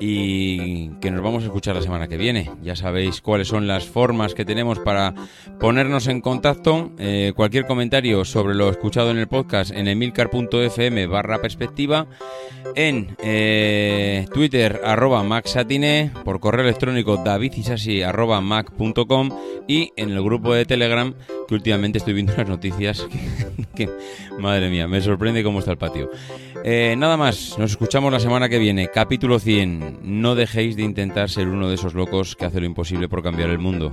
y 0.00 0.88
que 1.00 1.10
nos 1.10 1.22
vamos 1.22 1.42
a 1.42 1.46
escuchar 1.46 1.76
la 1.76 1.82
semana 1.82 2.08
que 2.08 2.16
viene. 2.16 2.50
Ya 2.62 2.74
sabéis 2.76 3.20
cuáles 3.20 3.48
son 3.48 3.66
las 3.66 3.84
formas 3.84 4.34
que 4.34 4.44
tenemos 4.44 4.78
para 4.78 5.14
ponernos 5.60 6.06
en 6.08 6.20
contacto. 6.20 6.92
Eh, 6.98 7.32
cualquier 7.36 7.66
comentario 7.66 8.24
sobre 8.24 8.54
lo 8.54 8.70
escuchado 8.70 9.10
en 9.10 9.18
el 9.18 9.28
podcast 9.28 9.70
en 9.70 9.86
emilcar.fm 9.86 11.06
barra 11.06 11.40
perspectiva, 11.40 12.06
en 12.74 13.16
eh, 13.22 14.26
Twitter 14.32 14.80
arroba 14.84 15.22
maxatine, 15.22 16.10
por 16.24 16.40
correo 16.40 16.64
electrónico 16.64 17.18
davidisasi 17.18 18.02
arroba 18.02 18.40
mac.com 18.40 19.30
y 19.68 19.92
en 19.96 20.10
el 20.10 20.22
grupo 20.22 20.54
de 20.54 20.64
Telegram 20.64 21.14
que 21.46 21.54
últimamente 21.54 21.98
estoy 21.98 22.14
viendo 22.14 22.34
las 22.36 22.48
noticias 22.48 23.06
que, 23.74 23.88
madre 24.38 24.70
mía, 24.70 24.88
me 24.88 25.00
sorprende 25.00 25.42
cómo 25.42 25.58
está 25.58 25.72
el 25.72 25.78
patio. 25.82 26.10
Eh, 26.62 26.94
nada 26.96 27.16
más, 27.16 27.58
nos 27.58 27.72
escuchamos 27.72 28.12
la 28.12 28.20
semana 28.20 28.48
que 28.48 28.60
viene, 28.60 28.86
capítulo 28.86 29.40
100. 29.40 29.98
No 30.02 30.36
dejéis 30.36 30.76
de 30.76 30.84
intentar 30.84 31.28
ser 31.28 31.48
uno 31.48 31.68
de 31.68 31.74
esos 31.74 31.94
locos 31.94 32.36
que 32.36 32.44
hace 32.44 32.60
lo 32.60 32.66
imposible 32.66 33.08
por 33.08 33.20
cambiar 33.20 33.50
el 33.50 33.58
mundo. 33.58 33.92